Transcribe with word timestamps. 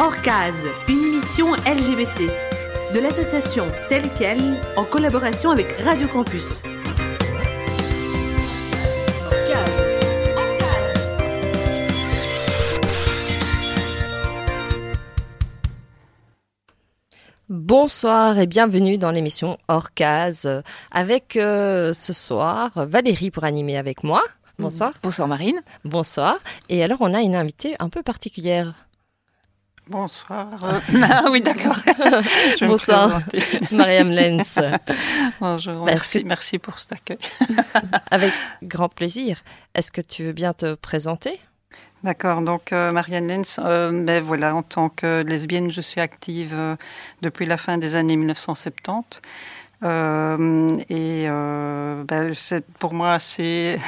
Orcase, 0.00 0.66
une 0.88 1.04
émission 1.04 1.52
LGBT 1.56 2.22
de 2.94 3.00
l'association 3.00 3.66
telle 3.90 4.08
quelle 4.14 4.58
en 4.78 4.86
collaboration 4.86 5.50
avec 5.50 5.72
Radio 5.72 6.08
Campus. 6.08 6.62
Bonsoir 17.50 18.38
et 18.38 18.46
bienvenue 18.46 18.96
dans 18.96 19.10
l'émission 19.10 19.58
Orcase 19.68 20.62
avec 20.90 21.36
euh, 21.36 21.92
ce 21.92 22.14
soir 22.14 22.70
Valérie 22.86 23.30
pour 23.30 23.44
animer 23.44 23.76
avec 23.76 24.02
moi. 24.02 24.22
Bonsoir. 24.58 24.94
Bonsoir 25.02 25.28
Marine. 25.28 25.60
Bonsoir. 25.84 26.38
Et 26.70 26.82
alors 26.82 27.02
on 27.02 27.12
a 27.12 27.20
une 27.20 27.36
invitée 27.36 27.76
un 27.80 27.90
peu 27.90 28.02
particulière. 28.02 28.72
Bonsoir. 29.90 30.46
ah 31.02 31.24
oui, 31.32 31.40
d'accord. 31.40 31.76
Bonsoir, 32.60 33.22
Mariam 33.72 34.08
Lenz. 34.08 34.60
Bonjour, 35.40 35.84
merci, 35.84 36.22
merci 36.24 36.60
pour 36.60 36.78
cet 36.78 36.92
accueil. 36.92 37.18
Avec 38.12 38.32
grand 38.62 38.88
plaisir. 38.88 39.42
Est-ce 39.74 39.90
que 39.90 40.00
tu 40.00 40.22
veux 40.22 40.32
bien 40.32 40.52
te 40.52 40.74
présenter? 40.74 41.40
D'accord, 42.04 42.40
donc 42.40 42.72
euh, 42.72 42.92
Marianne 42.92 43.26
Lenz, 43.26 43.58
euh, 43.62 43.90
ben 43.92 44.22
voilà, 44.22 44.54
en 44.54 44.62
tant 44.62 44.88
que 44.88 45.22
lesbienne, 45.22 45.70
je 45.70 45.82
suis 45.82 46.00
active 46.00 46.52
euh, 46.54 46.76
depuis 47.20 47.44
la 47.44 47.58
fin 47.58 47.76
des 47.76 47.94
années 47.94 48.16
1970. 48.16 49.20
Et 49.82 51.26
ben, 51.26 52.34
c'est 52.34 52.66
pour 52.78 52.92
moi 52.92 53.12
assez 53.14 53.78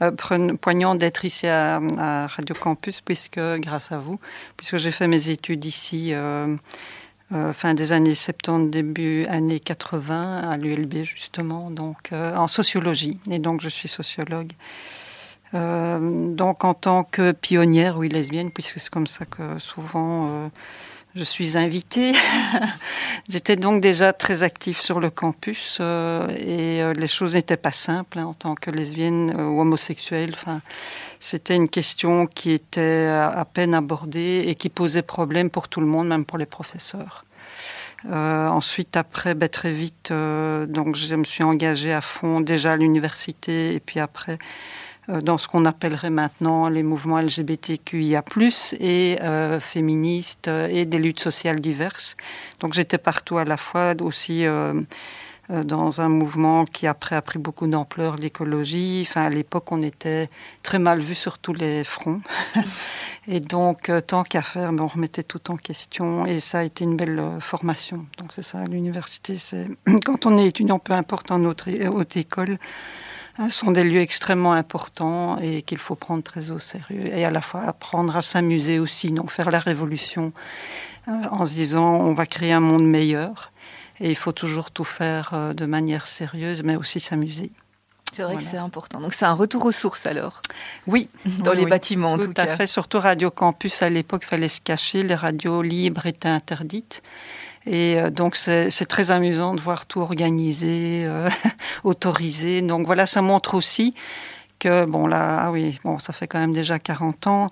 poignant 0.60 0.94
d'être 0.94 1.24
ici 1.24 1.46
à, 1.46 1.80
Radio 2.26 2.54
Campus, 2.54 3.00
puisque 3.00 3.40
grâce 3.58 3.92
à 3.92 3.98
vous, 3.98 4.18
puisque 4.56 4.76
j'ai 4.76 4.90
fait 4.90 5.08
mes 5.08 5.30
études 5.30 5.64
ici 5.64 6.14
fin 7.52 7.74
des 7.74 7.92
années 7.92 8.14
70, 8.14 8.70
début 8.70 9.26
années 9.26 9.60
80 9.60 10.48
à 10.50 10.56
l'ULB 10.56 11.02
justement, 11.04 11.70
donc 11.70 12.10
en 12.12 12.48
sociologie. 12.48 13.18
Et 13.30 13.38
donc 13.38 13.60
je 13.60 13.68
suis 13.68 13.88
sociologue. 13.88 14.52
Euh, 15.54 16.34
donc 16.34 16.64
en 16.64 16.74
tant 16.74 17.04
que 17.04 17.32
pionnière, 17.32 17.96
oui, 17.98 18.08
lesbienne, 18.08 18.50
puisque 18.50 18.80
c'est 18.80 18.90
comme 18.90 19.06
ça 19.06 19.24
que 19.24 19.58
souvent 19.58 20.28
euh, 20.28 20.48
je 21.16 21.24
suis 21.24 21.56
invitée. 21.56 22.12
J'étais 23.28 23.56
donc 23.56 23.80
déjà 23.80 24.12
très 24.12 24.42
active 24.42 24.78
sur 24.78 25.00
le 25.00 25.08
campus 25.08 25.78
euh, 25.80 26.28
et 26.36 26.94
les 26.94 27.06
choses 27.06 27.34
n'étaient 27.34 27.56
pas 27.56 27.72
simples 27.72 28.18
hein, 28.18 28.26
en 28.26 28.34
tant 28.34 28.54
que 28.54 28.70
lesbienne 28.70 29.34
ou 29.34 29.60
homosexuelle. 29.60 30.32
Enfin, 30.34 30.60
c'était 31.18 31.56
une 31.56 31.70
question 31.70 32.26
qui 32.26 32.52
était 32.52 33.08
à, 33.08 33.44
peine 33.46 33.74
abordée 33.74 34.44
et 34.46 34.54
qui 34.54 34.68
posait 34.68 35.02
problème 35.02 35.48
pour 35.48 35.68
tout 35.68 35.80
le 35.80 35.86
monde, 35.86 36.08
même 36.08 36.26
pour 36.26 36.36
les 36.36 36.46
professeurs. 36.46 37.24
ensuite, 38.04 38.96
après, 38.96 39.34
ben, 39.34 39.48
très 39.48 39.72
vite, 39.72 40.12
donc 40.12 40.96
je 40.96 41.14
me 41.14 41.24
suis 41.24 41.44
engagée 41.44 41.94
à 41.94 42.02
fond 42.02 42.40
déjà 42.40 42.72
à 42.72 42.76
l'université 42.76 43.74
et 43.74 43.80
puis 43.80 44.00
après 44.00 44.38
euh, 44.38 44.85
dans 45.08 45.38
ce 45.38 45.46
qu'on 45.46 45.64
appellerait 45.64 46.10
maintenant 46.10 46.68
les 46.68 46.82
mouvements 46.82 47.20
LGBTQIA+, 47.20 48.24
et 48.80 49.18
euh, 49.22 49.60
féministes 49.60 50.48
et 50.48 50.84
des 50.84 50.98
luttes 50.98 51.20
sociales 51.20 51.60
diverses. 51.60 52.16
Donc 52.60 52.74
j'étais 52.74 52.98
partout 52.98 53.38
à 53.38 53.44
la 53.44 53.56
fois 53.56 53.94
aussi 54.00 54.44
euh, 54.46 54.82
dans 55.48 56.00
un 56.00 56.08
mouvement 56.08 56.64
qui 56.64 56.88
après 56.88 57.14
a 57.14 57.22
pris 57.22 57.38
beaucoup 57.38 57.68
d'ampleur, 57.68 58.16
l'écologie. 58.16 59.06
Enfin, 59.08 59.22
à 59.22 59.30
l'époque, 59.30 59.70
on 59.70 59.80
était 59.80 60.28
très 60.64 60.80
mal 60.80 60.98
vu 60.98 61.14
sur 61.14 61.38
tous 61.38 61.52
les 61.52 61.84
fronts. 61.84 62.20
et 63.28 63.38
donc, 63.38 63.92
tant 64.08 64.24
qu'à 64.24 64.42
faire, 64.42 64.72
ben, 64.72 64.82
on 64.82 64.88
remettait 64.88 65.22
tout 65.22 65.52
en 65.52 65.56
question. 65.56 66.26
Et 66.26 66.40
ça 66.40 66.58
a 66.58 66.62
été 66.64 66.82
une 66.82 66.96
belle 66.96 67.22
formation. 67.38 68.06
Donc, 68.18 68.32
c'est 68.34 68.42
ça, 68.42 68.64
l'université, 68.64 69.38
c'est 69.38 69.68
quand 70.04 70.26
on 70.26 70.36
est 70.36 70.46
étudiant, 70.46 70.80
peu 70.80 70.94
importe 70.94 71.30
en 71.30 71.44
haute 71.44 72.16
école, 72.16 72.58
sont 73.50 73.70
des 73.70 73.84
lieux 73.84 74.00
extrêmement 74.00 74.52
importants 74.52 75.38
et 75.38 75.62
qu'il 75.62 75.78
faut 75.78 75.94
prendre 75.94 76.22
très 76.22 76.50
au 76.50 76.58
sérieux 76.58 77.06
et 77.06 77.24
à 77.24 77.30
la 77.30 77.40
fois 77.40 77.62
apprendre 77.62 78.16
à 78.16 78.22
s'amuser 78.22 78.78
aussi, 78.78 79.12
non 79.12 79.26
faire 79.26 79.50
la 79.50 79.60
révolution 79.60 80.32
euh, 81.08 81.12
en 81.30 81.46
se 81.46 81.54
disant 81.54 81.96
on 81.96 82.12
va 82.12 82.26
créer 82.26 82.52
un 82.52 82.60
monde 82.60 82.86
meilleur 82.86 83.52
et 84.00 84.10
il 84.10 84.16
faut 84.16 84.32
toujours 84.32 84.70
tout 84.70 84.84
faire 84.84 85.30
euh, 85.34 85.52
de 85.52 85.66
manière 85.66 86.06
sérieuse 86.06 86.62
mais 86.62 86.76
aussi 86.76 87.00
s'amuser. 87.00 87.50
C'est 88.12 88.22
vrai 88.22 88.36
que 88.36 88.42
c'est 88.42 88.56
important. 88.56 89.00
Donc 89.00 89.12
c'est 89.12 89.26
un 89.26 89.34
retour 89.34 89.66
aux 89.66 89.72
sources 89.72 90.06
alors 90.06 90.40
Oui. 90.86 91.10
Dans 91.40 91.52
les 91.52 91.66
bâtiments 91.66 92.12
en 92.12 92.18
tout, 92.18 92.32
tout 92.32 92.40
à 92.40 92.46
fait. 92.46 92.66
Surtout 92.66 92.98
Radio 92.98 93.30
Campus, 93.30 93.82
à 93.82 93.90
l'époque, 93.90 94.22
il 94.24 94.28
fallait 94.28 94.48
se 94.48 94.62
cacher. 94.62 95.02
Les 95.02 95.14
radios 95.14 95.60
libres 95.60 96.06
étaient 96.06 96.28
interdites. 96.28 97.02
Et 97.66 97.98
euh, 97.98 98.10
donc 98.10 98.36
c'est 98.36 98.70
très 98.86 99.10
amusant 99.10 99.54
de 99.54 99.60
voir 99.60 99.86
tout 99.86 100.00
organisé, 100.00 101.02
euh, 101.04 101.28
autorisé. 101.84 102.62
Donc 102.62 102.86
voilà, 102.86 103.06
ça 103.06 103.22
montre 103.22 103.54
aussi 103.54 103.94
que, 104.58 104.86
bon 104.86 105.06
là, 105.06 105.40
ah 105.42 105.50
oui, 105.50 105.78
bon, 105.84 105.98
ça 105.98 106.12
fait 106.12 106.26
quand 106.26 106.38
même 106.38 106.52
déjà 106.52 106.78
40 106.78 107.26
ans, 107.26 107.50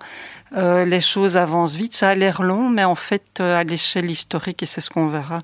euh, 0.57 0.85
les 0.85 1.01
choses 1.01 1.37
avancent 1.37 1.75
vite. 1.75 1.93
Ça 1.93 2.09
a 2.09 2.15
l'air 2.15 2.41
long, 2.41 2.69
mais 2.69 2.83
en 2.83 2.95
fait, 2.95 3.39
à 3.39 3.63
l'échelle 3.63 4.09
historique, 4.09 4.63
et 4.63 4.65
c'est 4.65 4.81
ce 4.81 4.89
qu'on 4.89 5.07
verra, 5.07 5.39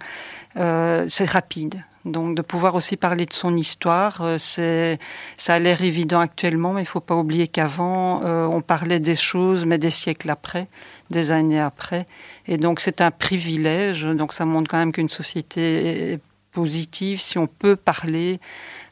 c'est 0.56 1.30
rapide. 1.30 1.84
Donc 2.04 2.36
de 2.36 2.42
pouvoir 2.42 2.74
aussi 2.76 2.98
parler 2.98 3.26
de 3.28 3.34
son 3.34 3.56
histoire, 3.56 4.24
c'est 4.40 4.98
ça 5.38 5.54
a 5.54 5.60
l'air 5.60 5.84
évident 5.84 6.20
actuellement, 6.20 6.74
mais 6.74 6.82
il 6.82 6.88
faut 6.88 7.00
pas 7.00 7.16
oublier 7.16 7.48
qu'avant 7.48 8.22
on 8.24 8.62
parlait 8.62 9.00
des 9.00 9.16
choses, 9.16 9.66
mais 9.66 9.78
des 9.78 9.92
siècles 9.92 10.32
après, 10.32 10.68
des 11.12 11.30
années 11.30 11.60
après, 11.60 12.08
et 12.48 12.58
donc 12.58 12.80
c'est 12.80 13.02
un 13.02 13.12
privilège. 13.12 14.04
Donc 14.04 14.34
ça 14.34 14.46
montre 14.46 14.72
quand 14.72 14.80
même 14.80 14.92
qu'une 14.92 15.10
société 15.10 16.14
est 16.14 16.20
positive 16.52 17.22
si 17.22 17.38
on 17.38 17.48
peut 17.48 17.76
parler 17.76 18.40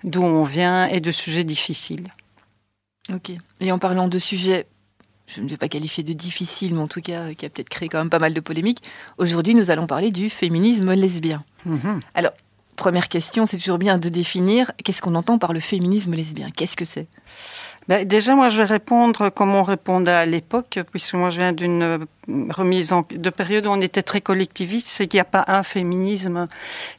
d'où 0.04 0.22
on 0.22 0.44
vient 0.44 0.86
et 0.86 1.00
de 1.00 1.12
sujets 1.12 1.44
difficiles. 1.44 2.14
Ok. 3.12 3.32
Et 3.60 3.72
en 3.72 3.80
parlant 3.80 4.08
de 4.08 4.20
sujets, 4.20 4.68
je 5.26 5.42
ne 5.42 5.50
vais 5.50 5.58
pas 5.58 5.68
qualifier 5.68 6.04
de 6.04 6.14
difficiles, 6.14 6.76
mais 6.76 6.82
en 6.82 6.88
tout 6.88 7.02
cas 7.02 7.34
qui 7.34 7.46
a 7.46 7.50
peut-être 7.50 7.70
créé 7.70 7.90
quand 7.90 7.98
même 7.98 8.12
pas 8.12 8.20
mal 8.20 8.36
de 8.36 8.40
polémiques, 8.40 8.84
aujourd'hui 9.18 9.56
nous 9.56 9.72
allons 9.72 9.88
parler 9.88 10.12
du 10.12 10.30
féminisme 10.30 10.94
lesbien. 10.94 11.44
Mhm. 11.66 12.00
Alors, 12.14 12.34
première 12.80 13.10
question, 13.10 13.46
c'est 13.46 13.58
toujours 13.58 13.78
bien 13.78 13.98
de 13.98 14.10
définir 14.10 14.72
qu'est-ce 14.84 15.02
qu'on 15.02 15.16
entend 15.16 15.38
par 15.38 15.54
le 15.54 15.60
féminisme 15.60 16.14
lesbien. 16.14 16.50
Qu'est-ce 16.56 16.76
que 16.76 16.86
c'est? 16.86 17.08
Ben, 17.88 18.08
déjà, 18.08 18.36
moi, 18.36 18.50
je 18.50 18.58
vais 18.58 18.66
répondre 18.66 19.30
comme 19.30 19.54
on 19.54 19.64
répondait 19.64 20.12
à 20.12 20.26
l'époque, 20.26 20.80
puisque 20.92 21.16
moi, 21.16 21.30
je 21.30 21.38
viens 21.40 21.54
d'une 21.54 21.82
euh, 21.82 21.98
remise 22.52 22.94
en, 22.94 23.04
de 23.10 23.30
période 23.30 23.66
où 23.68 23.70
on 23.70 23.82
était 23.82 24.04
très 24.04 24.22
collectiviste, 24.22 24.88
c'est 24.88 25.08
qu'il 25.08 25.18
n'y 25.18 25.22
a 25.22 25.26
pas 25.26 25.44
un 25.48 25.64
féminisme, 25.64 26.48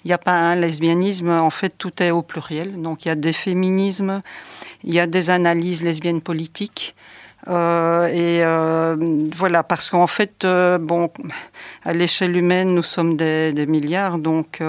il 0.04 0.08
n'y 0.08 0.12
a 0.12 0.18
pas 0.18 0.32
un 0.32 0.54
lesbianisme. 0.54 1.30
En 1.30 1.50
fait, 1.50 1.70
tout 1.78 2.02
est 2.02 2.10
au 2.10 2.22
pluriel. 2.22 2.80
Donc, 2.82 3.04
il 3.04 3.08
y 3.08 3.10
a 3.10 3.14
des 3.14 3.32
féminismes, 3.32 4.22
il 4.84 4.92
y 4.92 5.00
a 5.00 5.06
des 5.06 5.30
analyses 5.30 5.82
lesbiennes 5.82 6.20
politiques. 6.20 6.94
Euh, 7.48 8.06
et 8.08 8.44
euh, 8.44 8.96
voilà, 9.34 9.62
parce 9.62 9.90
qu'en 9.90 10.06
fait, 10.06 10.46
bon, 10.80 11.10
à 11.84 11.92
l'échelle 11.92 12.36
humaine, 12.36 12.74
nous 12.74 12.82
sommes 12.82 13.16
des, 13.16 13.66
milliards, 13.66 14.18
donc 14.18 14.60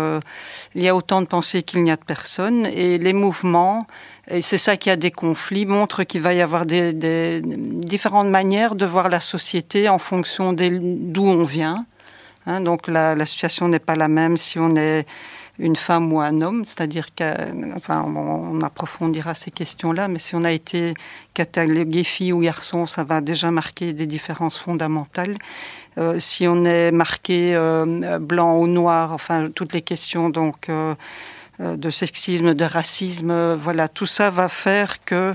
il 0.76 0.82
y 0.82 0.88
a 0.88 0.96
autant 0.96 1.22
de 1.22 1.28
pensées 1.28 1.64
qu'il 1.64 1.84
n'y 1.84 1.92
a 1.92 1.96
de 1.96 2.04
personnes, 2.04 2.66
et 2.66 2.98
les 2.98 3.14
mouvements 3.14 3.86
et 4.30 4.42
c'est 4.42 4.58
ça 4.58 4.78
qui 4.78 4.90
a 4.90 4.96
des 4.96 5.12
conflits, 5.12 5.66
montre 5.66 6.04
qu'il 6.04 6.22
va 6.22 6.34
y 6.34 6.42
avoir 6.42 6.66
des, 6.66 7.42
différentes 7.44 8.30
manières 8.30 8.76
de 8.76 8.86
voir 8.86 9.10
la 9.10 9.20
société 9.20 9.90
en 9.90 10.00
fonction 10.00 10.54
d'où 10.54 11.26
on 11.26 11.44
vient. 11.44 11.86
Hein. 12.48 12.62
donc 12.62 12.88
la, 12.88 13.26
situation 13.26 13.68
n'est 13.68 13.80
pas 13.80 13.96
la 13.96 14.08
même 14.08 14.38
si 14.38 14.58
on 14.58 14.76
est 14.76 15.06
une 15.62 15.76
femme 15.76 16.12
ou 16.12 16.20
un 16.20 16.42
homme, 16.42 16.66
c'est-à-dire 16.66 17.06
enfin, 17.76 18.04
on, 18.04 18.62
approfondira 18.62 19.36
ces 19.36 19.52
questions-là, 19.52 20.08
mais 20.08 20.20
si 20.20 20.36
on 20.36 20.44
a 20.44 20.52
été 20.52 20.96
catalogué 21.34 22.04
fille 22.04 22.34
ou 22.34 22.40
garçon, 22.40 22.86
ça 22.86 23.04
va 23.04 23.22
déjà 23.22 23.52
marquer 23.52 23.94
des 23.94 24.08
différences 24.08 24.58
fondamentales. 24.58 25.38
Euh, 25.98 26.20
si 26.20 26.48
on 26.48 26.66
est 26.66 26.92
marqué 26.92 27.56
euh, 27.56 28.18
blanc 28.20 28.58
ou 28.58 28.68
noir, 28.68 29.14
enfin 29.14 29.50
toutes 29.54 29.74
les 29.74 29.82
questions 29.82 30.30
donc 30.30 30.70
euh, 30.70 30.96
de 31.60 31.90
sexisme, 31.90 32.54
de 32.56 32.66
racisme, 32.66 33.54
voilà, 33.54 33.88
tout 33.88 34.08
ça 34.08 34.32
va 34.32 34.50
faire 34.50 35.04
que 35.06 35.34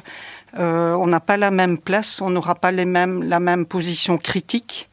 on 0.59 1.07
n'a 1.07 1.21
pas 1.21 1.37
la 1.37 1.51
même 1.51 1.77
place, 1.77 2.23
on 2.23 2.31
n'aura 2.31 2.55
pas 2.55 2.73
les 2.73 2.87
mêmes, 2.87 3.23
la 3.23 3.41
même 3.41 3.67
position 3.67 4.17
critique. 4.17 4.89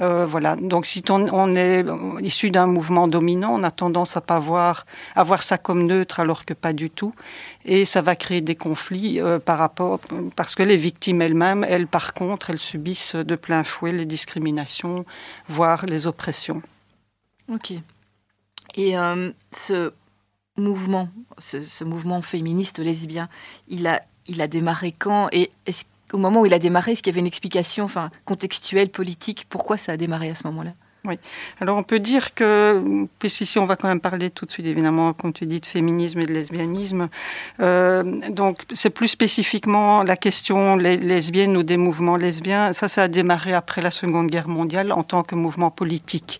Euh, 0.00 0.26
voilà. 0.26 0.56
Donc, 0.56 0.86
si 0.86 1.02
on, 1.10 1.54
est 1.56 1.84
issu 2.20 2.50
d'un 2.50 2.66
mouvement 2.66 3.08
dominant, 3.08 3.54
on 3.54 3.62
a 3.62 3.70
tendance 3.70 4.16
à 4.16 4.20
pas 4.20 4.38
voir, 4.38 4.86
ça 5.40 5.58
comme 5.58 5.86
neutre, 5.86 6.20
alors 6.20 6.44
que 6.44 6.54
pas 6.54 6.72
du 6.72 6.90
tout. 6.90 7.14
Et 7.64 7.84
ça 7.84 8.02
va 8.02 8.16
créer 8.16 8.40
des 8.40 8.54
conflits 8.54 9.20
par 9.44 9.58
rapport, 9.58 10.00
parce 10.36 10.54
que 10.54 10.62
les 10.62 10.76
victimes 10.76 11.22
elles-mêmes, 11.22 11.64
elles, 11.68 11.86
par 11.86 12.14
contre, 12.14 12.50
elles 12.50 12.58
subissent 12.58 13.16
de 13.16 13.36
plein 13.36 13.64
fouet 13.64 13.92
les 13.92 14.06
discriminations, 14.06 15.04
voire 15.48 15.86
les 15.86 16.06
oppressions. 16.06 16.62
Ok. 17.52 17.72
Et 18.76 18.94
ce 19.52 19.92
mouvement, 20.56 21.08
ce, 21.38 21.84
mouvement 21.84 22.22
féministe 22.22 22.78
lesbien, 22.78 23.28
il 23.68 23.86
a, 23.86 24.00
il 24.26 24.40
a 24.40 24.48
démarré 24.48 24.92
quand 24.92 25.28
Et 25.32 25.50
au 26.12 26.18
moment 26.18 26.40
où 26.40 26.46
il 26.46 26.54
a 26.54 26.58
démarré, 26.58 26.92
est-ce 26.92 27.02
qu'il 27.02 27.12
y 27.12 27.14
avait 27.14 27.20
une 27.20 27.26
explication 27.26 27.84
enfin, 27.84 28.10
contextuelle, 28.24 28.90
politique 28.90 29.46
Pourquoi 29.48 29.78
ça 29.78 29.92
a 29.92 29.96
démarré 29.96 30.30
à 30.30 30.34
ce 30.34 30.46
moment-là? 30.46 30.72
Oui. 31.04 31.18
Alors 31.60 31.78
on 31.78 31.82
peut 31.82 31.98
dire 31.98 32.34
que, 32.34 33.06
puisqu'ici 33.18 33.58
on 33.58 33.64
va 33.64 33.76
quand 33.76 33.88
même 33.88 34.02
parler 34.02 34.28
tout 34.28 34.44
de 34.44 34.50
suite 34.50 34.66
évidemment, 34.66 35.14
comme 35.14 35.32
tu 35.32 35.46
dis, 35.46 35.58
de 35.58 35.64
féminisme 35.66 36.20
et 36.20 36.26
de 36.26 36.32
lesbianisme, 36.32 37.08
euh, 37.60 38.02
donc 38.28 38.64
c'est 38.70 38.90
plus 38.90 39.08
spécifiquement 39.08 40.02
la 40.02 40.18
question 40.18 40.76
lesbienne 40.76 41.56
ou 41.56 41.62
des 41.62 41.78
mouvements 41.78 42.16
lesbiens. 42.16 42.74
Ça, 42.74 42.86
ça 42.86 43.04
a 43.04 43.08
démarré 43.08 43.54
après 43.54 43.80
la 43.80 43.90
Seconde 43.90 44.26
Guerre 44.26 44.48
mondiale 44.48 44.92
en 44.92 45.02
tant 45.02 45.22
que 45.22 45.34
mouvement 45.34 45.70
politique. 45.70 46.38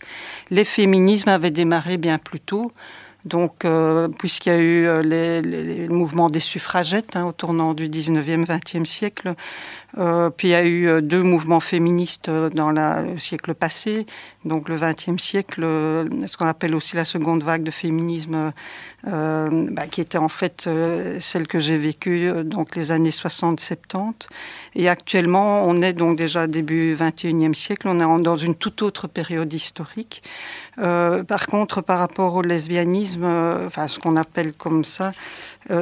Les 0.50 0.64
féminismes 0.64 1.30
avaient 1.30 1.50
démarré 1.50 1.96
bien 1.96 2.18
plus 2.18 2.40
tôt. 2.40 2.70
Donc, 3.24 3.64
euh, 3.64 4.08
puisqu'il 4.08 4.48
y 4.48 4.52
a 4.52 4.58
eu 4.58 4.86
euh, 4.86 5.02
les, 5.02 5.42
les, 5.42 5.88
mouvements 5.88 6.30
des 6.30 6.40
suffragettes 6.40 7.16
hein, 7.16 7.26
au 7.26 7.32
tournant 7.32 7.74
du 7.74 7.88
19e, 7.88 8.46
20e 8.46 8.84
siècle, 8.86 9.34
euh, 9.98 10.30
puis 10.30 10.48
il 10.48 10.50
y 10.52 10.54
a 10.54 10.64
eu 10.64 10.88
euh, 10.88 11.00
deux 11.00 11.22
mouvements 11.22 11.60
féministes 11.60 12.28
euh, 12.28 12.48
dans 12.50 12.70
le 12.70 13.18
siècle 13.18 13.54
passé, 13.54 14.06
donc 14.44 14.68
le 14.68 14.78
XXe 14.78 15.22
siècle, 15.22 15.62
ce 15.62 16.36
qu'on 16.36 16.46
appelle 16.46 16.74
aussi 16.74 16.96
la 16.96 17.04
seconde 17.04 17.42
vague 17.42 17.62
de 17.62 17.70
féminisme, 17.70 18.52
bah, 19.04 19.86
qui 19.90 20.00
était 20.00 20.18
en 20.18 20.28
fait 20.28 20.68
celle 21.20 21.46
que 21.46 21.58
j'ai 21.58 21.76
vécue 21.76 22.32
donc 22.44 22.76
les 22.76 22.92
années 22.92 23.10
60-70. 23.10 24.28
Et 24.76 24.88
actuellement, 24.88 25.64
on 25.66 25.76
est 25.82 25.92
donc 25.92 26.16
déjà 26.16 26.46
début 26.46 26.96
XXIe 26.98 27.54
siècle, 27.54 27.88
on 27.88 28.00
est 28.00 28.22
dans 28.22 28.36
une 28.36 28.54
toute 28.54 28.82
autre 28.82 29.08
période 29.08 29.52
historique. 29.52 30.22
Par 30.76 31.46
contre, 31.46 31.82
par 31.82 31.98
rapport 31.98 32.34
au 32.34 32.42
lesbianisme, 32.42 33.24
enfin 33.66 33.88
ce 33.88 33.98
qu'on 33.98 34.16
appelle 34.16 34.54
comme 34.54 34.84
ça, 34.84 35.12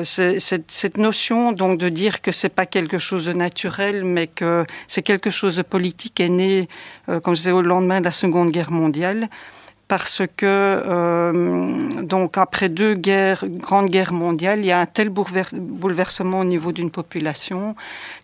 cette, 0.05 0.99
notion 0.99 1.53
donc 1.53 1.79
de 1.79 1.89
dire 1.89 2.21
que 2.23 2.33
c'est 2.33 2.49
pas 2.49 2.67
quelque 2.67 2.99
chose 2.99 3.27
de 3.27 3.33
naturel, 3.33 3.98
mais 4.05 4.27
que 4.27 4.65
c'est 4.87 5.03
quelque 5.03 5.31
chose 5.31 5.57
de 5.57 5.63
politique 5.63 6.21
est 6.21 6.29
né, 6.29 6.69
euh, 7.09 7.21
comme 7.21 7.35
je 7.35 7.41
disais, 7.41 7.53
au 7.53 7.63
lendemain 7.63 8.01
de 8.01 8.05
la 8.05 8.13
Seconde 8.13 8.51
Guerre 8.51 8.73
mondiale 8.73 9.29
parce 9.89 10.21
que 10.37 10.45
euh, 10.45 12.03
donc 12.03 12.37
après 12.37 12.69
deux 12.69 12.95
guerres, 12.95 13.45
grandes 13.49 13.89
guerres 13.89 14.13
mondiales, 14.13 14.61
il 14.61 14.67
y 14.67 14.71
a 14.71 14.81
un 14.81 14.87
tel 14.87 15.09
bouleversement 15.09 16.41
au 16.41 16.45
niveau 16.45 16.73
d'une 16.73 16.91
population 16.91 17.75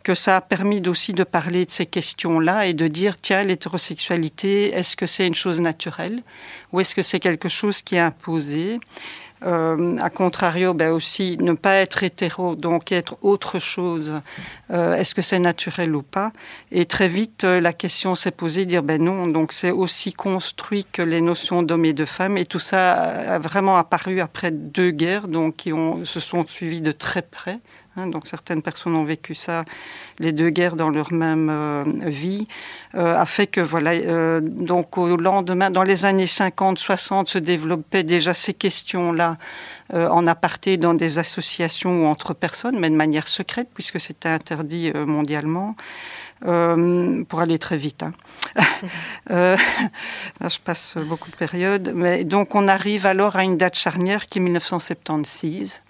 que 0.03 0.15
ça 0.15 0.37
a 0.37 0.41
permis 0.43 0.87
aussi 0.87 1.15
de 1.15 1.25
parler 1.25 1.65
de 1.65 1.71
ces 1.71 1.87
questions-là 1.87 2.67
et 2.67 2.75
de 2.75 2.87
dire 2.87 3.17
tiens 3.17 3.43
l'hétérosexualité 3.43 4.75
est-ce 4.75 4.95
que 4.95 5.07
c'est 5.07 5.27
une 5.27 5.35
chose 5.35 5.63
naturelle 5.63 6.23
ou 6.73 6.81
est-ce 6.81 6.95
que 6.95 7.03
c'est 7.03 7.21
quelque 7.21 7.49
chose 7.49 7.81
qui 7.81 7.97
est 7.97 8.01
imposé? 8.01 8.79
Euh, 9.45 9.97
à 9.99 10.11
contrario, 10.11 10.75
ben 10.75 10.91
aussi 10.91 11.37
ne 11.41 11.53
pas 11.53 11.75
être 11.75 12.03
hétéro, 12.03 12.55
donc 12.55 12.93
être 12.93 13.17
autre 13.23 13.59
chose. 13.59 14.13
Euh, 14.71 14.95
Est-ce 14.95 15.15
que 15.15 15.23
c'est 15.23 15.39
naturel 15.39 15.95
ou 15.95 16.03
pas? 16.03 16.33
Et 16.71 16.87
très 16.87 17.09
vite, 17.09 17.45
euh, 17.45 17.61
la 17.61 17.73
question 17.73 18.15
s'est 18.15 18.31
posée, 18.31 18.65
dire 18.65 18.83
ben 18.83 19.03
non. 19.03 19.27
Donc 19.27 19.53
c'est 19.53 19.71
aussi 19.71 20.13
construit 20.13 20.87
que 20.91 21.03
les 21.03 21.21
notions 21.21 21.63
d'homme 21.63 21.85
et 21.85 21.93
de 21.93 22.05
femme, 22.05 22.39
et 22.39 22.47
tout 22.47 22.59
ça 22.59 22.93
a 22.95 23.39
vraiment 23.39 23.77
apparu 23.77 24.21
après 24.21 24.51
deux 24.51 24.91
guerres, 24.91 25.29
donc 25.29 25.57
qui 25.57 25.73
se 26.05 26.21
sont 26.21 26.47
suivies 26.47 26.81
de 26.81 26.93
très 26.93 27.23
près. 27.23 27.59
Hein, 27.97 28.09
donc 28.09 28.27
certaines 28.27 28.61
personnes 28.61 28.97
ont 28.97 29.05
vécu 29.05 29.37
ça, 29.37 29.65
les 30.19 30.33
deux 30.33 30.51
guerres 30.51 30.75
dans 30.75 30.91
leur 30.91 31.13
même 31.13 31.49
euh, 31.49 31.85
vie, 32.07 32.49
euh, 32.97 33.17
a 33.17 33.25
fait 33.25 33.47
que 33.47 33.61
voilà, 33.61 33.93
euh, 33.93 34.41
donc 34.43 34.99
au 34.99 35.17
lendemain, 35.17 35.71
dans 35.71 35.85
les 35.85 36.05
années 36.05 36.25
50-60, 36.25 37.27
se 37.27 37.39
développaient 37.39 38.03
déjà 38.03 38.35
ces 38.35 38.55
questions-là 38.55 39.37
en 39.93 40.27
aparté 40.27 40.79
dans 40.79 40.95
des 40.95 41.19
associations 41.19 42.05
ou 42.05 42.07
entre 42.07 42.33
personnes, 42.33 42.81
mais 42.81 42.89
de 42.89 42.97
manière 42.97 43.29
secrète 43.29 43.69
puisque 43.75 44.01
c'était 44.01 44.31
interdit 44.31 44.91
mondialement. 45.07 45.77
pour 46.41 47.41
aller 47.41 47.59
très 47.59 47.77
vite. 47.77 48.03
Hein. 48.03 48.13
là, 50.41 50.49
je 50.49 50.59
passe 50.59 50.97
beaucoup 50.97 51.31
de 51.31 51.37
périodes. 51.37 51.93
Mais 51.95 52.25
donc, 52.25 52.55
on 52.55 52.67
arrive 52.67 53.05
alors 53.07 53.37
à 53.37 53.45
une 53.45 53.59
date 53.59 53.77
charnière 53.77 54.27
qui 54.27 54.39
est 54.39 54.43
1976 54.43 55.84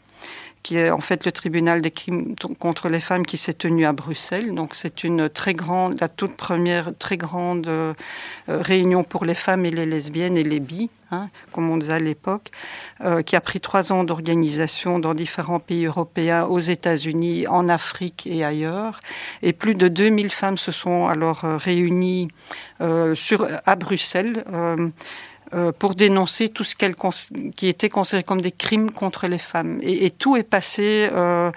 qui 0.64 0.78
est 0.78 0.90
en 0.90 0.98
fait 0.98 1.26
le 1.26 1.30
tribunal 1.30 1.82
des 1.82 1.90
crimes 1.90 2.34
contre 2.58 2.88
les 2.88 2.98
femmes 2.98 3.26
qui 3.26 3.36
s'est 3.36 3.52
tenu 3.52 3.84
à 3.84 3.92
Bruxelles. 3.92 4.54
Donc 4.54 4.74
c'est 4.74 5.04
une 5.04 5.28
très 5.28 5.52
grande, 5.52 6.00
la 6.00 6.08
toute 6.08 6.36
première 6.36 6.96
très 6.98 7.18
grande 7.18 7.68
euh, 7.68 7.92
réunion 8.48 9.04
pour 9.04 9.26
les 9.26 9.34
femmes 9.34 9.66
et 9.66 9.70
les 9.70 9.84
lesbiennes 9.84 10.38
et 10.38 10.42
les 10.42 10.60
bi, 10.60 10.88
hein, 11.10 11.28
comme 11.52 11.68
on 11.68 11.76
disait 11.76 11.92
à 11.92 11.98
l'époque, 11.98 12.50
euh, 13.02 13.20
qui 13.20 13.36
a 13.36 13.42
pris 13.42 13.60
trois 13.60 13.92
ans 13.92 14.04
d'organisation 14.04 14.98
dans 14.98 15.12
différents 15.12 15.60
pays 15.60 15.84
européens, 15.84 16.44
aux 16.46 16.60
États-Unis, 16.60 17.46
en 17.46 17.68
Afrique 17.68 18.26
et 18.26 18.42
ailleurs. 18.42 19.00
Et 19.42 19.52
plus 19.52 19.74
de 19.74 19.88
2000 19.88 20.30
femmes 20.30 20.56
se 20.56 20.72
sont 20.72 21.06
alors 21.06 21.44
euh, 21.44 21.58
réunies 21.58 22.28
sur, 23.14 23.46
à 23.64 23.76
Bruxelles. 23.76 24.44
Euh, 25.54 25.70
pour 25.70 25.94
dénoncer 25.94 26.48
tout 26.48 26.64
ce 26.64 26.74
qui 26.74 27.68
était 27.68 27.88
considéré 27.88 28.24
comme 28.24 28.40
des 28.40 28.50
crimes 28.50 28.90
contre 28.90 29.28
les 29.28 29.38
femmes. 29.38 29.78
Et, 29.82 30.10
tout 30.10 30.36
est 30.36 30.42
passé 30.42 31.08
euh, 31.12 31.52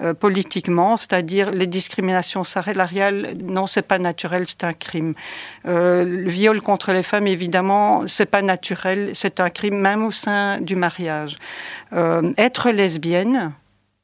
euh, 0.00 0.14
politiquement, 0.14 0.96
c'est-à-dire 0.96 1.50
les 1.50 1.66
discriminations 1.66 2.44
salariales, 2.44 3.36
non, 3.42 3.66
c'est 3.66 3.82
pas 3.82 3.98
naturel, 3.98 4.46
c'est 4.46 4.62
un 4.62 4.72
crime. 4.72 5.14
le 5.64 6.28
viol 6.28 6.60
contre 6.60 6.92
les 6.92 7.02
femmes, 7.02 7.26
évidemment, 7.26 8.06
c'est 8.06 8.26
pas 8.26 8.42
naturel, 8.42 9.10
c'est 9.14 9.40
un 9.40 9.50
crime 9.50 9.78
même 9.78 10.04
au 10.04 10.12
sein 10.12 10.60
du 10.60 10.76
mariage. 10.76 11.38
être 12.36 12.70
lesbienne, 12.70 13.52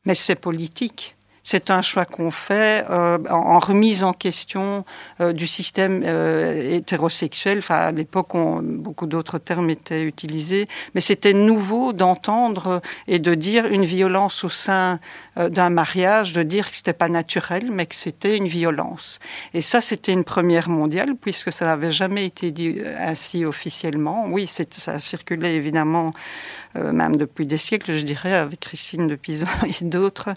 mais 0.05 0.15
c'est 0.15 0.35
politique 0.35 1.16
c'est 1.47 1.71
un 1.71 1.81
choix 1.81 2.05
qu'on 2.05 2.33
fait 2.33 2.85
euh, 2.91 3.19
en, 3.31 3.61
remise 3.61 4.03
en 4.03 4.13
question 4.13 4.85
euh, 5.21 5.33
du 5.33 5.47
système 5.47 6.03
euh, 6.05 6.75
hétérosexuel. 6.75 7.59
Enfin, 7.59 7.77
à 7.77 7.93
l'époque, 7.93 8.33
beaucoup 8.65 9.07
d'autres 9.07 9.39
termes 9.39 9.71
étaient 9.71 10.03
utilisés, 10.03 10.67
mais 10.97 11.01
c'était 11.01 11.35
nouveau 11.35 11.93
d'entendre 11.93 12.83
et 13.07 13.21
de 13.21 13.37
dire 13.37 13.67
une 13.67 13.85
violence 13.85 14.43
au 14.43 14.49
sein 14.49 14.99
d'un 15.37 15.71
mariage, 15.71 16.33
de 16.33 16.43
dire 16.43 16.69
que 16.69 16.75
c'était 16.75 16.93
pas 16.93 17.09
naturel, 17.09 17.71
mais 17.71 17.87
que 17.87 17.95
c'était 17.95 18.37
une 18.37 18.49
violence. 18.49 19.21
Et 19.55 19.63
ça, 19.63 19.81
c'était 19.81 20.13
une 20.13 20.25
première 20.25 20.69
mondiale, 20.69 21.15
puisque 21.15 21.53
ça 21.53 21.67
n'avait 21.67 21.93
jamais 21.93 22.25
été 22.25 22.51
dit 22.51 22.81
ainsi 22.99 23.45
officiellement. 23.45 24.27
Oui, 24.29 24.49
ça 24.49 24.65
a 24.93 24.99
circulé 24.99 25.51
évidemment 25.51 26.13
euh, 26.77 26.93
même 26.93 27.17
depuis 27.17 27.47
des 27.47 27.57
siècles, 27.57 27.95
je 27.95 28.03
dirais, 28.03 28.35
avec 28.35 28.61
Christine 28.61 29.07
de 29.07 29.15
Pizan 29.15 29.47
et 29.81 29.85
d'autres. 29.85 30.31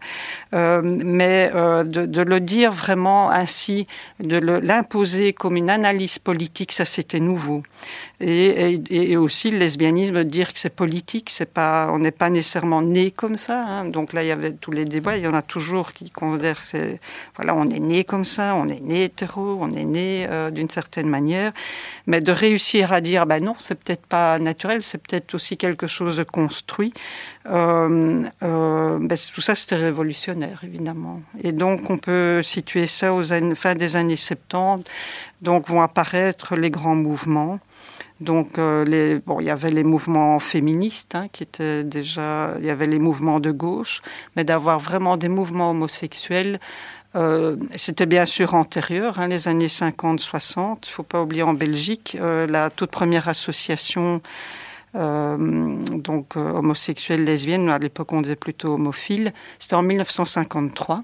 Euh, 0.54 0.82
mais 0.84 1.52
euh, 1.54 1.84
de, 1.84 2.22
le 2.22 2.40
dire 2.40 2.72
vraiment 2.72 3.32
ainsi, 3.32 3.88
de 4.20 4.38
l'imposer 4.38 5.34
comme 5.34 5.56
une 5.56 5.70
analyse 5.70 6.20
politique, 6.20 6.72
ça 6.72 6.86
c'était 6.86 7.20
nouveau. 7.20 7.64
Et, 8.22 9.16
aussi 9.16 9.50
le 9.50 9.58
lesbianisme, 9.58 10.24
dire 10.24 10.54
que 10.54 10.60
c'est 10.60 10.70
politique, 10.70 11.30
c'est 11.30 11.46
pas, 11.46 11.90
on 11.92 12.00
n'est 12.00 12.12
pas 12.12 12.30
nécessairement 12.30 12.82
né 12.82 13.12
comme 13.12 13.38
ça. 13.38 13.66
Hein. 13.66 13.86
Donc 13.86 14.14
là, 14.14 14.24
il 14.24 14.28
y 14.28 14.32
avait 14.32 14.52
tous 14.52 14.72
les 14.72 14.86
débats. 14.86 15.18
Il 15.18 15.24
y 15.24 15.28
en 15.28 15.34
a 15.34 15.42
toujours 15.42 15.94
qui 15.94 16.10
considèrent 16.10 16.62
voilà, 17.36 17.56
on 17.56 17.68
est 17.68 17.80
né 17.80 18.04
comme 18.04 18.26
ça, 18.26 18.56
on 18.56 18.68
est 18.68 18.82
né 18.82 19.06
hétéro, 19.06 19.58
on 19.62 19.72
est 19.72 19.86
né 19.86 20.28
d'une 20.52 20.70
certaine 20.70 21.08
manière. 21.08 21.54
Mais 22.08 22.20
de 22.20 22.32
réussir 22.32 22.92
à 22.92 23.02
dire, 23.02 23.26
ben 23.26 23.44
non, 23.44 23.56
c'est 23.58 23.76
peut-être 23.76 24.06
pas 24.06 24.38
naturel, 24.40 24.84
c'est 24.84 25.02
peut-être 25.02 25.34
aussi 25.34 25.58
quelque 25.58 25.88
chose 25.88 26.18
de 26.18 26.24
construit. 26.32 26.94
Euh, 27.48 28.24
euh, 28.44 29.00
ben, 29.02 29.18
tout 29.34 29.42
ça, 29.42 29.56
c'était 29.56 29.76
révolutionnaire, 29.76 30.62
évidemment. 30.64 31.22
Et 31.44 31.52
donc, 31.52 31.90
on 31.90 31.98
peut 31.98 32.42
situer 32.44 32.88
ça 32.88 33.14
aux 33.14 33.34
années, 33.34 33.56
fin 33.56 33.76
des 33.76 33.96
années 33.96 34.16
70. 34.16 34.90
Donc, 35.42 35.68
vont 35.68 35.82
apparaître 35.82 36.56
les 36.56 36.70
grands 36.70 36.96
mouvements. 36.96 37.60
Donc, 38.20 38.58
euh, 38.58 38.84
les, 38.84 39.16
bon, 39.16 39.40
il 39.40 39.46
y 39.46 39.50
avait 39.50 39.72
les 39.72 39.84
mouvements 39.84 40.40
féministes 40.40 41.16
hein, 41.16 41.28
qui 41.32 41.44
étaient 41.44 41.84
déjà, 41.84 42.54
il 42.60 42.66
y 42.66 42.70
avait 42.70 42.88
les 42.88 43.00
mouvements 43.00 43.40
de 43.40 43.52
gauche, 43.52 44.02
mais 44.36 44.44
d'avoir 44.44 44.80
vraiment 44.80 45.16
des 45.16 45.30
mouvements 45.30 45.72
homosexuels, 45.72 46.60
c'était 47.76 48.06
bien 48.06 48.28
sûr 48.28 48.54
antérieur, 48.54 49.20
hein, 49.20 49.28
les 49.28 49.48
années 49.48 49.66
50-60. 49.66 50.60
Il 50.60 50.90
ne 50.90 50.94
faut 50.94 51.02
pas 51.02 51.24
oublier 51.24 51.42
en 51.42 51.56
Belgique, 51.56 52.16
la 52.22 52.70
toute 52.70 52.92
première 52.92 53.28
association 53.28 54.22
donc 54.94 56.36
euh, 56.36 56.52
homosexuelle, 56.52 57.24
lesbienne, 57.24 57.70
à 57.70 57.78
l'époque 57.80 58.12
on 58.14 58.22
disait 58.22 58.36
plutôt 58.36 58.74
homophile, 58.74 59.34
c'était 59.60 59.76
en 59.76 59.84
1953. 59.84 61.04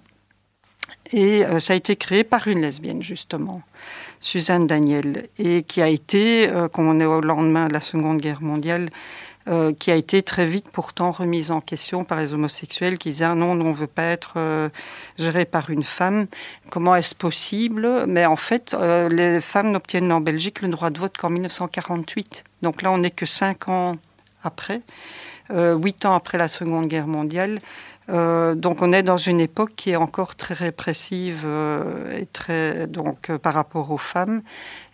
Et 1.12 1.46
euh, 1.46 1.60
ça 1.60 1.74
a 1.74 1.76
été 1.76 1.96
créé 1.96 2.24
par 2.24 2.48
une 2.48 2.62
lesbienne, 2.62 3.02
justement, 3.02 3.62
Suzanne 4.20 4.66
Daniel, 4.66 5.28
et 5.38 5.64
qui 5.64 5.82
a 5.82 5.88
été, 5.88 6.50
comme 6.74 6.88
on 6.88 7.00
est 7.00 7.06
au 7.06 7.22
lendemain 7.22 7.68
de 7.68 7.74
la 7.74 7.82
Seconde 7.82 8.20
Guerre 8.20 8.42
mondiale, 8.42 8.90
euh, 9.48 9.74
qui 9.74 9.92
a 9.92 9.96
été 9.96 10.24
très 10.24 10.48
vite 10.48 10.70
pourtant 10.72 11.12
remise 11.12 11.52
en 11.52 11.62
question 11.62 12.04
par 12.04 12.20
les 12.20 12.34
homosexuels 12.34 12.98
qui 12.98 13.10
disaient 13.10 13.26
ah 13.26 13.36
non, 13.36 13.52
on 13.52 13.56
ne 13.56 13.74
veut 13.74 13.86
pas 13.86 14.06
être 14.06 14.34
euh, 14.38 14.70
géré 15.20 15.46
par 15.46 15.70
une 15.70 15.84
femme. 15.84 16.26
Comment 16.72 16.96
est-ce 16.96 17.14
possible? 17.14 18.06
Mais 18.08 18.26
en 18.26 18.38
fait, 18.38 18.76
euh, 18.80 19.08
les 19.08 19.42
femmes 19.42 19.70
n'obtiennent 19.70 20.12
en 20.12 20.20
Belgique 20.20 20.64
le 20.64 20.70
droit 20.70 20.90
de 20.90 20.98
vote 20.98 21.16
qu'en 21.16 21.30
1948. 21.30 22.44
Donc 22.64 22.82
là, 22.82 22.92
on 22.92 22.98
n'est 22.98 23.12
que 23.12 23.28
cinq 23.28 23.70
ans 23.70 23.94
après, 24.44 24.82
huit 25.52 26.06
ans 26.06 26.16
après 26.16 26.40
la 26.40 26.48
Seconde 26.48 26.88
Guerre 26.88 27.08
mondiale. 27.08 27.60
Donc 28.08 28.82
on 28.82 28.94
est 28.94 29.04
dans 29.04 29.18
une 29.18 29.42
époque 29.42 29.72
qui 29.76 29.92
est 29.92 29.96
encore 29.96 30.36
très 30.36 30.54
répressive 30.54 31.48
et 32.18 32.26
très 32.28 32.88
donc 32.88 33.36
par 33.38 33.54
rapport 33.54 33.92
aux 33.92 33.98
femmes. 33.98 34.42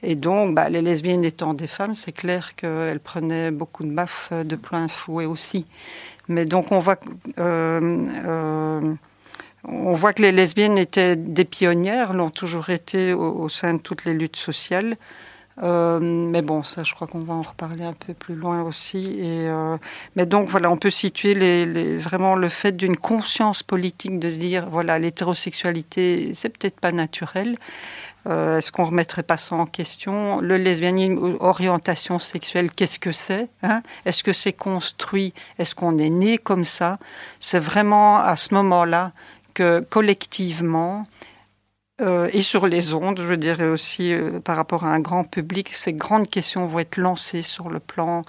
Et 0.01 0.15
donc 0.15 0.55
bah, 0.55 0.69
les 0.69 0.81
lesbiennes 0.81 1.25
étant 1.25 1.53
des 1.53 1.67
femmes, 1.67 1.95
c'est 1.95 2.13
clair 2.13 2.55
qu'elles 2.55 3.01
prenaient 3.01 3.51
beaucoup 3.51 3.83
de 3.83 3.91
baffes 3.91 4.31
de 4.31 4.55
plein 4.55 4.87
fouet 4.87 5.25
aussi. 5.25 5.65
Mais 6.29 6.45
donc 6.45 6.71
on 6.71 6.79
voit 6.79 6.99
on 9.63 9.93
voit 9.93 10.13
que 10.13 10.21
les 10.21 10.31
lesbiennes 10.31 10.77
étaient 10.77 11.15
des 11.15 11.45
pionnières, 11.45 12.13
l'ont 12.13 12.31
toujours 12.31 12.69
été 12.69 13.13
au, 13.13 13.47
sein 13.49 13.75
de 13.75 13.79
toutes 13.79 14.05
les 14.05 14.13
luttes 14.13 14.35
sociales. 14.35 14.97
Euh, 15.59 15.99
mais 15.99 16.41
bon, 16.41 16.63
ça, 16.63 16.83
je 16.83 16.93
crois 16.93 17.07
qu'on 17.07 17.19
va 17.19 17.33
en 17.33 17.41
reparler 17.41 17.83
un 17.83 17.93
peu 17.93 18.13
plus 18.13 18.35
loin 18.35 18.63
aussi. 18.63 19.17
Euh, 19.21 19.77
mais 20.15 20.25
donc, 20.25 20.47
voilà, 20.47 20.71
on 20.71 20.77
peut 20.77 20.89
situer 20.89 21.97
vraiment 21.99 22.35
le 22.35 22.49
fait 22.49 22.71
d'une 22.71 22.97
conscience 22.97 23.63
politique 23.63 24.19
de 24.19 24.29
se 24.29 24.37
dire, 24.37 24.69
voilà, 24.69 24.97
l'hétérosexualité, 24.97 26.33
c'est 26.35 26.49
peut-être 26.49 26.79
pas 26.79 26.91
naturel. 26.91 27.57
Euh, 28.27 28.59
est-ce 28.59 28.71
qu'on 28.71 28.85
remettrait 28.85 29.23
pas 29.23 29.37
ça 29.37 29.55
en 29.55 29.65
question? 29.65 30.39
Le 30.41 30.57
lesbianisme, 30.57 31.37
orientation 31.39 32.19
sexuelle, 32.19 32.71
qu'est-ce 32.71 32.99
que 32.99 33.11
c'est 33.11 33.49
hein? 33.63 33.81
Est-ce 34.05 34.23
que 34.23 34.33
c'est 34.33 34.53
construit? 34.53 35.33
Est-ce 35.57 35.73
qu'on 35.73 35.97
est 35.97 36.09
né 36.09 36.37
comme 36.37 36.63
ça? 36.63 36.97
C'est 37.39 37.59
vraiment 37.59 38.17
à 38.17 38.35
ce 38.35 38.53
moment-là 38.53 39.11
que 39.53 39.83
collectivement, 39.89 41.05
euh, 42.01 42.29
et 42.33 42.41
sur 42.41 42.67
les 42.67 42.93
ondes, 42.93 43.21
je 43.21 43.33
dirais 43.33 43.67
aussi 43.67 44.13
euh, 44.13 44.39
par 44.39 44.55
rapport 44.55 44.83
à 44.83 44.93
un 44.93 44.99
grand 44.99 45.23
public, 45.23 45.69
ces 45.69 45.93
grandes 45.93 46.29
questions 46.29 46.65
vont 46.65 46.79
être 46.79 46.97
lancées 46.97 47.43
sur 47.43 47.69
le 47.69 47.79
plan 47.79 48.23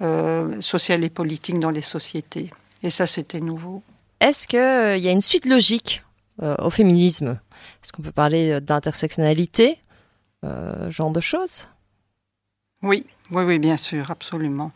euh, 0.00 0.60
social 0.60 1.02
et 1.04 1.10
politique 1.10 1.58
dans 1.58 1.70
les 1.70 1.82
sociétés. 1.82 2.50
Et 2.82 2.90
ça, 2.90 3.06
c'était 3.06 3.40
nouveau. 3.40 3.82
Est-ce 4.20 4.46
qu'il 4.46 4.58
y 4.58 5.08
a 5.08 5.10
une 5.10 5.20
suite 5.20 5.46
logique 5.46 6.02
au 6.40 6.70
féminisme? 6.70 7.40
Est-ce 7.82 7.92
qu'on 7.92 8.02
peut 8.02 8.12
parler 8.12 8.60
d'intersectionnalité 8.60 9.78
Genre 10.42 11.10
de 11.10 11.20
choses? 11.20 11.68
Oui, 12.82 13.04
oui, 13.32 13.42
oui, 13.42 13.58
bien 13.58 13.76
sûr, 13.76 14.08
absolument. 14.12 14.70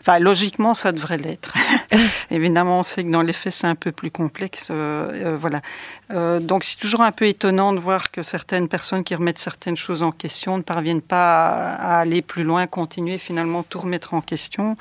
Enfin, 0.00 0.18
logiquement, 0.18 0.74
ça 0.74 0.90
devrait 0.90 1.18
l'être. 1.18 1.54
Évidemment, 2.32 2.80
on 2.80 2.82
sait 2.82 3.04
que 3.04 3.10
dans 3.10 3.22
les 3.22 3.32
faits, 3.32 3.52
c'est 3.52 3.68
un 3.68 3.76
peu 3.76 3.92
plus 3.92 4.10
complexe. 4.10 4.70
Euh, 4.72 5.08
euh, 5.24 5.36
voilà. 5.40 5.60
Euh, 6.10 6.40
donc, 6.40 6.64
c'est 6.64 6.78
toujours 6.78 7.02
un 7.02 7.12
peu 7.12 7.26
étonnant 7.26 7.72
de 7.72 7.78
voir 7.78 8.10
que 8.10 8.24
certaines 8.24 8.66
personnes 8.66 9.04
qui 9.04 9.14
remettent 9.14 9.38
certaines 9.38 9.76
choses 9.76 10.02
en 10.02 10.10
question 10.10 10.56
ne 10.56 10.62
parviennent 10.62 11.00
pas 11.00 11.48
à, 11.48 12.00
aller 12.00 12.22
plus 12.22 12.42
loin, 12.42 12.66
continuer 12.66 13.18
finalement 13.18 13.62
tout 13.62 13.78
remettre 13.78 14.14
en 14.14 14.20
question. 14.20 14.76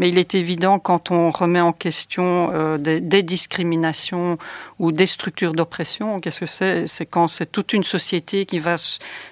Mais 0.00 0.08
il 0.08 0.18
est 0.18 0.34
évident 0.34 0.80
quand 0.80 1.12
on 1.12 1.30
remet 1.30 1.60
en 1.60 1.72
question 1.72 2.76
des, 2.78 3.00
des, 3.00 3.22
discriminations 3.22 4.36
ou 4.80 4.90
des 4.90 5.06
structures 5.06 5.52
d'oppression, 5.52 6.18
qu'est-ce 6.18 6.40
que 6.40 6.46
c'est? 6.46 6.86
C'est 6.88 7.06
quand 7.06 7.28
c'est 7.28 7.50
toute 7.50 7.72
une 7.72 7.84
société 7.84 8.46
qui 8.46 8.58
va 8.58 8.76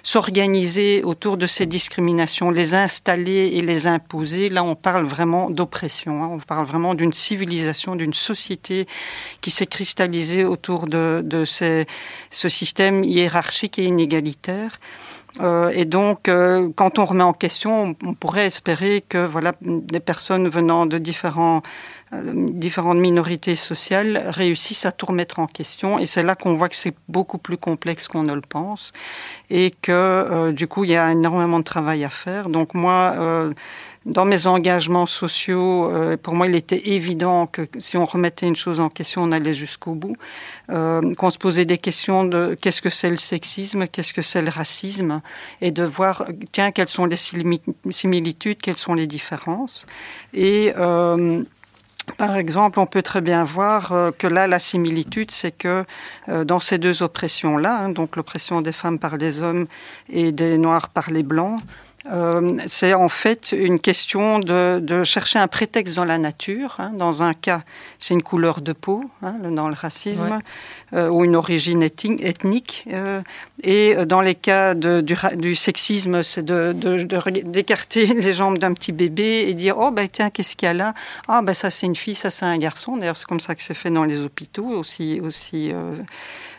s'organiser 0.01 1.03
autour 1.03 1.35
de 1.37 1.47
ces 1.47 1.65
discriminations, 1.65 2.49
les 2.49 2.73
installer 2.73 3.32
et 3.35 3.61
les 3.61 3.87
imposer. 3.87 4.49
Là, 4.49 4.63
on 4.63 4.75
parle 4.75 5.05
vraiment 5.05 5.49
d'oppression. 5.49 6.23
Hein. 6.23 6.29
On 6.31 6.39
parle 6.39 6.65
vraiment 6.65 6.95
d'une 6.95 7.13
civilisation, 7.13 7.95
d'une 7.95 8.13
société 8.13 8.87
qui 9.41 9.51
s'est 9.51 9.67
cristallisée 9.67 10.45
autour 10.45 10.85
de, 10.87 11.43
ce 11.45 11.85
système 12.49 13.03
hiérarchique 13.03 13.79
et 13.79 13.85
inégalitaire. 13.85 14.79
Euh, 15.39 15.69
et 15.73 15.85
donc, 15.85 16.27
euh, 16.27 16.69
quand 16.75 16.99
on 16.99 17.05
remet 17.05 17.23
en 17.23 17.33
question, 17.33 17.95
on, 18.05 18.13
pourrait 18.13 18.45
espérer 18.45 19.03
que 19.07 19.25
voilà, 19.25 19.53
des 19.61 19.99
personnes 19.99 20.47
venant 20.47 20.85
de 20.85 20.99
différents, 20.99 21.63
différentes 22.33 22.97
minorités 22.97 23.55
sociales 23.55 24.23
réussissent 24.27 24.85
à 24.85 24.91
tout 24.91 25.07
remettre 25.07 25.39
en 25.39 25.47
question. 25.47 25.99
Et 25.99 26.05
c'est 26.05 26.23
là 26.23 26.35
qu'on 26.35 26.53
voit 26.53 26.69
que 26.69 26.75
c'est 26.75 26.95
beaucoup 27.07 27.37
plus 27.37 27.57
complexe 27.57 28.07
qu'on 28.07 28.23
ne 28.23 28.33
le 28.33 28.41
pense. 28.41 28.93
Et 29.49 29.71
que, 29.81 30.51
du 30.51 30.67
coup, 30.67 30.83
il 30.83 30.91
y 30.91 30.95
a 30.95 31.11
énormément 31.11 31.59
de 31.59 31.63
travail 31.63 32.03
à 32.03 32.09
faire. 32.09 32.49
Donc, 32.49 32.73
moi, 32.73 33.53
dans 34.05 34.25
mes 34.25 34.47
engagements 34.47 35.05
sociaux, 35.05 35.89
euh, 35.89 36.17
pour 36.17 36.35
moi, 36.35 36.47
il 36.47 36.55
était 36.55 36.89
évident 36.89 37.47
que 37.47 37.61
si 37.79 37.95
on 37.95 38.05
remettait 38.05 38.47
une 38.47 38.55
chose 38.55 38.79
en 38.79 38.89
question, 38.89 39.23
on 39.23 39.31
allait 39.31 39.53
jusqu'au 39.53 39.95
bout. 39.95 40.15
Euh, 40.69 41.13
qu'on 41.15 41.29
se 41.29 41.37
posait 41.37 41.65
des 41.65 41.77
questions 41.77 42.25
de 42.25 42.57
qu'est-ce 42.59 42.81
que 42.81 42.89
c'est 42.89 43.09
le 43.09 43.17
sexisme, 43.17 43.87
qu'est-ce 43.87 44.13
que 44.13 44.21
c'est 44.21 44.41
le 44.41 44.49
racisme, 44.49 45.21
et 45.61 45.71
de 45.71 45.83
voir, 45.83 46.25
tiens, 46.51 46.71
quelles 46.71 46.89
sont 46.89 47.05
les 47.05 47.17
similitudes, 47.89 48.57
quelles 48.61 48.77
sont 48.77 48.93
les 48.93 49.07
différences. 49.07 49.85
Et 50.33 50.73
euh, 50.77 51.43
par 52.17 52.35
exemple, 52.35 52.79
on 52.79 52.85
peut 52.85 53.01
très 53.01 53.21
bien 53.21 53.43
voir 53.43 53.93
que 54.17 54.27
là, 54.27 54.47
la 54.47 54.59
similitude, 54.59 55.31
c'est 55.31 55.51
que 55.51 55.85
dans 56.27 56.59
ces 56.59 56.77
deux 56.77 57.01
oppressions-là, 57.01 57.79
hein, 57.79 57.89
donc 57.89 58.15
l'oppression 58.15 58.61
des 58.61 58.73
femmes 58.73 58.99
par 58.99 59.17
les 59.17 59.41
hommes 59.41 59.67
et 60.09 60.31
des 60.31 60.57
noirs 60.57 60.89
par 60.89 61.11
les 61.11 61.23
blancs, 61.23 61.59
euh, 62.11 62.57
c'est 62.67 62.93
en 62.93 63.07
fait 63.07 63.53
une 63.57 63.79
question 63.79 64.39
de, 64.39 65.03
chercher 65.05 65.39
un 65.39 65.47
prétexte 65.47 65.95
dans 65.95 66.05
la 66.05 66.17
nature. 66.17 66.75
Hein. 66.79 66.91
Dans 66.95 67.23
un 67.23 67.33
cas, 67.33 67.61
c'est 67.97 68.13
une 68.13 68.23
couleur 68.23 68.61
de 68.61 68.73
peau, 68.73 69.03
hein, 69.21 69.35
dans 69.51 69.69
le 69.69 69.73
racisme, 69.73 70.39
euh, 70.93 71.07
ou 71.07 71.23
une 71.23 71.35
origine 71.35 71.81
ethnique. 71.81 72.85
Euh, 72.91 73.21
et 73.61 73.95
dans 74.05 74.21
les 74.21 74.35
cas 74.35 74.73
du, 74.75 75.55
sexisme, 75.55 76.23
c'est 76.23 76.45
d'écarter 76.45 78.05
les 78.13 78.33
jambes 78.33 78.57
d'un 78.57 78.73
petit 78.73 78.91
bébé 78.91 79.45
et 79.47 79.53
dire 79.53 79.77
Oh, 79.77 79.91
ben 79.91 80.07
tiens, 80.11 80.29
qu'est-ce 80.29 80.55
qu'il 80.55 80.65
y 80.67 80.69
a 80.69 80.73
là? 80.73 80.93
Ah, 81.27 81.41
ben 81.41 81.53
ça 81.53 81.71
c'est 81.71 81.85
une 81.85 81.95
fille, 81.95 82.15
ça 82.15 82.29
c'est 82.29 82.45
un 82.45 82.57
garçon. 82.57 82.97
D'ailleurs, 82.97 83.17
c'est 83.17 83.27
comme 83.27 83.39
ça 83.39 83.55
que 83.55 83.63
c'est 83.63 83.73
fait 83.73 83.91
dans 83.91 84.03
les 84.03 84.19
hôpitaux, 84.19 84.67
aussi, 84.67 85.21
aussi 85.21 85.71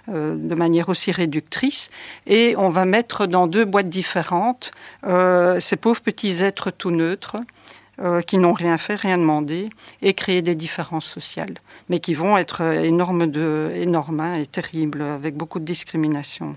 de 0.09 0.55
manière 0.55 0.89
aussi 0.89 1.13
réductrice, 1.13 1.91
et 2.27 2.55
on 2.59 2.71
va 2.71 2.85
mettre 2.85 3.27
dans 3.27 3.47
deux 3.47 3.65
boîtes 3.65 3.89
différentes 3.89 4.73
euh, 5.07 5.61
ces 5.61 5.77
pauvres 5.77 6.01
petits 6.01 6.43
êtres 6.43 6.71
tout 6.71 6.91
neutres. 6.91 7.37
Euh, 8.01 8.23
qui 8.23 8.39
n'ont 8.39 8.55
rien 8.55 8.77
fait, 8.77 8.97
rien 8.97 9.19
demandé, 9.19 9.71
et 10.03 10.15
créer 10.15 10.43
des 10.43 10.57
différences 10.57 11.07
sociales, 11.07 11.55
mais 11.89 12.01
qui 12.01 12.15
vont 12.15 12.37
être 12.37 12.61
énormes, 12.61 13.29
de, 13.29 13.71
énormes 13.77 14.19
hein, 14.19 14.35
et 14.35 14.47
terribles, 14.47 15.03
avec 15.03 15.37
beaucoup 15.37 15.61
de 15.61 15.65
discrimination. 15.65 16.57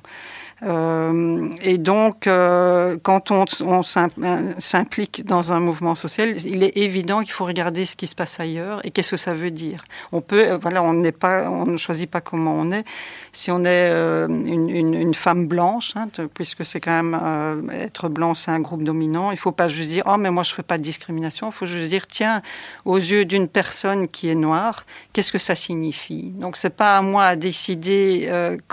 Euh, 0.64 1.50
et 1.62 1.78
donc, 1.78 2.26
euh, 2.26 2.98
quand 3.04 3.32
on, 3.32 3.84
s'implique 3.84 5.26
dans 5.26 5.54
un 5.54 5.60
mouvement 5.60 5.94
social, 5.94 6.36
il 6.46 6.64
est 6.64 6.76
évident 6.78 7.22
qu'il 7.22 7.32
faut 7.32 7.46
regarder 7.46 7.86
ce 7.86 7.96
qui 7.96 8.08
se 8.08 8.16
passe 8.16 8.40
ailleurs 8.40 8.84
et 8.84 8.92
qu'est-ce 8.92 9.12
que 9.12 9.18
ça 9.18 9.36
veut 9.36 9.52
dire. 9.52 9.86
On 10.12 10.22
peut, 10.22 10.52
euh, 10.52 10.58
voilà, 10.58 10.82
on 10.82 10.94
n'est 10.94 11.12
pas, 11.12 11.50
on 11.50 11.66
ne 11.66 11.78
choisit 11.78 12.10
pas 12.10 12.22
comment 12.22 12.56
on 12.56 12.72
est. 12.72 12.86
Si 13.34 13.52
on 13.52 13.66
est 13.66 13.88
une, 14.28 15.14
femme 15.14 15.48
blanche, 15.48 15.94
hein, 15.96 16.10
puisque 16.34 16.66
c'est 16.66 16.80
quand 16.80 17.04
même 17.04 17.70
être 17.72 18.10
blanc, 18.10 18.34
c'est 18.34 18.52
un 18.52 18.60
groupe 18.60 18.84
dominant, 18.84 19.32
il 19.32 19.38
faut 19.38 19.52
pas 19.52 19.68
juste 19.68 19.90
dire 19.90 20.04
oh 20.08 20.18
mais 20.18 20.30
moi 20.32 20.44
je 20.44 20.54
fais 20.54 20.64
pas 20.64 20.78
de 20.78 20.84
discrimination. 20.84 21.27
Il 21.30 21.52
faut 21.52 21.66
juste 21.66 21.90
dire 21.90 22.08
tiens, 22.08 22.42
aux 22.86 22.98
yeux 22.98 23.26
d'une 23.26 23.48
personne 23.48 24.08
qui 24.08 24.30
est 24.30 24.36
noire, 24.36 24.86
qu'est-ce 25.14 25.32
que 25.32 25.38
ça 25.38 25.56
signifie? 25.56 26.32
Donc 26.36 26.58
c'est 26.58 26.70
pas 26.70 26.98
à 26.98 27.02
moi 27.02 27.26
à 27.26 27.36
décider 27.36 28.30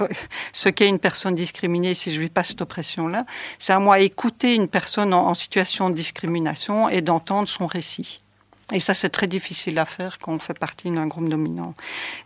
ce 0.52 0.68
qu'est 0.68 0.88
une 0.88 0.98
personne 0.98 1.34
discriminée 1.34 1.94
si 1.94 2.12
je 2.12 2.20
vis 2.20 2.28
pas 2.28 2.42
cette 2.42 2.60
oppression-là. 2.60 3.26
C'est 3.58 3.72
à 3.72 3.78
moi 3.78 4.00
écouter 4.00 4.54
une 4.54 4.68
personne 4.68 5.14
en, 5.14 5.34
situation 5.34 5.90
de 5.90 5.94
discrimination 5.94 6.88
et 6.88 7.02
d'entendre 7.02 7.48
son 7.48 7.66
récit. 7.66 8.23
Et 8.72 8.80
ça, 8.80 8.94
c'est 8.94 9.10
très 9.10 9.26
difficile 9.26 9.78
à 9.78 9.84
faire 9.84 10.18
quand 10.18 10.32
on 10.32 10.38
fait 10.38 10.58
partie 10.58 10.90
d'un 10.90 11.06
groupe 11.06 11.28
dominant. 11.28 11.74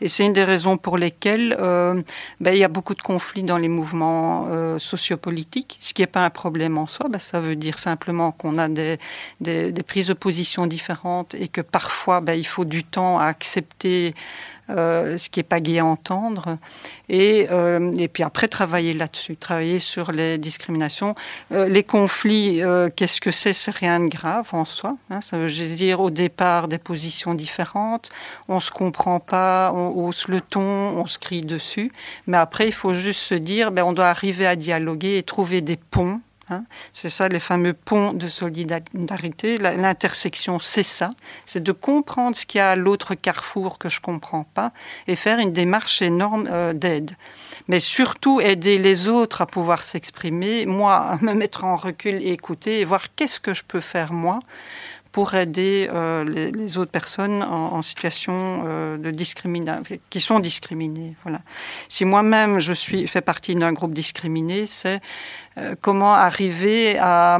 Et 0.00 0.08
c'est 0.08 0.24
une 0.24 0.32
des 0.32 0.44
raisons 0.44 0.76
pour 0.76 0.96
lesquelles 0.96 1.56
euh, 1.58 2.00
ben, 2.40 2.52
il 2.52 2.58
y 2.58 2.64
a 2.64 2.68
beaucoup 2.68 2.94
de 2.94 3.02
conflits 3.02 3.42
dans 3.42 3.58
les 3.58 3.68
mouvements 3.68 4.46
euh, 4.48 4.78
sociopolitiques, 4.78 5.78
ce 5.80 5.92
qui 5.94 6.02
n'est 6.02 6.06
pas 6.06 6.24
un 6.24 6.30
problème 6.30 6.78
en 6.78 6.86
soi. 6.86 7.08
Ben, 7.08 7.18
ça 7.18 7.40
veut 7.40 7.56
dire 7.56 7.80
simplement 7.80 8.30
qu'on 8.30 8.56
a 8.56 8.68
des, 8.68 8.98
des, 9.40 9.72
des, 9.72 9.82
prises 9.82 10.06
de 10.06 10.14
position 10.14 10.68
différentes 10.68 11.34
et 11.34 11.48
que 11.48 11.60
parfois, 11.60 12.20
ben, 12.20 12.34
il 12.34 12.46
faut 12.46 12.64
du 12.64 12.84
temps 12.84 13.18
à 13.18 13.24
accepter 13.24 14.14
euh, 14.70 15.18
ce 15.18 15.28
qui 15.28 15.38
n'est 15.38 15.44
pas 15.44 15.60
gai 15.60 15.78
à 15.78 15.86
entendre. 15.86 16.58
Et, 17.08 17.46
euh, 17.50 17.92
et 17.96 18.08
puis 18.08 18.22
après, 18.22 18.48
travailler 18.48 18.94
là-dessus, 18.94 19.36
travailler 19.36 19.78
sur 19.78 20.12
les 20.12 20.38
discriminations. 20.38 21.14
Euh, 21.52 21.68
les 21.68 21.82
conflits, 21.82 22.60
qu'est-ce 22.96 23.20
que 23.20 23.30
c'est? 23.30 23.52
C'est 23.52 23.74
rien 23.74 24.00
de 24.00 24.08
grave 24.08 24.48
en 24.52 24.64
soi. 24.64 24.96
Hein. 25.10 25.20
ça 25.20 25.38
veut 25.38 25.48
juste 25.48 25.74
dire 25.74 26.00
au 26.00 26.10
départ 26.10 26.68
des 26.68 26.78
positions 26.78 27.34
différentes, 27.34 28.10
on 28.48 28.56
ne 28.56 28.60
se 28.60 28.70
comprend 28.70 29.20
pas, 29.20 29.72
on 29.74 29.88
hausse 29.88 30.28
le 30.28 30.40
ton, 30.40 30.60
on 30.60 31.06
se 31.06 31.18
crie 31.18 31.42
dessus. 31.42 31.90
Mais 32.26 32.36
après, 32.36 32.66
il 32.66 32.72
faut 32.72 32.94
juste 32.94 33.20
se 33.20 33.34
dire, 33.34 33.70
ben, 33.70 33.84
on 33.84 33.92
doit 33.92 34.08
arriver 34.08 34.46
à 34.46 34.56
dialoguer 34.56 35.18
et 35.18 35.22
trouver 35.22 35.60
des 35.60 35.76
ponts 35.76 36.20
Hein. 36.50 36.64
c'est 36.92 37.10
ça, 37.10 37.28
les 37.28 37.40
fameux 37.40 37.74
ponts 37.74 38.12
de 38.12 38.28
solidarité. 38.28 39.58
L'intersection, 39.58 40.58
c'est 40.58 40.82
ça. 40.82 41.10
C'est 41.46 41.62
de 41.62 41.72
comprendre 41.72 42.36
ce 42.36 42.46
qu'il 42.46 42.58
y 42.58 42.62
a 42.62 42.70
à 42.70 42.76
l'autre 42.76 43.14
carrefour 43.14 43.78
que 43.78 43.88
je 43.88 43.98
ne 43.98 44.02
comprends 44.02 44.44
pas 44.44 44.72
et 45.06 45.16
faire 45.16 45.38
une 45.38 45.52
démarche 45.52 46.02
énorme 46.02 46.48
euh, 46.50 46.72
d'aide. 46.72 47.12
Mais 47.68 47.80
surtout 47.80 48.40
aider 48.40 48.78
les 48.78 49.08
autres 49.08 49.42
à 49.42 49.46
pouvoir 49.46 49.84
s'exprimer, 49.84 50.66
moi 50.66 50.96
à 50.96 51.18
me 51.18 51.34
mettre 51.34 51.64
en 51.64 51.76
recul 51.76 52.16
et 52.22 52.32
écouter 52.32 52.80
et 52.80 52.84
voir 52.84 53.14
qu'est-ce 53.14 53.40
que 53.40 53.54
je 53.54 53.62
peux 53.66 53.80
faire 53.80 54.12
moi 54.12 54.38
pour 55.12 55.34
aider 55.34 55.88
euh, 55.92 56.24
les, 56.24 56.78
autres 56.78 56.90
personnes 56.90 57.42
en, 57.42 57.82
situation 57.82 58.62
euh, 58.66 58.96
de 58.96 59.10
discrimination, 59.10 59.82
qui 60.10 60.20
sont 60.20 60.38
discriminées. 60.38 61.16
Voilà. 61.22 61.40
Si 61.88 62.04
moi-même 62.04 62.58
je 62.58 62.72
suis 62.72 63.06
fais 63.06 63.20
partie 63.20 63.54
d'un 63.54 63.72
groupe 63.72 63.92
discriminé, 63.92 64.66
c'est 64.66 65.00
euh, 65.56 65.74
comment 65.80 66.12
arriver 66.12 66.98
à 66.98 67.38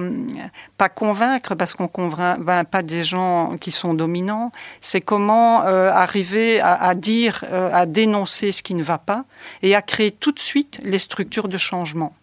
pas 0.79 0.89
convaincre 0.89 1.55
parce 1.55 1.75
qu'on 1.75 1.89
convainc 1.89 2.69
pas 2.69 2.83
des 2.83 3.05
gens 3.05 3.57
qui 3.61 3.71
sont 3.71 3.95
dominants, 3.95 4.51
c'est 4.81 5.01
comment 5.01 5.61
arriver 5.61 6.61
à, 6.61 6.75
à 6.75 6.95
dire, 6.95 7.45
à 7.53 7.87
dénoncer 7.87 8.53
ce 8.53 8.63
qui 8.63 8.75
ne 8.75 8.83
va 8.83 8.99
pas 8.99 9.25
et 9.63 9.75
à 9.75 9.83
créer 9.83 10.11
tout 10.11 10.33
de 10.33 10.41
suite 10.41 10.81
les 10.83 10.99
structures 10.99 11.49
de 11.49 11.59
changement. 11.59 12.15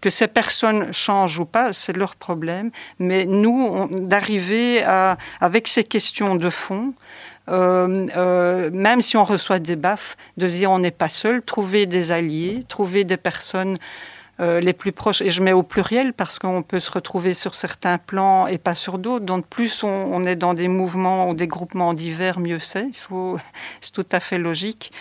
Que 0.00 0.10
ces 0.10 0.28
personnes 0.28 0.92
changent 0.92 1.38
ou 1.38 1.44
pas, 1.44 1.72
c'est 1.72 1.96
leur 1.96 2.16
problème. 2.16 2.70
Mais 2.98 3.26
nous, 3.26 3.88
d'arriver 3.90 4.82
avec 5.40 5.68
ces 5.68 5.84
questions 5.84 6.36
de 6.36 6.50
fond, 6.50 6.94
euh, 7.48 8.06
euh, 8.16 8.70
même 8.72 9.00
si 9.00 9.16
on 9.16 9.24
reçoit 9.24 9.58
des 9.58 9.76
baffes, 9.76 10.16
de 10.36 10.46
dire 10.46 10.70
on 10.70 10.78
n'est 10.78 10.90
pas 10.90 11.08
seul, 11.08 11.42
trouver 11.42 11.86
des 11.86 12.10
alliés, 12.10 12.62
trouver 12.68 13.04
des 13.04 13.16
personnes 13.16 13.78
euh, 14.40 14.60
les 14.60 14.72
plus 14.72 14.92
proches, 14.92 15.22
et 15.22 15.30
je 15.30 15.42
mets 15.42 15.52
au 15.52 15.62
pluriel 15.62 16.12
parce 16.12 16.38
qu'on 16.38 16.62
peut 16.62 16.78
se 16.78 16.90
retrouver 16.90 17.34
sur 17.34 17.54
certains 17.54 17.98
plans 17.98 18.46
et 18.46 18.58
pas 18.58 18.74
sur 18.74 18.98
d'autres. 18.98 19.24
Donc 19.24 19.46
plus 19.46 19.82
on, 19.82 20.24
est 20.24 20.36
dans 20.36 20.54
des 20.54 20.68
mouvements 20.68 21.28
ou 21.28 21.34
des 21.34 21.46
groupements 21.46 21.94
divers, 21.94 22.38
mieux 22.38 22.60
c'est. 22.60 22.88
C'est 23.80 23.92
tout 23.92 24.06
à 24.12 24.20
fait 24.20 24.38
logique. 24.38 24.92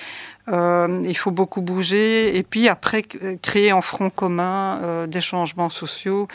Euh, 0.50 1.04
il 1.06 1.18
faut 1.18 1.32
beaucoup 1.32 1.62
bouger 1.62 2.38
et 2.38 2.44
puis 2.44 2.70
après 2.70 3.04
créer 3.04 3.74
en 3.74 3.82
front 3.82 4.10
commun 4.10 4.80
euh, 4.82 5.06
des 5.06 5.20
changements 5.20 5.70
sociaux, 5.70 6.30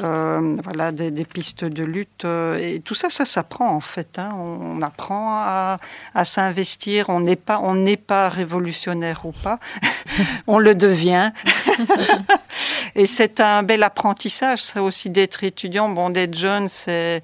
euh, 0.00 0.56
voilà, 0.62 0.92
des, 0.92 1.24
pistes 1.24 1.64
de 1.64 1.82
lutte. 1.82 2.26
et 2.60 2.82
tout 2.84 2.94
ça, 2.94 3.08
ça 3.08 3.24
s'apprend 3.24 3.70
en 3.70 3.80
fait. 3.80 4.18
Hein. 4.18 4.30
On, 4.36 4.82
apprend 4.82 5.30
à, 5.40 5.78
s'investir. 6.24 7.08
On 7.08 7.20
n'est 7.20 7.36
pas, 7.36 7.60
on 7.62 7.74
n'est 7.74 7.96
pas 7.96 8.28
révolutionnaire 8.28 9.24
ou 9.24 9.32
pas. 9.32 9.58
on 10.46 10.58
le 10.58 10.74
devient. 10.74 11.32
et 12.94 13.06
c'est 13.06 13.40
un 13.40 13.62
bel 13.62 13.82
apprentissage, 13.82 14.58
ça 14.58 14.82
aussi 14.82 15.08
d'être 15.08 15.42
étudiant. 15.42 15.88
Bon, 15.88 16.10
d'être 16.10 16.36
jeune, 16.36 16.68
c'est 16.68 17.22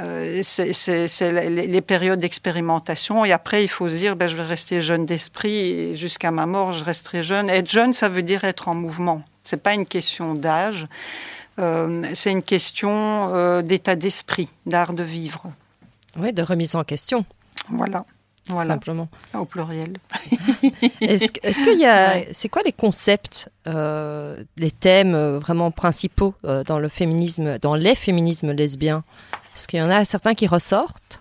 euh, 0.00 0.40
c'est 0.42 1.50
les, 1.50 1.80
périodes 1.80 2.20
d'expérimentation. 2.20 3.24
Et 3.24 3.32
après, 3.32 3.64
il 3.64 3.68
faut 3.68 3.88
se 3.88 3.96
dire, 3.96 4.16
ben, 4.16 4.28
je 4.28 4.36
vais 4.36 4.44
rester 4.44 4.80
jeune 4.80 5.06
d'esprit 5.06 5.96
jusqu'à 5.96 6.30
ma 6.30 6.46
mort, 6.46 6.72
je 6.72 6.84
resterai 6.84 7.22
jeune. 7.22 7.48
Être 7.48 7.70
jeune, 7.70 7.92
ça 7.92 8.08
veut 8.08 8.22
dire 8.22 8.44
être 8.44 8.68
en 8.68 8.74
mouvement. 8.74 9.22
C'est 9.42 9.62
pas 9.62 9.74
une 9.74 9.86
question 9.86 10.34
d'âge. 10.34 10.86
Euh, 11.58 12.02
c'est 12.14 12.32
une 12.32 12.42
question 12.42 13.34
euh, 13.34 13.62
d'état 13.62 13.96
d'esprit, 13.96 14.48
d'art 14.66 14.92
de 14.92 15.02
vivre. 15.02 15.52
Oui, 16.16 16.32
de 16.32 16.42
remise 16.42 16.76
en 16.76 16.84
question. 16.84 17.24
Voilà. 17.68 18.04
Voilà. 18.46 18.74
Simplement. 18.74 19.08
Au 19.34 19.44
pluriel. 19.44 19.98
Est-ce 21.00 21.62
qu'il 21.62 21.78
y 21.78 21.86
a, 21.86 22.22
c'est 22.32 22.48
quoi 22.48 22.62
les 22.64 22.72
concepts, 22.72 23.48
les 23.66 24.70
thèmes 24.70 25.14
vraiment 25.36 25.70
principaux 25.70 26.34
dans 26.42 26.78
le 26.80 26.88
féminisme, 26.88 27.58
dans 27.58 27.76
les 27.76 27.94
féminismes 27.94 28.50
lesbiens? 28.52 29.04
Est-ce 29.60 29.68
qu'il 29.68 29.78
y 29.78 29.82
en 29.82 29.90
a 29.90 30.06
certains 30.06 30.34
qui 30.34 30.46
ressortent 30.46 31.20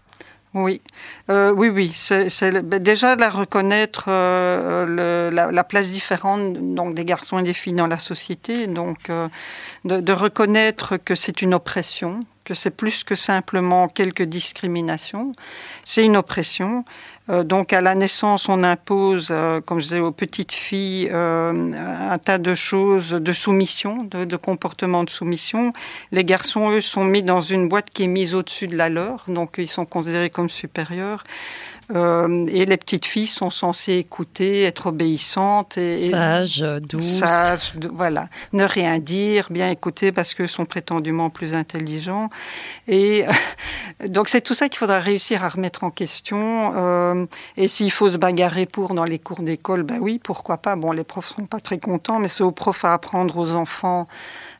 oui, 0.55 0.81
euh, 1.29 1.51
oui, 1.51 1.69
oui. 1.69 1.91
C'est, 1.93 2.31
ben, 2.63 2.81
déjà 2.81 3.15
la 3.15 3.29
reconnaître 3.29 4.05
euh, 4.07 5.29
la, 5.29 5.63
place 5.63 5.91
différente 5.91 6.53
donc 6.73 6.95
des 6.95 7.05
garçons 7.05 7.37
et 7.37 7.43
des 7.43 7.53
filles 7.53 7.73
dans 7.73 7.85
la 7.85 7.99
société, 7.99 8.65
donc 8.65 9.11
euh, 9.11 9.27
de, 9.85 10.11
reconnaître 10.11 10.97
que 10.97 11.13
c'est 11.13 11.43
une 11.43 11.53
oppression, 11.53 12.21
que 12.45 12.55
c'est 12.55 12.71
plus 12.71 13.03
que 13.03 13.13
simplement 13.13 13.87
quelques 13.87 14.23
discriminations, 14.23 15.33
c'est 15.83 16.03
une 16.03 16.17
oppression. 16.17 16.83
Euh, 17.29 17.43
donc 17.43 17.73
à 17.73 17.81
la 17.81 17.95
naissance, 17.95 18.49
on 18.49 18.63
impose, 18.63 19.29
euh, 19.31 19.61
comme 19.61 19.79
je 19.79 19.83
disais, 19.83 19.99
aux 19.99 20.11
petites 20.11 20.51
filles 20.51 21.09
euh, 21.11 21.71
un 22.11 22.17
tas 22.17 22.37
de 22.37 22.55
choses 22.55 23.11
de 23.11 23.33
soumission, 23.33 24.03
de, 24.03 24.25
de 24.25 24.35
comportements 24.35 25.03
de 25.03 25.09
soumission. 25.09 25.73
Les 26.11 26.23
garçons, 26.23 26.71
eux, 26.71 26.81
sont 26.81 27.03
mis 27.03 27.23
dans 27.23 27.41
une 27.41 27.69
boîte 27.69 27.89
qui 27.91 28.03
est 28.03 28.07
mise 28.07 28.33
au-dessus 28.33 28.67
de 28.67 28.75
la 28.75 28.89
leur, 28.89 29.25
donc 29.27 29.55
ils 29.57 29.69
sont 29.69 29.85
considérés 29.85 30.29
comme 30.29 30.49
supérieurs. 30.49 31.23
Euh, 31.95 32.45
et 32.49 32.65
les 32.65 32.77
petites 32.77 33.05
filles 33.05 33.27
sont 33.27 33.49
censées 33.49 33.93
écouter, 33.93 34.63
être 34.63 34.87
obéissantes. 34.87 35.77
Et, 35.77 36.11
sages, 36.11 36.63
douces. 36.87 37.03
Sages, 37.03 37.73
voilà. 37.91 38.27
Ne 38.53 38.63
rien 38.63 38.99
dire, 38.99 39.47
bien 39.49 39.69
écouter 39.71 40.11
parce 40.11 40.35
qu'eux 40.35 40.47
sont 40.47 40.65
prétendument 40.65 41.31
plus 41.31 41.55
intelligents. 41.55 42.29
Et 42.87 43.25
donc 44.07 44.29
c'est 44.29 44.41
tout 44.41 44.53
ça 44.53 44.69
qu'il 44.69 44.77
faudra 44.77 44.99
réussir 44.99 45.43
à 45.43 45.49
remettre 45.49 45.83
en 45.83 45.89
question. 45.89 46.73
Euh, 46.75 47.18
et 47.57 47.67
s'il 47.67 47.91
faut 47.91 48.09
se 48.09 48.17
bagarrer 48.17 48.65
pour 48.65 48.93
dans 48.93 49.05
les 49.05 49.19
cours 49.19 49.41
d'école, 49.41 49.83
ben 49.83 49.97
oui, 49.99 50.19
pourquoi 50.21 50.57
pas. 50.57 50.75
Bon, 50.75 50.91
les 50.91 51.03
profs 51.03 51.27
sont 51.27 51.45
pas 51.45 51.59
très 51.59 51.79
contents, 51.79 52.19
mais 52.19 52.27
c'est 52.27 52.43
aux 52.43 52.51
profs 52.51 52.85
à 52.85 52.93
apprendre 52.93 53.37
aux 53.37 53.51
enfants 53.51 54.07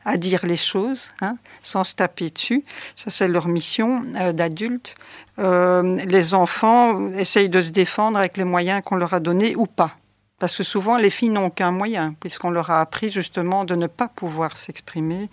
à 0.04 0.16
dire 0.16 0.46
les 0.46 0.56
choses, 0.56 1.10
hein, 1.20 1.36
sans 1.62 1.84
se 1.84 1.94
taper 1.94 2.30
dessus. 2.30 2.64
Ça, 2.96 3.10
c'est 3.10 3.28
leur 3.28 3.48
mission 3.48 4.02
euh, 4.16 4.32
d'adultes. 4.32 4.94
Euh, 5.38 5.96
les 6.06 6.34
enfants 6.34 7.10
essayent 7.12 7.48
de 7.48 7.60
se 7.60 7.70
défendre 7.70 8.18
avec 8.18 8.36
les 8.36 8.44
moyens 8.44 8.82
qu'on 8.84 8.96
leur 8.96 9.14
a 9.14 9.20
donnés 9.20 9.56
ou 9.56 9.66
pas. 9.66 9.96
Parce 10.38 10.56
que 10.56 10.62
souvent, 10.62 10.96
les 10.96 11.10
filles 11.10 11.28
n'ont 11.28 11.50
qu'un 11.50 11.70
moyen, 11.70 12.14
puisqu'on 12.18 12.48
leur 12.48 12.70
a 12.70 12.80
appris 12.80 13.10
justement 13.10 13.66
de 13.66 13.74
ne 13.74 13.86
pas 13.86 14.08
pouvoir 14.08 14.56
s'exprimer. 14.56 15.28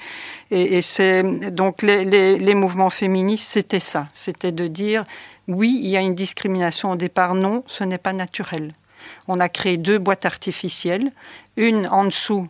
Et, 0.52 0.82
c'est 0.82 1.24
donc 1.24 1.82
les 1.82 2.56
mouvements 2.56 2.90
féministes, 2.90 3.50
c'était 3.50 3.80
ça. 3.80 4.10
C'était 4.12 4.52
de 4.52 4.68
dire 4.68 5.06
oui, 5.48 5.80
il 5.82 5.90
y 5.90 5.98
a 5.98 6.02
une 6.02 6.16
discrimination 6.16 6.92
au 6.92 6.96
départ. 6.96 7.34
Non, 7.34 7.64
ce 7.68 7.84
n'est 7.84 7.98
pas 7.98 8.14
naturel. 8.14 8.74
On 9.28 9.40
a 9.40 9.50
créé 9.50 9.78
deux 9.78 9.98
boîtes 9.98 10.26
artificielles, 10.26 11.12
une 11.56 11.88
en 11.88 12.06
dessous 12.06 12.48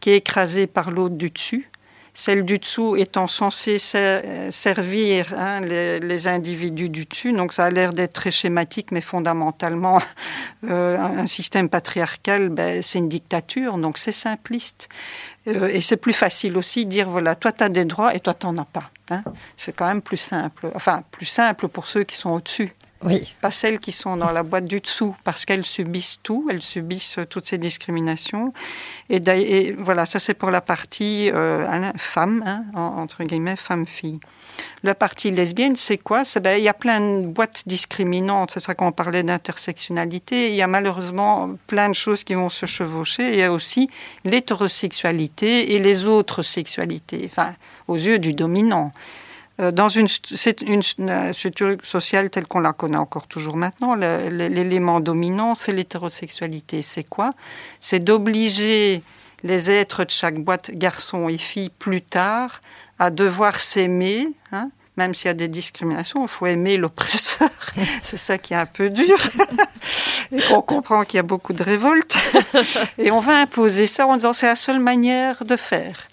qui 0.00 0.10
est 0.10 0.16
écrasée 0.16 0.66
par 0.66 0.90
l'autre 0.90 1.14
du 1.14 1.30
dessus, 1.30 1.70
celle 2.14 2.44
du 2.44 2.58
dessous 2.58 2.96
étant 2.96 3.28
censée 3.28 3.78
servir 3.78 5.32
hein, 5.36 5.60
les, 5.60 6.26
individus 6.26 6.88
du 6.88 7.06
dessus. 7.06 7.32
Donc 7.32 7.52
ça 7.52 7.66
a 7.66 7.70
l'air 7.70 7.92
d'être 7.92 8.12
très 8.12 8.30
schématique, 8.30 8.92
mais 8.92 9.00
fondamentalement, 9.00 10.00
euh, 10.64 10.98
un 10.98 11.26
système 11.26 11.68
patriarcal, 11.68 12.48
ben, 12.48 12.82
c'est 12.82 12.98
une 12.98 13.08
dictature, 13.08 13.78
donc 13.78 13.98
c'est 13.98 14.12
simpliste. 14.12 14.88
Euh, 15.46 15.68
et 15.68 15.80
c'est 15.80 15.96
plus 15.96 16.12
facile 16.12 16.56
aussi 16.56 16.84
de 16.84 16.90
dire, 16.90 17.08
voilà, 17.08 17.34
toi 17.34 17.52
tu 17.52 17.64
as 17.64 17.68
des 17.68 17.84
droits 17.84 18.14
et 18.14 18.20
toi 18.20 18.34
tu 18.34 18.46
n'en 18.46 18.56
as 18.56 18.66
pas. 18.66 18.90
Hein. 19.10 19.22
C'est 19.56 19.74
quand 19.74 19.86
même 19.86 20.02
plus 20.02 20.16
simple. 20.16 20.70
Enfin, 20.74 21.02
plus 21.10 21.26
simple 21.26 21.68
pour 21.68 21.86
ceux 21.86 22.04
qui 22.04 22.16
sont 22.16 22.30
au-dessus. 22.30 22.72
Oui. 23.02 23.32
Pas 23.40 23.50
celles 23.50 23.80
qui 23.80 23.92
sont 23.92 24.16
dans 24.18 24.30
la 24.30 24.42
boîte 24.42 24.66
du 24.66 24.80
dessous, 24.80 25.16
parce 25.24 25.46
qu'elles 25.46 25.64
subissent 25.64 26.20
tout, 26.22 26.46
elles 26.50 26.60
subissent 26.60 27.16
euh, 27.18 27.24
toutes 27.24 27.46
ces 27.46 27.56
discriminations. 27.56 28.52
Et, 29.08 29.74
voilà, 29.78 30.04
ça 30.04 30.20
c'est 30.20 30.34
pour 30.34 30.50
la 30.50 30.60
partie 30.60 31.30
euh, 31.30 31.92
femme, 31.96 32.44
hein, 32.46 32.64
entre 32.74 33.24
guillemets, 33.24 33.56
femme-fille. 33.56 34.20
La 34.82 34.94
partie 34.94 35.30
lesbienne, 35.30 35.76
c'est 35.76 35.96
quoi? 35.96 36.24
Ben, 36.42 36.58
Il 36.58 36.64
y 36.64 36.68
a 36.68 36.74
plein 36.74 37.00
de 37.00 37.26
boîtes 37.26 37.62
discriminantes, 37.66 38.50
c'est 38.50 38.62
ça 38.62 38.74
qu'on 38.74 38.92
parlait 38.92 39.22
d'intersectionnalité. 39.22 40.50
Il 40.50 40.56
y 40.56 40.62
a 40.62 40.66
malheureusement 40.66 41.56
plein 41.66 41.88
de 41.88 41.94
choses 41.94 42.22
qui 42.22 42.34
vont 42.34 42.50
se 42.50 42.66
chevaucher. 42.66 43.30
Il 43.32 43.38
y 43.38 43.42
a 43.42 43.50
aussi 43.52 43.88
l'hétérosexualité 44.24 45.72
et 45.72 45.78
les 45.78 46.06
autres 46.06 46.42
sexualités, 46.42 47.22
enfin, 47.30 47.54
aux 47.88 47.96
yeux 47.96 48.18
du 48.18 48.34
dominant. 48.34 48.92
Euh, 49.60 49.72
dans 49.72 49.88
une, 49.88 50.08
structure 50.08 51.76
sociale 51.82 52.30
telle 52.30 52.46
qu'on 52.46 52.60
la 52.60 52.72
connaît 52.72 52.96
encore 52.96 53.26
toujours 53.26 53.56
maintenant, 53.56 53.94
l'élément 53.94 55.00
dominant, 55.00 55.54
c'est 55.54 55.72
l'hétérosexualité. 55.72 56.82
C'est 56.82 57.04
quoi? 57.04 57.32
C'est 57.78 58.00
d'obliger 58.00 59.02
les 59.42 59.70
êtres 59.70 60.04
de 60.04 60.10
chaque 60.10 60.38
boîte, 60.38 60.70
garçons 60.72 61.28
et 61.28 61.38
filles, 61.38 61.70
plus 61.78 62.02
tard, 62.02 62.60
à 62.98 63.10
devoir 63.10 63.60
s'aimer, 63.60 64.28
hein, 64.52 64.70
même 64.96 65.14
s'il 65.14 65.28
y 65.28 65.30
a 65.30 65.34
des 65.34 65.48
discriminations, 65.48 66.22
il 66.22 66.28
faut 66.28 66.46
aimer 66.46 66.76
l'oppresseur. 66.76 67.50
c'est 68.02 68.18
ça 68.18 68.38
qui 68.38 68.54
est 68.54 68.58
un 68.58 68.66
peu 68.66 68.90
dur. 68.90 69.18
et 70.32 70.40
qu'on 70.42 70.62
comprend 70.62 71.04
qu'il 71.04 71.16
y 71.16 71.20
a 71.20 71.24
beaucoup 71.24 71.52
de 71.52 71.62
révoltes. 71.62 72.16
et 72.98 73.10
on 73.10 73.20
va 73.20 73.38
imposer 73.38 73.86
ça 73.86 74.06
en 74.06 74.16
disant 74.16 74.32
c'est 74.32 74.46
la 74.46 74.56
seule 74.56 74.80
manière 74.80 75.44
de 75.44 75.56
faire. 75.56 76.08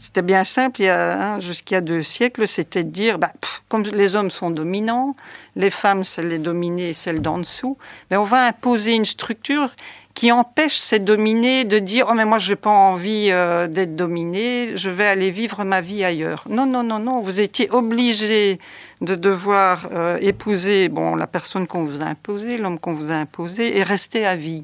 C'était 0.00 0.22
bien 0.22 0.44
simple, 0.44 0.80
il 0.80 0.84
y 0.84 0.88
a, 0.88 1.36
hein, 1.36 1.80
deux 1.82 2.02
siècles, 2.02 2.46
c'était 2.48 2.84
de 2.84 2.90
dire, 2.90 3.18
bah, 3.18 3.32
comme 3.68 3.82
les 3.82 4.16
hommes 4.16 4.30
sont 4.30 4.50
dominants, 4.50 5.14
les 5.56 5.70
femmes, 5.70 6.04
c'est 6.04 6.22
les 6.22 6.38
dominées 6.38 6.90
et 6.90 6.94
celles 6.94 7.22
d'en 7.22 7.38
dessous, 7.38 7.76
mais 8.10 8.16
on 8.16 8.24
va 8.24 8.46
imposer 8.46 8.94
une 8.94 9.04
structure 9.04 9.70
qui 10.14 10.30
empêche 10.30 10.76
ces 10.76 10.98
dominés 10.98 11.64
de 11.64 11.78
dire 11.78 12.06
oh 12.10 12.14
mais 12.14 12.24
moi 12.24 12.38
je 12.38 12.50
n'ai 12.50 12.56
pas 12.56 12.70
envie 12.70 13.28
euh, 13.30 13.66
d'être 13.66 13.96
dominé, 13.96 14.76
je 14.76 14.90
vais 14.90 15.06
aller 15.06 15.30
vivre 15.30 15.64
ma 15.64 15.80
vie 15.80 16.04
ailleurs. 16.04 16.44
Non 16.48 16.66
non 16.66 16.82
non 16.82 16.98
non, 16.98 17.20
vous 17.20 17.40
étiez 17.40 17.70
obligé 17.70 18.58
de 19.00 19.14
devoir 19.14 19.88
euh, 19.92 20.18
épouser 20.20 20.88
bon 20.88 21.16
la 21.16 21.26
personne 21.26 21.66
qu'on 21.66 21.84
vous 21.84 22.02
a 22.02 22.04
imposée, 22.04 22.58
l'homme 22.58 22.78
qu'on 22.78 22.92
vous 22.92 23.10
a 23.10 23.14
imposé 23.14 23.78
et 23.78 23.82
rester 23.82 24.26
à 24.26 24.36
vie. 24.36 24.62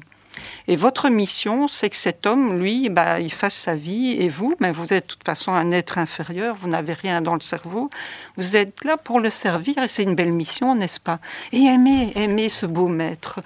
Et 0.67 0.75
votre 0.75 1.09
mission, 1.09 1.67
c'est 1.67 1.89
que 1.89 1.95
cet 1.95 2.25
homme, 2.25 2.59
lui, 2.59 2.89
bah, 2.89 3.19
il 3.19 3.31
fasse 3.31 3.55
sa 3.55 3.75
vie, 3.75 4.17
et 4.19 4.29
vous, 4.29 4.55
vous 4.59 4.93
êtes 4.93 5.05
de 5.05 5.09
toute 5.09 5.23
façon 5.23 5.51
un 5.51 5.71
être 5.71 5.97
inférieur, 5.97 6.55
vous 6.61 6.69
n'avez 6.69 6.93
rien 6.93 7.21
dans 7.21 7.33
le 7.33 7.41
cerveau, 7.41 7.89
vous 8.37 8.55
êtes 8.55 8.83
là 8.83 8.97
pour 8.97 9.19
le 9.19 9.29
servir, 9.29 9.77
et 9.83 9.87
c'est 9.87 10.03
une 10.03 10.15
belle 10.15 10.31
mission, 10.31 10.75
n'est-ce 10.75 10.99
pas? 10.99 11.19
Et 11.51 11.63
aimer, 11.63 12.11
aimer 12.15 12.49
ce 12.49 12.65
beau 12.65 12.87
maître. 12.87 13.39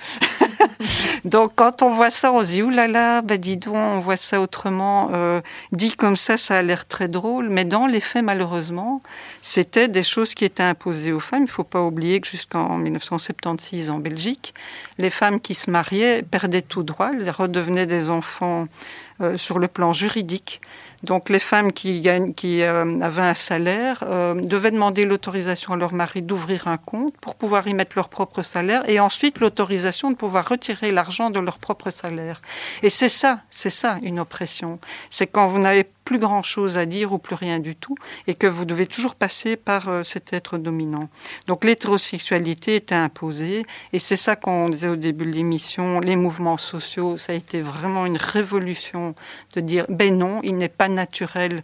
donc 1.26 1.54
quand 1.56 1.82
on 1.82 1.94
voit 1.94 2.12
ça, 2.12 2.34
on 2.34 2.42
se 2.42 2.48
dit, 2.48 2.62
oulala, 2.62 3.22
bah, 3.22 3.38
dis 3.38 3.58
donc, 3.58 3.76
on 3.76 4.00
voit 4.00 4.18
ça 4.18 4.42
autrement. 4.42 5.10
Euh, 5.14 5.42
dit 5.72 5.96
comme 5.96 6.18
ça, 6.18 6.38
ça 6.38 6.58
a 6.58 6.62
l'air 6.62 6.88
très 6.88 7.08
drôle, 7.08 7.50
mais 7.50 7.66
dans 7.66 7.88
les 7.88 8.00
faits, 8.00 8.24
malheureusement, 8.24 9.02
c'était 9.42 9.88
des 9.88 10.04
choses 10.04 10.34
qui 10.36 10.46
étaient 10.46 10.64
imposées 10.64 11.12
aux 11.12 11.20
femmes. 11.20 11.44
Il 11.44 11.46
ne 11.46 11.50
faut 11.50 11.64
pas 11.64 11.82
oublier 11.82 12.20
que 12.22 12.28
jusqu'en 12.28 12.78
1976, 12.78 13.90
en 13.90 14.00
Belgique, 14.00 14.54
les 14.98 15.10
femmes 15.10 15.40
qui 15.40 15.56
se 15.56 15.70
mariaient 15.70 16.24
perdaient 16.24 16.62
tout 16.62 16.84
droit, 16.84 16.93
elles 17.02 17.30
redevenaient 17.30 17.86
des 17.86 18.10
enfants 18.10 18.68
euh, 19.22 19.38
sur 19.38 19.60
le 19.60 19.68
plan 19.68 19.94
juridique. 19.94 20.60
Donc 21.04 21.30
les 21.30 21.40
femmes 21.40 21.72
qui, 21.72 22.08
qui 22.36 22.64
euh, 22.64 23.00
avaient 23.02 23.22
un 23.22 23.34
salaire 23.34 24.04
euh, 24.08 24.34
devaient 24.34 24.72
demander 24.72 25.06
l'autorisation 25.06 25.74
à 25.74 25.78
leur 25.78 25.94
mari 25.94 26.22
d'ouvrir 26.22 26.68
un 26.68 26.78
compte 26.78 27.16
pour 27.18 27.36
pouvoir 27.36 27.68
y 27.68 27.74
mettre 27.74 27.92
leur 27.96 28.10
propre 28.10 28.42
salaire 28.42 28.88
et 28.90 29.00
ensuite 29.00 29.40
l'autorisation 29.40 30.10
de 30.10 30.16
pouvoir 30.16 30.48
retirer 30.48 30.92
l'argent 30.92 31.30
de 31.30 31.40
leur 31.40 31.58
propre 31.60 31.92
salaire. 31.92 32.42
Et 32.82 32.90
c'est 32.90 33.10
ça, 33.10 33.42
c'est 33.50 33.70
ça 33.70 33.98
une 34.02 34.20
oppression. 34.20 34.80
C'est 35.10 35.28
quand 35.28 35.48
vous 35.48 35.60
n'avez 35.60 35.84
plus 36.04 36.20
grand-chose 36.20 36.78
à 36.78 36.86
dire 36.86 37.14
ou 37.14 37.18
plus 37.18 37.36
rien 37.36 37.60
du 37.60 37.76
tout, 37.76 37.96
et 38.28 38.36
que 38.36 38.48
vous 38.48 38.66
devez 38.66 38.88
toujours 38.88 39.16
passer 39.16 39.56
par 39.56 39.90
euh, 39.90 40.04
cet 40.04 40.34
être 40.34 40.58
dominant. 40.58 41.10
Donc 41.48 41.64
l'hétérosexualité 41.64 42.76
était 42.76 42.96
imposée, 42.96 43.66
et 43.94 44.00
c'est 44.00 44.18
ça 44.18 44.36
qu'on 44.36 44.70
disait 44.70 44.90
au 44.90 44.96
début 44.96 45.26
de 45.26 45.32
l'émission, 45.32 46.00
les 46.00 46.16
mouvements 46.16 46.58
sociaux, 46.58 47.18
ça 47.18 47.34
a 47.34 47.36
été 47.36 47.62
vraiment 47.62 48.06
une 48.06 48.18
révolution 48.18 49.16
de 49.56 49.62
dire, 49.62 49.86
ben 49.90 50.18
non, 50.18 50.40
il 50.44 50.58
n'est 50.58 50.70
pas 50.70 50.90
naturel 50.90 51.64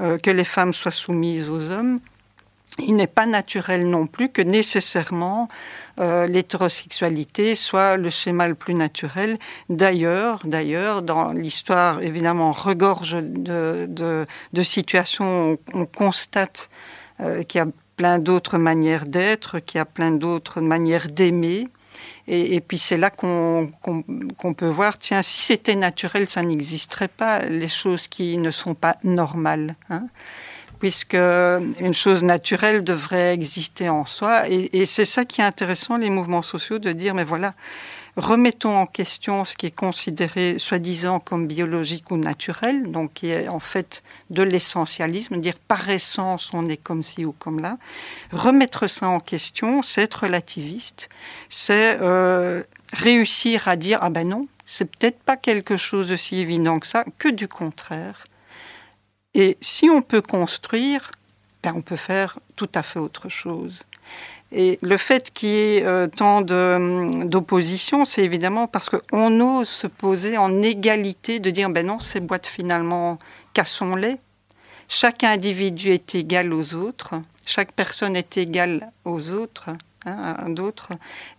euh, 0.00 0.18
que 0.18 0.30
les 0.30 0.44
femmes 0.44 0.74
soient 0.74 0.90
soumises 0.90 1.48
aux 1.48 1.70
hommes 1.70 2.00
il 2.78 2.96
n'est 2.96 3.06
pas 3.06 3.26
naturel 3.26 3.88
non 3.88 4.06
plus 4.06 4.30
que 4.30 4.42
nécessairement 4.42 5.48
euh, 6.00 6.26
l'hétérosexualité 6.26 7.54
soit 7.54 7.96
le 7.96 8.10
schéma 8.10 8.48
le 8.48 8.56
plus 8.56 8.74
naturel. 8.74 9.38
D'ailleurs, 9.68 10.40
d'ailleurs, 10.44 11.02
dans 11.02 11.32
l'histoire, 11.32 12.02
évidemment, 12.02 12.50
regorge 12.50 13.16
de, 13.22 14.26
situations 14.62 15.52
où 15.52 15.58
on 15.72 15.86
constate 15.86 16.68
euh, 17.20 17.42
qu'il 17.44 17.58
y 17.58 17.62
a 17.62 17.68
plein 17.96 18.18
d'autres 18.18 18.58
manières 18.58 19.06
d'être, 19.06 19.60
qu'il 19.60 19.78
y 19.78 19.80
a 19.80 19.84
plein 19.84 20.10
d'autres 20.10 20.60
manières 20.60 21.06
d'aimer. 21.06 21.68
Et, 22.26 22.60
puis 22.60 22.78
c'est 22.78 22.96
là 22.96 23.10
qu'on 23.10 23.70
peut 24.56 24.68
voir, 24.68 24.98
tiens, 24.98 25.20
si 25.20 25.42
c'était 25.42 25.76
naturel, 25.76 26.26
ça 26.28 26.42
n'existerait 26.42 27.08
pas, 27.08 27.40
les 27.40 27.68
choses 27.68 28.08
qui 28.08 28.38
ne 28.38 28.50
sont 28.50 28.74
pas 28.74 28.96
normales. 29.04 29.76
Hein 29.90 30.06
puisque 30.84 31.14
une 31.14 31.94
chose 31.94 32.24
naturelle 32.24 32.84
devrait 32.84 33.32
exister 33.32 33.88
en 33.88 34.04
soi. 34.04 34.46
Et, 34.50 34.84
c'est 34.84 35.06
ça 35.06 35.24
qui 35.24 35.40
est 35.40 35.44
intéressant, 35.44 35.96
les 35.96 36.10
mouvements 36.10 36.42
sociaux, 36.42 36.78
de 36.78 36.92
dire, 36.92 37.14
mais 37.14 37.24
voilà, 37.24 37.54
remettons 38.18 38.76
en 38.76 38.84
question 38.84 39.46
ce 39.46 39.56
qui 39.56 39.64
est 39.64 39.74
considéré 39.74 40.58
soi-disant 40.58 41.20
comme 41.20 41.46
biologique 41.46 42.10
ou 42.10 42.18
naturel, 42.18 42.90
donc 42.90 43.14
qui 43.14 43.30
est 43.30 43.48
en 43.48 43.60
fait 43.60 44.02
de 44.28 44.42
l'essentialisme, 44.42 45.40
dire 45.40 45.58
par 45.58 45.88
essence 45.88 46.50
on 46.52 46.68
est 46.68 46.76
comme 46.76 47.02
ci 47.02 47.24
ou 47.24 47.32
comme 47.32 47.60
là. 47.60 47.78
Remettre 48.30 48.86
ça 48.86 49.08
en 49.08 49.20
question, 49.20 49.80
c'est 49.80 50.02
être 50.02 50.24
relativiste, 50.24 51.08
c'est 51.48 51.96
euh, 52.02 52.62
réussir 52.92 53.68
à 53.68 53.76
dire 53.76 54.00
ah 54.02 54.10
ben 54.10 54.28
non, 54.28 54.46
c'est 54.66 54.84
peut-être 54.84 55.20
pas 55.20 55.38
quelque 55.38 55.78
chose 55.78 56.08
de 56.08 56.16
si 56.16 56.40
évident 56.40 56.78
que 56.78 56.86
ça, 56.86 57.06
que 57.18 57.30
du 57.30 57.48
contraire. 57.48 58.24
Et 59.34 59.56
si 59.60 59.90
on 59.90 60.02
peut 60.02 60.22
construire, 60.22 61.10
ben 61.62 61.72
on 61.76 61.82
peut 61.82 61.96
faire 61.96 62.38
tout 62.56 62.68
à 62.74 62.82
fait 62.82 62.98
autre 62.98 63.28
chose. 63.28 63.84
Et 64.52 64.78
le 64.82 64.96
fait 64.96 65.32
qu'il 65.32 65.48
y 65.48 65.52
ait 65.52 65.84
euh, 65.84 66.06
tant 66.06 66.40
d'opposition, 66.42 68.04
c'est 68.04 68.22
évidemment 68.22 68.68
parce 68.68 68.88
qu'on 68.88 69.40
ose 69.40 69.68
se 69.68 69.88
poser 69.88 70.38
en 70.38 70.62
égalité 70.62 71.40
de 71.40 71.50
dire 71.50 71.70
ben 71.70 71.86
non, 71.86 71.98
ces 71.98 72.20
boîtes 72.20 72.46
finalement, 72.46 73.18
cassons-les. 73.52 74.16
Chaque 74.86 75.24
individu 75.24 75.90
est 75.90 76.14
égal 76.14 76.52
aux 76.52 76.74
autres, 76.74 77.14
chaque 77.46 77.72
personne 77.72 78.14
est 78.14 78.36
égale 78.36 78.90
aux 79.04 79.30
autres. 79.30 79.70
Hein, 80.06 80.50
d'autres, 80.50 80.90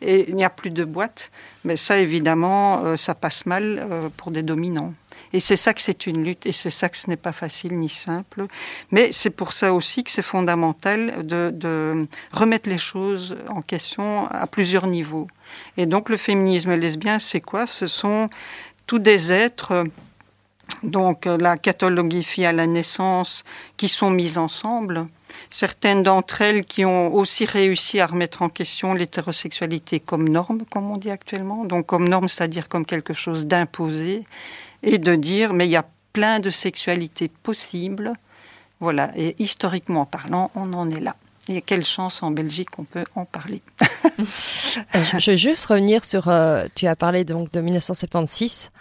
et 0.01 0.27
il 0.27 0.35
n'y 0.35 0.43
a 0.43 0.49
plus 0.49 0.71
de 0.71 0.83
boîtes. 0.83 1.29
Mais 1.65 1.77
ça, 1.77 1.99
évidemment, 1.99 2.83
euh, 2.83 2.97
ça 2.97 3.13
passe 3.13 3.45
mal 3.45 3.77
euh, 3.79 4.09
pour 4.17 4.31
des 4.31 4.41
dominants. 4.41 4.91
Et 5.35 5.41
c'est 5.41 5.57
ça 5.57 5.73
que 5.73 5.81
c'est 5.81 6.07
une 6.07 6.23
lutte, 6.23 6.45
et 6.45 6.53
c'est 6.53 6.71
ça 6.71 6.87
que 6.87 6.95
ce 6.95 7.09
n'est 7.09 7.17
pas 7.17 7.33
facile 7.33 7.77
ni 7.77 7.89
simple. 7.89 8.45
Mais 8.91 9.11
c'est 9.11 9.29
pour 9.29 9.51
ça 9.51 9.73
aussi 9.73 10.05
que 10.05 10.09
c'est 10.09 10.21
fondamental 10.21 11.27
de, 11.27 12.07
remettre 12.31 12.69
les 12.69 12.77
choses 12.77 13.35
en 13.49 13.61
question 13.61 14.27
à 14.27 14.47
plusieurs 14.47 14.87
niveaux. 14.87 15.27
Et 15.75 15.87
donc 15.87 16.07
le 16.07 16.15
féminisme 16.15 16.73
lesbien, 16.75 17.19
c'est 17.19 17.41
quoi? 17.41 17.67
Ce 17.67 17.85
sont 17.85 18.29
tous 18.87 18.99
des 18.99 19.33
êtres 19.33 19.83
donc 20.83 21.25
la 21.25 21.57
catalogie 21.57 22.45
à 22.45 22.53
la 22.53 22.65
naissance, 22.65 23.43
qui 23.75 23.89
sont 23.89 24.11
mises 24.11 24.37
ensemble. 24.37 25.07
Certaines 25.49 26.01
d'entre 26.01 26.41
elles 26.41 26.63
qui 26.63 26.85
ont 26.85 27.13
aussi 27.13 27.43
réussi 27.43 27.99
à 27.99 28.07
remettre 28.07 28.41
en 28.41 28.47
question 28.47 28.93
l'hétérosexualité 28.93 29.99
comme 29.99 30.29
norme, 30.29 30.63
comme 30.71 30.89
on 30.89 30.97
dit 30.97 31.11
actuellement. 31.11 31.65
Donc 31.65 31.87
comme 31.87 32.07
norme, 32.07 32.29
c'est-à-dire 32.29 32.69
comme 32.69 32.85
quelque 32.85 33.13
chose 33.13 33.45
d'imposé 33.45 34.23
et 34.85 34.97
de 34.97 35.15
dire 35.15 35.53
mais 35.53 35.67
il 35.67 35.71
y 35.71 35.75
a 35.75 35.85
plein 36.13 36.39
de 36.39 36.49
sexualités 36.49 37.27
possibles. 37.27 38.13
Voilà, 38.79 39.11
et 39.15 39.35
historiquement 39.39 40.05
parlant, 40.05 40.51
on 40.55 40.71
en 40.73 40.89
est 40.89 40.99
là. 40.99 41.15
Et 41.47 41.61
quelle 41.61 41.85
chance 41.85 42.23
en 42.23 42.31
Belgique 42.31 42.69
qu'on 42.71 42.85
peut 42.85 43.05
en 43.15 43.25
parler. 43.25 43.61
Euh, 44.93 45.03
je 45.19 45.31
veux 45.31 45.37
juste 45.37 45.67
revenir 45.67 46.03
sur, 46.03 46.27
euh, 46.27 46.65
tu 46.75 46.85
as 46.85 46.97
parlé 46.97 47.23
donc 47.23 47.49
de 47.51 47.61
1976 47.61 48.71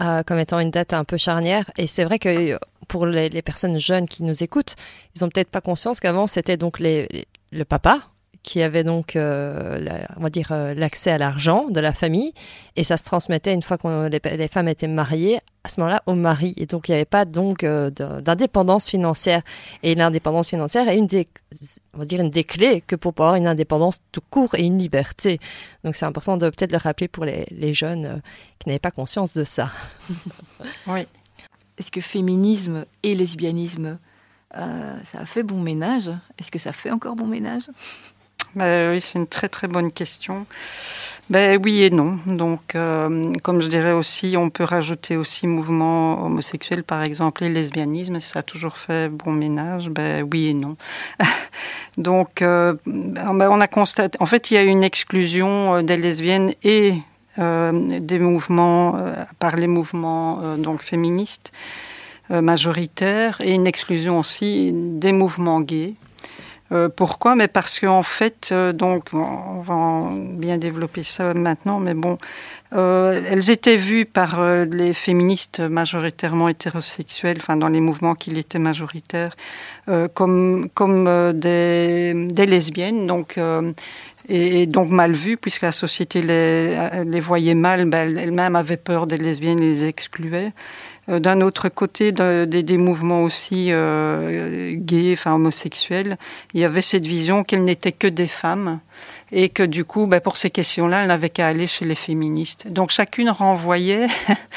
euh, 0.00 0.24
comme 0.24 0.40
étant 0.40 0.58
une 0.58 0.72
date 0.72 0.92
un 0.92 1.04
peu 1.04 1.16
charnière, 1.16 1.70
et 1.76 1.86
c'est 1.86 2.02
vrai 2.02 2.18
que 2.18 2.58
pour 2.88 3.06
les, 3.06 3.42
personnes 3.42 3.78
jeunes 3.78 4.08
qui 4.08 4.24
nous 4.24 4.42
écoutent, 4.42 4.74
ils 5.14 5.24
ont 5.24 5.28
peut-être 5.28 5.50
pas 5.50 5.60
conscience 5.60 6.00
qu'avant 6.00 6.26
c'était 6.26 6.56
donc 6.56 6.80
le 6.80 7.62
papa 7.64 8.00
qui 8.44 8.60
avait 8.62 8.84
donc, 8.84 9.16
euh, 9.16 10.04
on 10.18 10.22
va 10.22 10.30
dire, 10.30 10.52
euh, 10.52 10.74
l'accès 10.74 11.10
à 11.10 11.18
l'argent 11.18 11.66
de 11.70 11.80
la 11.80 11.94
famille, 11.94 12.34
et 12.76 12.84
ça 12.84 12.98
se 12.98 13.02
transmettait 13.02 13.54
une 13.54 13.62
fois 13.62 13.78
que 13.78 14.08
les, 14.08 14.48
femmes 14.48 14.68
étaient 14.68 14.86
mariées, 14.86 15.40
à 15.64 15.70
ce 15.70 15.80
moment-là, 15.80 16.02
au 16.06 16.14
mari. 16.14 16.52
Et 16.58 16.66
donc, 16.66 16.88
il 16.88 16.92
n'y 16.92 16.96
avait 16.96 17.06
pas 17.06 17.24
donc 17.24 17.64
euh, 17.64 17.90
d'indépendance 17.90 18.90
financière. 18.90 19.40
Et 19.82 19.94
l'indépendance 19.94 20.50
financière 20.50 20.86
est 20.88 20.98
une 20.98 21.06
des, 21.06 21.26
on 21.94 21.98
va 21.98 22.04
dire, 22.04 22.20
une 22.20 22.28
des 22.28 22.44
clés 22.44 22.82
que 22.86 22.96
pour 22.96 23.14
avoir 23.16 23.34
une 23.36 23.46
indépendance 23.46 24.00
tout 24.12 24.20
court 24.28 24.54
et 24.56 24.62
une 24.62 24.78
liberté. 24.78 25.40
Donc, 25.82 25.96
c'est 25.96 26.04
important 26.04 26.36
de 26.36 26.50
peut-être 26.50 26.72
le 26.72 26.78
rappeler 26.78 27.08
pour 27.08 27.24
les, 27.24 27.46
les 27.50 27.72
jeunes 27.72 28.20
qui 28.58 28.68
n'avaient 28.68 28.78
pas 28.78 28.90
conscience 28.90 29.32
de 29.32 29.42
ça. 29.44 29.70
oui. 30.86 31.00
Est-ce 31.78 31.90
que 31.90 32.02
féminisme 32.02 32.84
et 33.02 33.14
lesbianisme, 33.14 33.98
ça 34.52 35.18
a 35.18 35.24
fait 35.24 35.42
bon 35.42 35.60
ménage? 35.60 36.10
Est-ce 36.38 36.52
que 36.52 36.58
ça 36.58 36.72
fait 36.72 36.92
encore 36.92 37.16
bon 37.16 37.26
ménage? 37.26 37.64
Ben 38.56 38.92
oui, 38.92 39.00
c'est 39.00 39.18
une 39.18 39.26
très 39.26 39.48
très 39.48 39.66
bonne 39.66 39.90
question. 39.90 40.46
Ben 41.30 41.58
oui 41.64 41.82
et 41.82 41.90
non. 41.90 42.18
Donc, 42.26 42.74
euh, 42.74 43.32
comme 43.42 43.62
je 43.62 43.68
dirais 43.68 43.92
aussi, 43.92 44.36
on 44.36 44.50
peut 44.50 44.64
rajouter 44.64 45.16
aussi 45.16 45.46
mouvement 45.46 46.24
homosexuel, 46.24 46.84
par 46.84 47.02
exemple, 47.02 47.44
et 47.44 47.48
lesbianisme. 47.48 48.20
Ça 48.20 48.40
a 48.40 48.42
toujours 48.42 48.76
fait 48.76 49.08
bon 49.08 49.32
ménage. 49.32 49.88
Ben 49.88 50.28
oui 50.30 50.48
et 50.48 50.54
non. 50.54 50.76
Donc, 51.96 52.42
euh, 52.42 52.74
ben, 52.84 53.48
on 53.50 53.60
a 53.60 53.68
constaté. 53.68 54.18
En 54.20 54.26
fait, 54.26 54.50
il 54.50 54.54
y 54.54 54.56
a 54.58 54.62
une 54.62 54.84
exclusion 54.84 55.76
euh, 55.76 55.82
des 55.82 55.96
lesbiennes 55.96 56.52
et 56.62 56.94
des 57.36 58.20
mouvements 58.20 58.94
par 59.40 59.56
les 59.56 59.66
mouvements 59.66 60.56
donc 60.56 60.82
féministes 60.82 61.50
majoritaires 62.30 63.40
et 63.40 63.50
une 63.50 63.66
exclusion 63.66 64.20
aussi 64.20 64.70
des 64.72 65.10
mouvements 65.10 65.60
gays. 65.60 65.94
Euh, 66.74 66.88
pourquoi? 66.88 67.36
Mais 67.36 67.46
parce 67.46 67.78
qu'en 67.78 68.02
fait, 68.02 68.48
euh, 68.50 68.72
donc, 68.72 69.10
on 69.12 69.60
va 69.60 70.10
bien 70.12 70.58
développer 70.58 71.04
ça 71.04 71.32
maintenant, 71.32 71.78
mais 71.78 71.94
bon, 71.94 72.18
euh, 72.72 73.20
elles 73.28 73.50
étaient 73.50 73.76
vues 73.76 74.06
par 74.06 74.42
les 74.64 74.92
féministes 74.92 75.60
majoritairement 75.60 76.48
hétérosexuels, 76.48 77.36
enfin 77.38 77.56
dans 77.56 77.68
les 77.68 77.80
mouvements 77.80 78.14
qui 78.14 78.36
étaient 78.36 78.58
majoritaires, 78.58 79.36
comme, 80.14 80.68
comme 80.74 81.32
des, 81.32 82.46
lesbiennes, 82.46 83.06
donc. 83.06 83.38
Et, 84.30 84.64
donc 84.64 84.88
mal 84.88 85.12
vues, 85.12 85.36
puisque 85.36 85.60
la 85.62 85.72
société 85.72 86.22
les, 86.22 87.04
les 87.04 87.20
voyait 87.20 87.54
mal, 87.54 87.84
ben, 87.84 88.16
elles-mêmes 88.16 88.56
avaient 88.56 88.78
peur 88.78 89.06
des 89.06 89.18
lesbiennes 89.18 89.60
les 89.60 89.84
excluaient. 89.84 90.54
Euh, 91.08 91.18
d'un 91.18 91.40
autre 91.40 91.68
côté, 91.68 92.12
des 92.12 92.78
mouvements 92.78 93.22
aussi 93.22 93.68
euh, 93.70 94.72
gays, 94.76 95.12
enfin 95.12 95.34
homosexuels, 95.34 96.16
il 96.54 96.60
y 96.60 96.64
avait 96.64 96.82
cette 96.82 97.06
vision 97.06 97.44
qu'elles 97.44 97.64
n'étaient 97.64 97.92
que 97.92 98.06
des 98.06 98.28
femmes 98.28 98.80
et 99.36 99.48
que 99.48 99.64
du 99.64 99.84
coup, 99.84 100.06
ben, 100.06 100.20
pour 100.20 100.36
ces 100.36 100.48
questions-là, 100.48 101.02
elle 101.02 101.08
n'avait 101.08 101.28
qu'à 101.28 101.48
aller 101.48 101.66
chez 101.66 101.84
les 101.84 101.96
féministes. 101.96 102.68
Donc 102.72 102.90
chacune 102.90 103.28
renvoyait 103.30 104.06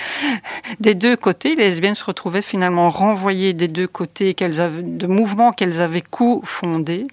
des 0.80 0.94
deux 0.94 1.18
côtés. 1.18 1.56
Les 1.56 1.70
lesbiennes 1.70 1.96
se 1.96 2.04
retrouvaient 2.04 2.44
finalement 2.44 2.92
renvoyées 2.92 3.54
des 3.54 3.68
deux 3.68 3.88
côtés 3.88 4.36
qu'elles 4.36 4.56
de 4.56 5.08
mouvements 5.08 5.52
qu'elles 5.52 5.82
avaient 5.82 6.04
co-fondés, 6.04 7.08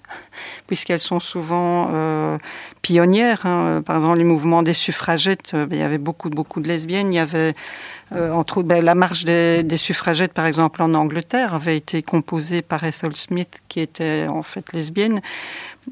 puisqu'elles 0.67 0.99
sont 0.99 1.19
souvent 1.19 1.89
euh, 1.91 2.37
pionnières. 2.83 3.47
Hein. 3.47 3.81
Par 3.83 3.95
exemple, 3.95 4.19
les 4.19 4.25
mouvements 4.25 4.61
des 4.61 4.75
suffragettes, 4.75 5.53
euh, 5.55 5.65
il 5.71 5.77
y 5.77 5.81
avait 5.81 5.97
beaucoup, 5.97 6.29
beaucoup 6.29 6.61
de 6.61 6.67
lesbiennes. 6.67 7.11
Il 7.11 7.15
y 7.15 7.19
avait 7.19 7.55
euh, 8.13 8.31
entre 8.31 8.61
ben, 8.61 8.85
la 8.85 8.93
marche 8.93 9.23
des, 9.25 9.77
suffragettes, 9.77 10.33
par 10.33 10.45
exemple, 10.45 10.83
en 10.83 10.93
Angleterre, 10.93 11.55
avait 11.55 11.75
été 11.75 12.03
composée 12.03 12.61
par 12.61 12.83
Ethel 12.83 13.15
Smith, 13.15 13.61
qui 13.67 13.79
était 13.79 14.27
en 14.29 14.43
fait 14.43 14.71
lesbienne. 14.73 15.21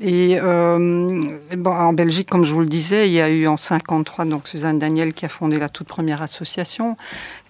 Et 0.02 0.40
euh, 0.42 1.38
bon, 1.56 1.72
en 1.72 1.94
Belgique, 1.94 2.30
comme 2.30 2.44
je 2.44 2.54
vous 2.54 2.62
le 2.62 2.68
disais, 2.68 3.08
il 3.08 3.14
y 3.14 3.22
a 3.22 3.30
eu 3.30 3.48
en 3.48 3.58
53 3.58 4.26
donc 4.26 4.48
Suzanne 4.48 4.80
Daniel 4.80 5.14
qui 5.14 5.26
a 5.26 5.30
fondé 5.30 5.60
la 5.60 5.70
toute 5.70 5.88
première 5.88 6.22
association. 6.22 6.98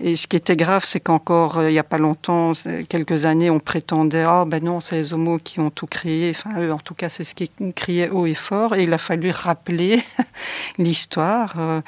Et 0.01 0.17
ce 0.17 0.27
qui 0.27 0.35
était 0.35 0.57
grave, 0.57 0.83
c'est 0.85 0.99
qu'encore 0.99 1.59
euh, 1.59 1.69
il 1.69 1.73
n'y 1.73 1.79
a 1.79 1.83
pas 1.83 1.97
longtemps, 1.97 2.51
quelques 2.89 3.25
années, 3.25 3.49
on 3.49 3.59
prétendait 3.59 4.23
ah 4.23 4.41
oh, 4.43 4.45
ben 4.45 4.61
non, 4.63 4.81
c'est 4.81 4.97
les 4.97 5.13
homos 5.13 5.39
qui 5.39 5.61
ont 5.61 5.69
tout 5.69 5.87
créé. 5.87 6.31
Enfin, 6.31 6.59
eux, 6.61 6.73
en 6.73 6.79
tout 6.79 6.93
cas, 6.93 7.07
c'est 7.09 7.23
ce 7.23 7.33
qui 7.33 7.49
criait 7.75 8.09
haut 8.09 8.25
et 8.25 8.33
fort. 8.33 8.75
Et 8.75 8.83
il 8.83 8.93
a 8.93 8.97
fallu 8.97 9.31
rappeler 9.31 10.03
l'histoire. 10.77 11.53
Euh, 11.57 11.81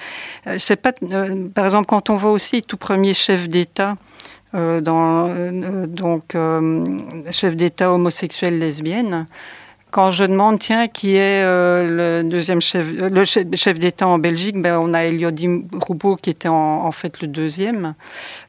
c'est 0.58 0.78
pas, 0.78 0.94
euh, 1.04 1.50
par 1.50 1.66
exemple, 1.66 1.88
quand 1.88 2.10
on 2.10 2.16
voit 2.16 2.32
aussi 2.32 2.62
tout 2.62 2.78
premier 2.78 3.14
chef 3.14 3.50
d'État. 3.50 3.96
Euh, 4.54 4.80
dans, 4.80 5.28
donc 5.88 6.38
chef 7.32 7.58
d'État 7.58 7.92
homosexuel 7.92 8.58
lesbienne 8.58 9.28
quand 9.96 10.12
je 10.12 10.26
demande, 10.26 10.60
tiens, 10.60 10.90
qui 10.90 11.16
est 11.16 11.42
euh, 11.46 12.20
le 12.20 12.30
deuxième 12.30 12.60
chef, 12.60 12.86
euh, 13.00 13.08
le 13.08 13.24
chef, 13.24 13.78
d'État 13.78 14.06
en 14.06 14.20
Belgique, 14.20 14.62
ben, 14.62 14.78
on 14.78 14.94
a 14.94 15.06
Eliodim 15.06 15.62
Roubaud 15.72 16.18
qui 16.18 16.30
était 16.30 16.50
en, 16.50 16.92
fait 16.92 17.22
le 17.22 17.30
deuxième. 17.30 17.94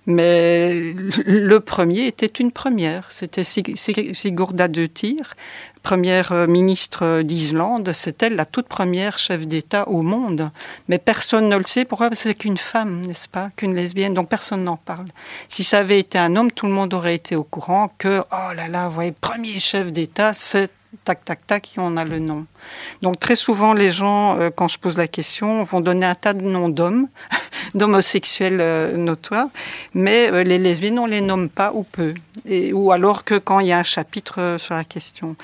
Mais 0.07 0.93
le 1.25 1.61
premier 1.61 2.09
était 2.09 2.27
une 2.27 2.51
première. 2.51 3.13
C'était 3.13 3.45
Sigurda 3.45 4.67
de 4.67 4.87
Tir, 4.87 5.35
première 5.87 6.33
euh, 6.33 6.49
ministre 6.49 7.23
d'Islande. 7.23 7.93
C'était 7.93 8.29
la 8.29 8.45
toute 8.45 8.67
première 8.67 9.19
chef 9.19 9.47
d'État 9.47 9.87
au 9.87 10.03
monde. 10.03 10.51
Mais 10.89 10.99
personne 10.99 11.49
ne 11.49 11.57
le 11.57 11.63
sait. 11.65 11.85
Pourquoi? 11.85 12.09
Parce 12.09 12.25
que 12.25 12.31
c'est 12.31 12.35
qu'une 12.35 12.57
femme, 12.57 13.03
n'est-ce 13.07 13.29
pas? 13.29 13.51
Qu'une 13.55 13.77
lesbienne. 13.77 14.13
Donc 14.13 14.29
personne 14.29 14.65
n'en 14.65 14.77
parle. 14.77 15.07
Si 15.49 15.63
ça 15.63 15.79
avait 15.79 16.01
été 16.01 16.19
un 16.19 16.35
homme, 16.35 16.51
tout 16.51 16.67
le 16.67 16.73
monde 16.73 16.93
aurait 16.93 17.15
été 17.15 17.37
au 17.37 17.45
courant 17.45 17.89
que, 17.99 18.25
oh 18.33 18.53
là 18.57 18.67
là, 18.67 18.89
vous 18.89 18.95
voyez, 18.95 19.13
premier 19.13 19.61
chef 19.61 19.93
d'État, 19.93 20.35
c'est 20.35 20.73
tac, 21.05 21.25
tac, 21.25 21.47
tac, 21.47 21.73
et 21.77 21.81
on 21.81 21.97
a 21.97 22.05
le 22.05 22.19
nom. 22.19 22.47
Donc 23.03 23.21
très 23.21 23.37
souvent, 23.37 23.73
les 23.73 23.93
gens, 23.93 24.39
euh, 24.39 24.51
quand 24.51 24.69
je 24.69 24.79
pose 24.79 24.99
la 24.99 25.09
question, 25.09 25.63
vont 25.63 25.81
donner 25.81 26.07
un 26.07 26.15
tas 26.15 26.35
de 26.35 26.43
noms 26.43 26.69
d'hommes, 26.69 27.09
d'homosexuels 27.75 28.59
euh, 28.61 28.97
notoires, 28.97 29.49
mais 29.95 30.31
euh, 30.33 30.43
les 30.43 30.59
lesbiennes, 30.59 30.99
on 30.99 31.07
les 31.07 31.21
nomme 31.21 31.49
pas 31.49 31.73
ou 31.73 31.85
peu. 31.85 32.15
Et, 32.47 32.73
ou 32.73 32.93
alors 32.93 33.25
que 33.25 33.35
quand 33.35 33.61
il 33.61 33.67
y 33.69 33.73
a 33.73 33.79
un 33.79 33.83
chapitre 33.83 34.57
sur 34.59 34.75
la 34.75 34.85
question. 34.85 35.37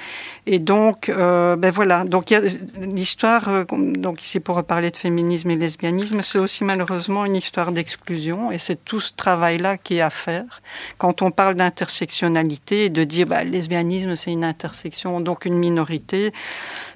Et 0.46 0.58
donc, 0.58 1.10
ben 1.10 1.70
voilà. 1.70 2.04
Donc 2.04 2.34
l'histoire, 2.80 3.64
donc 3.68 4.22
ici 4.24 4.40
pour 4.40 4.56
reparler 4.56 4.90
de 4.90 4.96
féminisme 4.96 5.50
et 5.50 5.56
lesbianisme, 5.56 6.22
c'est 6.22 6.38
aussi 6.38 6.64
malheureusement 6.64 7.24
une 7.24 7.36
histoire 7.36 7.72
d'exclusion, 7.72 8.52
et 8.52 8.58
c'est 8.58 8.84
tout 8.84 9.00
ce 9.00 9.12
travail-là 9.14 9.78
qui 9.78 9.96
est 9.96 10.00
à 10.00 10.10
faire. 10.10 10.62
Quand 10.98 11.22
on 11.22 11.30
parle 11.30 11.54
d'intersectionnalité 11.54 12.86
et 12.86 12.90
de 12.90 13.04
dire, 13.04 13.26
le 13.28 13.50
lesbianisme, 13.50 14.16
c'est 14.16 14.32
une 14.32 14.44
intersection, 14.44 15.20
donc 15.20 15.44
une 15.44 15.58
minorité, 15.58 16.32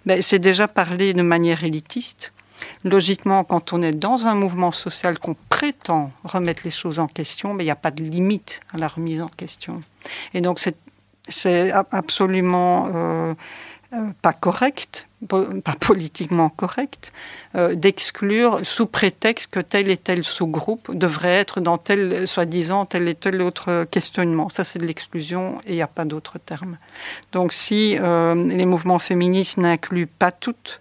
ben, 0.04 0.22
c'est 0.22 0.38
déjà 0.38 0.68
parler 0.68 1.14
de 1.14 1.22
manière 1.22 1.64
élitiste. 1.64 2.32
Logiquement, 2.84 3.44
quand 3.44 3.72
on 3.72 3.82
est 3.82 3.92
dans 3.92 4.26
un 4.26 4.34
mouvement 4.34 4.72
social 4.72 5.18
qu'on 5.18 5.36
prétend 5.48 6.10
remettre 6.24 6.62
les 6.64 6.70
choses 6.70 6.98
en 6.98 7.06
question, 7.06 7.54
mais 7.54 7.64
il 7.64 7.66
n'y 7.66 7.72
a 7.72 7.76
pas 7.76 7.90
de 7.90 8.02
limite 8.02 8.60
à 8.72 8.78
la 8.78 8.88
remise 8.88 9.22
en 9.22 9.28
question. 9.28 9.80
Et 10.34 10.40
donc 10.40 10.58
c'est 11.28 11.72
absolument 11.90 12.88
euh, 12.94 13.34
euh, 13.92 14.10
pas 14.22 14.32
correct, 14.32 15.08
pas 15.28 15.74
politiquement 15.80 16.48
correct, 16.48 17.12
euh, 17.56 17.74
d'exclure 17.74 18.60
sous 18.62 18.86
prétexte 18.86 19.50
que 19.50 19.60
tel 19.60 19.90
et 19.90 19.96
tel 19.96 20.22
sous-groupe 20.22 20.94
devrait 20.94 21.34
être 21.34 21.60
dans 21.60 21.78
tel, 21.78 22.28
soi-disant, 22.28 22.84
tel 22.84 23.08
et 23.08 23.14
tel 23.14 23.42
autre 23.42 23.84
questionnement. 23.90 24.48
Ça, 24.48 24.64
c'est 24.64 24.78
de 24.78 24.86
l'exclusion 24.86 25.60
et 25.66 25.72
il 25.72 25.76
n'y 25.76 25.82
a 25.82 25.88
pas 25.88 26.04
d'autre 26.04 26.38
terme. 26.38 26.78
Donc, 27.32 27.52
si 27.52 27.96
les 27.96 28.66
mouvements 28.66 28.98
féministes 28.98 29.56
n'incluent 29.56 30.06
pas 30.06 30.30
toutes, 30.30 30.80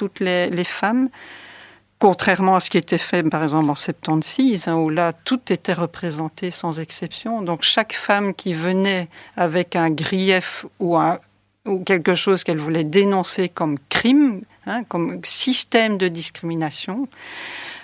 toutes 0.00 0.20
les, 0.20 0.64
femmes, 0.64 1.10
contrairement 1.98 2.56
à 2.56 2.60
ce 2.60 2.70
qui 2.70 2.78
était 2.78 2.96
fait 2.96 3.22
par 3.22 3.42
exemple 3.42 3.68
en 3.68 3.74
76, 3.74 4.66
hein, 4.66 4.76
où 4.76 4.88
là 4.88 5.12
tout 5.12 5.52
était 5.52 5.74
représenté 5.74 6.50
sans 6.50 6.80
exception. 6.80 7.42
Donc 7.42 7.64
chaque 7.64 7.92
femme 7.92 8.32
qui 8.32 8.54
venait 8.54 9.08
avec 9.36 9.76
un 9.76 9.90
grief 9.90 10.64
ou 10.78 10.96
un, 10.96 11.18
ou 11.66 11.80
quelque 11.84 12.14
chose 12.14 12.44
qu'elle 12.44 12.56
voulait 12.56 12.84
dénoncer 12.84 13.50
comme 13.50 13.76
crime, 13.90 14.40
hein, 14.66 14.84
comme 14.84 15.20
système 15.22 15.98
de 15.98 16.08
discrimination, 16.08 17.06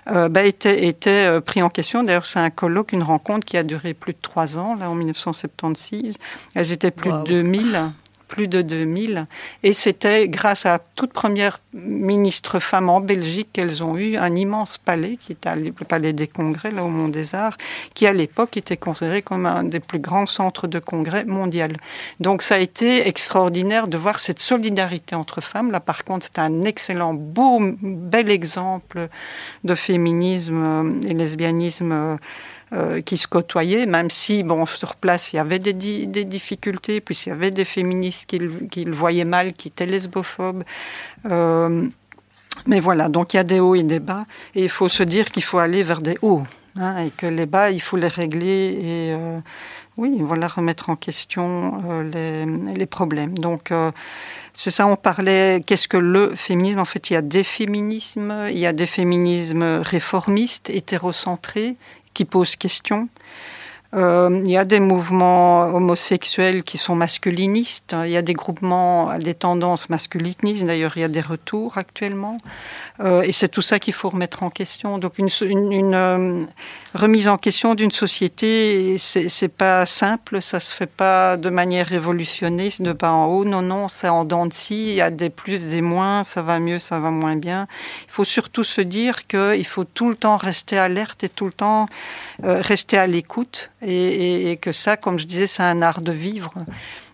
euh, 0.08 0.30
bah, 0.30 0.44
était, 0.44 0.86
était 0.86 1.26
euh, 1.26 1.42
pris 1.42 1.60
en 1.60 1.68
question. 1.68 2.02
D'ailleurs, 2.02 2.24
c'est 2.24 2.38
un 2.38 2.48
colloque, 2.48 2.92
une 2.92 3.02
rencontre 3.02 3.44
qui 3.44 3.58
a 3.58 3.62
duré 3.62 3.92
plus 3.92 4.14
de 4.14 4.18
trois 4.22 4.56
ans, 4.56 4.74
là, 4.74 4.88
en 4.88 4.94
1976. 4.94 6.16
Elles 6.54 6.72
étaient 6.72 6.90
plus 6.90 7.12
de 7.12 7.24
2000 7.24 7.92
plus 8.28 8.48
de 8.48 8.62
2000. 8.62 9.26
Et 9.62 9.72
c'était 9.72 10.28
grâce 10.28 10.66
à 10.66 10.78
toute 10.94 11.12
première 11.12 11.60
ministre 11.72 12.58
femme 12.58 12.88
en 12.88 13.00
Belgique 13.00 13.48
qu'elles 13.52 13.82
ont 13.84 13.96
eu 13.96 14.16
un 14.16 14.34
immense 14.34 14.78
palais, 14.78 15.16
qui 15.16 15.32
était 15.32 15.54
le 15.54 15.72
palais 15.72 16.12
des 16.12 16.26
congrès, 16.26 16.70
là 16.70 16.84
au 16.84 16.88
Mont 16.88 17.08
des 17.08 17.34
Arts, 17.34 17.56
qui 17.94 18.06
à 18.06 18.12
l'époque 18.12 18.56
était 18.56 18.76
considéré 18.76 19.22
comme 19.22 19.46
un 19.46 19.62
des 19.64 19.80
plus 19.80 19.98
grands 19.98 20.26
centres 20.26 20.66
de 20.66 20.78
congrès 20.78 21.24
mondial. 21.24 21.76
Donc 22.20 22.42
ça 22.42 22.56
a 22.56 22.58
été 22.58 23.06
extraordinaire 23.08 23.88
de 23.88 23.96
voir 23.96 24.18
cette 24.18 24.40
solidarité 24.40 25.14
entre 25.14 25.40
femmes. 25.40 25.70
Là 25.70 25.80
par 25.80 26.04
contre, 26.04 26.26
c'est 26.26 26.38
un 26.38 26.62
excellent, 26.62 27.14
beau, 27.14 27.60
bel 27.82 28.30
exemple 28.30 29.08
de 29.64 29.74
féminisme 29.74 31.00
et 31.06 31.14
lesbianisme 31.14 32.18
euh, 32.72 33.00
qui 33.00 33.16
se 33.16 33.28
côtoyaient, 33.28 33.86
même 33.86 34.10
si, 34.10 34.42
bon, 34.42 34.66
sur 34.66 34.96
place, 34.96 35.32
il 35.32 35.36
y 35.36 35.38
avait 35.38 35.60
des, 35.60 35.72
des 35.72 36.24
difficultés, 36.24 37.00
puis 37.00 37.16
il 37.24 37.28
y 37.28 37.32
avait 37.32 37.52
des 37.52 37.64
féministes 37.64 38.26
qui, 38.26 38.40
qui, 38.72 38.84
le 38.84 38.92
voyaient 38.92 39.24
mal, 39.24 39.52
qui 39.52 39.68
étaient 39.68 39.86
lesbophobes. 39.86 40.64
Euh, 41.26 41.86
mais 42.66 42.80
voilà, 42.80 43.08
donc 43.08 43.34
il 43.34 43.36
y 43.36 43.38
a 43.38 43.44
des 43.44 43.60
hauts 43.60 43.76
et 43.76 43.84
des 43.84 44.00
bas, 44.00 44.24
et 44.56 44.64
il 44.64 44.68
faut 44.68 44.88
se 44.88 45.04
dire 45.04 45.30
qu'il 45.30 45.44
faut 45.44 45.58
aller 45.58 45.84
vers 45.84 46.00
des 46.00 46.18
hauts, 46.22 46.42
hein, 46.74 47.04
et 47.04 47.10
que 47.10 47.26
les 47.26 47.46
bas, 47.46 47.70
il 47.70 47.80
faut 47.80 47.96
les 47.96 48.08
régler, 48.08 48.72
et 48.82 49.14
euh, 49.14 49.38
oui, 49.96 50.16
voilà, 50.18 50.48
remettre 50.48 50.90
en 50.90 50.96
question 50.96 52.02
les, 52.02 52.46
les, 52.46 52.86
problèmes. 52.86 53.38
Donc, 53.38 53.72
c'est 54.52 54.72
ça, 54.72 54.88
on 54.88 54.96
parlait, 54.96 55.62
qu'est-ce 55.64 55.86
que 55.86 55.96
le 55.96 56.34
féminisme? 56.34 56.80
En 56.80 56.84
fait, 56.84 57.10
il 57.10 57.12
y 57.12 57.16
a 57.16 57.22
des 57.22 57.44
féminismes, 57.44 58.34
il 58.50 58.58
y 58.58 58.66
a 58.66 58.72
des 58.72 58.86
féminismes 58.86 59.80
réformistes, 59.82 60.68
hétérocentrés, 60.68 61.76
qui 62.16 62.24
pose 62.24 62.56
question. 62.56 63.08
Euh, 63.94 64.42
il 64.44 64.50
y 64.50 64.56
a 64.56 64.64
des 64.64 64.80
mouvements 64.80 65.62
homosexuels 65.62 66.64
qui 66.64 66.76
sont 66.76 66.96
masculinistes. 66.96 67.94
Il 68.04 68.10
y 68.10 68.16
a 68.16 68.22
des 68.22 68.34
groupements, 68.34 69.16
des 69.18 69.34
tendances 69.34 69.88
masculinistes. 69.88 70.64
D'ailleurs, 70.64 70.92
il 70.96 71.00
y 71.00 71.04
a 71.04 71.08
des 71.08 71.20
retours 71.20 71.78
actuellement. 71.78 72.38
Euh, 73.00 73.22
et 73.22 73.32
c'est 73.32 73.48
tout 73.48 73.62
ça 73.62 73.78
qu'il 73.78 73.94
faut 73.94 74.08
remettre 74.08 74.42
en 74.42 74.50
question. 74.50 74.98
Donc, 74.98 75.18
une, 75.18 75.28
une, 75.42 75.94
euh, 75.94 76.44
remise 76.94 77.28
en 77.28 77.38
question 77.38 77.74
d'une 77.74 77.92
société, 77.92 78.96
c'est 78.98 79.48
pas 79.48 79.86
simple. 79.86 80.42
Ça 80.42 80.60
se 80.60 80.74
fait 80.74 80.86
pas 80.86 81.36
de 81.36 81.50
manière 81.50 81.86
révolutionniste, 81.86 82.82
de 82.82 82.92
bas 82.92 83.12
en 83.12 83.26
haut. 83.26 83.44
Non, 83.44 83.62
non, 83.62 83.88
c'est 83.88 84.08
en 84.08 84.24
dents 84.24 84.46
de 84.46 84.52
scie. 84.52 84.88
Il 84.88 84.94
y 84.94 85.00
a 85.00 85.10
des 85.10 85.30
plus, 85.30 85.66
des 85.66 85.82
moins. 85.82 86.24
Ça 86.24 86.42
va 86.42 86.58
mieux, 86.58 86.80
ça 86.80 86.98
va 86.98 87.10
moins 87.10 87.36
bien. 87.36 87.68
Il 88.08 88.12
faut 88.12 88.24
surtout 88.24 88.64
se 88.64 88.80
dire 88.80 89.26
qu'il 89.26 89.66
faut 89.66 89.84
tout 89.84 90.08
le 90.08 90.16
temps 90.16 90.36
rester 90.36 90.76
alerte 90.76 91.22
et 91.22 91.28
tout 91.28 91.46
le 91.46 91.52
temps 91.52 91.86
rester 92.42 92.98
à 92.98 93.06
l'écoute 93.06 93.70
et, 93.82 94.58
que 94.60 94.72
ça, 94.72 94.96
comme 94.96 95.18
je 95.18 95.26
disais, 95.26 95.46
c'est 95.46 95.62
un 95.62 95.82
art 95.82 96.00
de 96.00 96.12
vivre. 96.12 96.52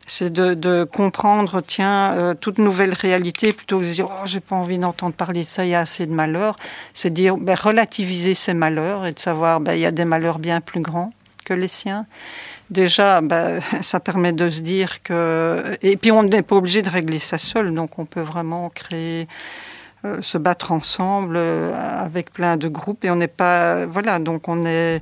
C'est 0.07 0.33
de, 0.33 0.85
comprendre, 0.85 1.61
tiens, 1.61 2.12
euh, 2.12 2.35
toute 2.35 2.59
nouvelle 2.59 2.92
réalité, 2.92 3.53
plutôt 3.53 3.81
que 3.81 3.85
de 3.85 3.90
dire, 3.90 4.09
oh, 4.11 4.27
j'ai 4.27 4.40
pas 4.40 4.57
envie 4.57 4.79
d'entendre 4.79 5.14
parler 5.14 5.42
de 5.42 5.46
ça, 5.46 5.64
il 5.64 5.70
y 5.70 5.75
a 5.75 5.81
assez 5.81 6.07
de 6.07 6.12
malheurs. 6.12 6.57
C'est 6.92 7.11
dire, 7.11 7.37
ben, 7.37 7.55
relativiser 7.55 8.35
ces 8.35 8.55
malheurs 8.55 9.07
et 9.07 9.12
de 9.12 9.18
savoir, 9.18 9.61
ben, 9.61 9.75
il 9.75 9.81
y 9.81 9.87
a 9.87 9.92
des 9.92 10.05
malheurs 10.05 10.38
bien 10.38 10.61
plus 10.61 10.81
grands 10.81 11.12
que 11.44 11.55
les 11.55 11.68
siens. 11.68 12.07
Déjà, 12.70 13.20
ben, 13.20 13.61
ça 13.83 14.01
permet 14.01 14.33
de 14.33 14.51
se 14.51 14.61
dire 14.61 15.03
que... 15.03 15.62
Et 15.83 15.96
puis, 15.96 16.11
on 16.11 16.25
n'est 16.25 16.42
pas 16.42 16.57
obligé 16.57 16.83
de 16.83 16.90
régler 16.90 17.18
ça 17.18 17.38
seul, 17.38 17.72
donc 17.72 17.98
on 17.98 18.05
peut 18.05 18.20
vraiment 18.20 18.70
créer 18.70 19.29
se 20.20 20.36
battre 20.36 20.72
ensemble 20.72 21.36
euh, 21.36 21.72
avec 21.76 22.32
plein 22.32 22.56
de 22.56 22.66
groupes 22.66 23.04
et 23.04 23.10
on 23.10 23.16
n'est 23.16 23.28
pas 23.28 23.86
voilà 23.86 24.18
donc 24.18 24.48
on 24.48 24.66
est 24.66 25.00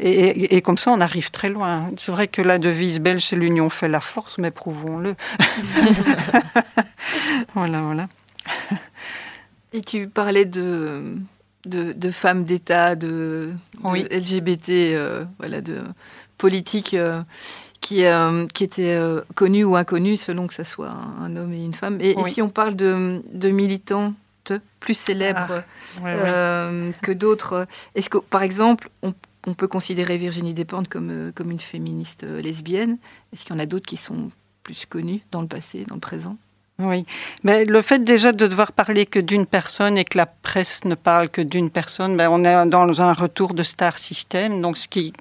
et, 0.00 0.62
comme 0.62 0.78
ça 0.78 0.90
on 0.90 1.00
arrive 1.00 1.30
très 1.30 1.50
loin. 1.50 1.90
C'est 1.98 2.12
vrai 2.12 2.28
que 2.28 2.40
la 2.40 2.58
devise 2.58 2.98
belge 3.00 3.22
c'est 3.24 3.36
l'union 3.36 3.68
fait 3.68 3.88
la 3.88 4.00
force 4.00 4.38
mais 4.38 4.50
prouvons-le. 4.50 5.14
Voilà 7.54 7.80
voilà. 7.80 8.08
Et 9.72 9.80
tu 9.80 10.08
parlais 10.08 10.44
de, 10.44 11.14
de, 11.64 12.10
femmes 12.10 12.44
d'État, 12.44 12.96
de, 12.96 13.52
LGBT, 13.84 15.26
voilà, 15.38 15.60
de 15.60 15.80
politique 16.38 16.96
qui, 17.80 18.04
qui 18.54 18.64
étaient 18.64 19.00
connues 19.34 19.64
ou 19.64 19.76
inconnues 19.76 20.16
selon 20.16 20.46
que 20.46 20.54
ce 20.54 20.64
soit 20.64 20.94
un, 21.20 21.36
homme 21.36 21.52
et 21.52 21.64
une 21.64 21.74
femme. 21.74 21.98
Et, 22.00 22.16
si 22.28 22.40
on 22.40 22.48
parle 22.48 22.76
de, 22.76 23.22
de 23.32 23.50
militants 23.50 24.14
plus 24.80 24.94
célèbres 24.94 25.62
ah, 26.04 26.68
que 27.02 27.12
d'autres, 27.12 27.66
est-ce 27.94 28.10
que, 28.10 28.18
par 28.18 28.42
exemple, 28.42 28.90
on 29.02 29.14
on 29.46 29.54
peut 29.54 29.68
considérer 29.68 30.18
Virginie 30.18 30.54
Despentes 30.54 30.88
comme, 30.88 31.10
euh, 31.10 31.32
comme 31.34 31.50
une 31.50 31.60
féministe 31.60 32.24
euh, 32.24 32.40
lesbienne? 32.40 32.98
Est-ce 33.32 33.44
qu'il 33.44 33.54
y 33.54 33.58
en 33.58 33.62
a 33.62 33.66
d'autres 33.66 33.86
qui 33.86 33.96
sont 33.96 34.30
plus 34.62 34.86
connues 34.86 35.22
dans 35.30 35.40
le 35.40 35.48
passé, 35.48 35.84
dans 35.84 35.94
le 35.94 36.00
présent? 36.00 36.36
Oui, 36.80 37.04
mais 37.42 37.64
le 37.64 37.82
fait 37.82 38.04
déjà 38.04 38.30
de 38.30 38.46
devoir 38.46 38.70
parler 38.70 39.04
que 39.04 39.18
d'une 39.18 39.46
personne 39.46 39.98
et 39.98 40.04
que 40.04 40.16
la 40.16 40.26
presse 40.26 40.84
ne 40.84 40.94
parle 40.94 41.28
que 41.28 41.40
d'une 41.40 41.70
personne, 41.70 42.16
ben 42.16 42.28
on 42.30 42.44
est 42.44 42.66
dans 42.66 43.02
un 43.02 43.12
retour 43.12 43.52
de 43.52 43.64
star 43.64 43.98
system, 43.98 44.62
donc 44.62 44.78
ce 44.78 44.86
qui 44.86 45.12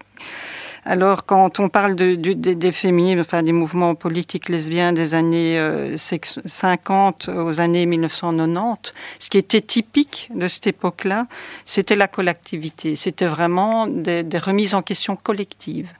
alors, 0.90 1.26
quand 1.26 1.60
on 1.60 1.68
parle 1.68 1.96
de, 1.96 2.16
des 2.16 2.72
féminines, 2.72 3.20
enfin 3.20 3.44
des 3.44 3.52
mouvements 3.52 3.94
politiques 3.94 4.48
lesbiens 4.48 4.94
des 4.94 5.14
années 5.14 5.60
50 5.98 7.28
euh, 7.28 7.44
aux 7.44 7.60
années 7.60 7.86
1990, 7.86 8.94
ce 9.20 9.30
qui 9.30 9.38
était 9.38 9.60
typique 9.60 10.30
de 10.34 10.48
cette 10.48 10.68
époque-là, 10.68 11.28
c'était 11.66 11.98
la 11.98 12.08
collectivité. 12.08 12.96
C'était 12.96 13.26
vraiment 13.26 13.86
des, 13.86 14.24
remises 14.38 14.76
en 14.76 14.82
question 14.82 15.18
collectives. 15.18 15.92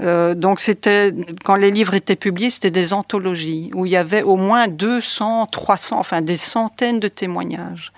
Euh, 0.00 0.34
donc 0.34 0.58
c'était 0.58 1.14
quand 1.44 1.54
les 1.54 1.70
livres 1.70 1.94
étaient 1.94 2.16
publiés, 2.16 2.50
c'était 2.50 2.72
des 2.72 2.92
anthologies 2.92 3.70
où 3.72 3.86
il 3.86 3.92
y 3.92 3.96
avait 3.96 4.22
au 4.22 4.36
moins 4.36 4.66
200, 4.66 5.46
300, 5.46 5.96
enfin 5.96 6.22
des 6.22 6.36
centaines 6.36 6.98
de 6.98 7.08
témoignages 7.08 7.92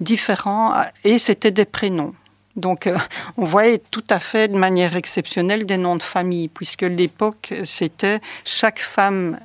différents 0.00 0.72
et 1.02 1.18
c'était 1.18 1.52
des 1.52 1.64
prénoms. 1.64 2.14
Donc, 2.56 2.86
euh, 2.86 2.96
on 3.36 3.44
voyait 3.44 3.78
tout 3.78 4.04
à 4.10 4.20
fait 4.20 4.48
de 4.48 4.56
manière 4.56 4.96
exceptionnelle 4.96 5.66
des 5.66 5.76
noms 5.76 5.96
de 5.96 6.02
famille, 6.02 6.48
puisque 6.48 6.82
l'époque, 6.82 7.52
c'était 7.64 8.20
chaque 8.44 8.80
femme 8.80 9.38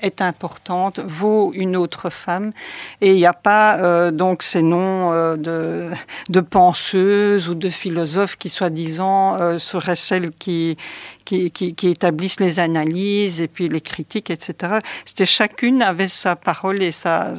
est 0.00 0.22
importante, 0.22 1.00
vaut 1.00 1.52
une 1.54 1.76
autre 1.76 2.08
femme, 2.08 2.52
et 3.00 3.08
il 3.08 3.16
n'y 3.16 3.26
a 3.26 3.32
pas 3.32 3.78
euh, 3.78 4.12
donc 4.12 4.44
ces 4.44 4.62
noms 4.62 5.12
euh, 5.12 5.92
de, 6.28 6.40
penseuses 6.40 7.48
ou 7.48 7.54
de 7.56 7.68
philosophes 7.68 8.36
qui, 8.36 8.48
soi-disant, 8.48 9.58
seraient 9.58 9.96
celles 9.96 10.30
qui, 10.30 10.76
qui, 11.24 11.50
qui, 11.50 11.88
établissent 11.88 12.38
les 12.38 12.60
analyses 12.60 13.40
et 13.40 13.48
puis 13.48 13.68
les 13.68 13.80
critiques, 13.80 14.30
etc. 14.30 14.78
C'était 15.04 15.26
chacune 15.26 15.82
avait 15.82 16.06
sa 16.06 16.36
parole 16.36 16.80
et 16.80 16.92
sa, 16.92 17.34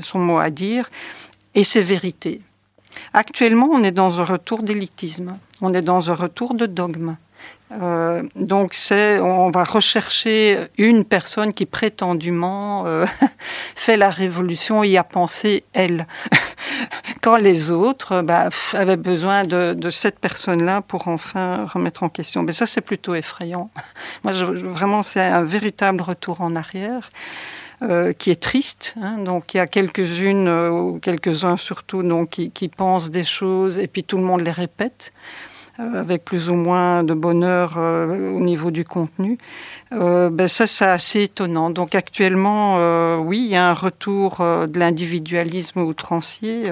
son 0.00 0.18
mot 0.18 0.38
à 0.38 0.50
dire, 0.50 0.90
et 1.54 1.62
ses 1.62 1.82
vérités. 1.82 2.40
Actuellement, 3.12 3.68
on 3.72 3.82
est 3.82 3.92
dans 3.92 4.20
un 4.20 4.24
retour 4.24 4.62
d'élitisme, 4.62 5.38
on 5.60 5.74
est 5.74 5.82
dans 5.82 6.10
un 6.10 6.14
retour 6.14 6.54
de 6.54 6.66
dogme. 6.66 7.16
Euh, 7.72 8.24
donc 8.34 8.74
c'est, 8.74 9.20
on 9.20 9.50
va 9.50 9.62
rechercher 9.62 10.58
une 10.76 11.04
personne 11.04 11.52
qui 11.52 11.66
prétendument 11.66 12.84
euh, 12.86 13.06
fait 13.76 13.96
la 13.96 14.10
révolution 14.10 14.82
et 14.82 14.96
a 14.96 15.04
pensé 15.04 15.62
elle, 15.72 16.06
quand 17.22 17.36
les 17.36 17.70
autres 17.70 18.22
bah, 18.22 18.48
avaient 18.72 18.96
besoin 18.96 19.44
de, 19.44 19.90
cette 19.90 20.18
personne-là 20.18 20.80
pour 20.80 21.06
enfin 21.06 21.64
remettre 21.66 22.02
en 22.02 22.08
question. 22.08 22.42
Mais 22.42 22.52
ça 22.52 22.66
c'est 22.66 22.80
plutôt 22.80 23.14
effrayant. 23.14 23.70
Moi, 24.24 24.32
vraiment, 24.32 25.02
c'est 25.02 25.20
un 25.20 25.42
véritable 25.42 26.02
retour 26.02 26.40
en 26.40 26.56
arrière. 26.56 27.10
Euh, 27.82 28.12
qui 28.12 28.30
est 28.30 28.42
triste. 28.42 28.94
Hein. 29.00 29.16
donc 29.24 29.54
il 29.54 29.56
y 29.56 29.60
a 29.60 29.66
quelques-unes, 29.66 30.48
euh, 30.48 30.68
ou 30.68 30.98
quelques-uns 30.98 31.56
surtout, 31.56 32.02
donc, 32.02 32.28
qui, 32.28 32.50
qui, 32.50 32.68
pensent 32.68 33.08
des 33.08 33.24
choses 33.24 33.78
et 33.78 33.86
puis 33.86 34.04
tout 34.04 34.18
le 34.18 34.22
monde 34.22 34.42
les 34.42 34.50
répète 34.50 35.14
euh, 35.78 36.00
avec 36.00 36.26
plus 36.26 36.50
ou 36.50 36.54
moins 36.56 37.04
de 37.04 37.14
bonheur 37.14 37.78
au 37.78 38.40
niveau 38.40 38.70
du 38.70 38.84
contenu. 38.84 39.38
ben 39.90 40.46
ça, 40.46 40.66
c'est 40.66 40.84
assez 40.84 41.22
étonnant. 41.22 41.70
Donc 41.70 41.94
actuellement, 41.94 42.76
oui, 43.16 43.38
il 43.38 43.50
y 43.50 43.56
a 43.56 43.70
un 43.70 43.74
retour 43.74 44.36
de 44.40 44.78
l'individualisme 44.78 45.80
outrancier. 45.80 46.64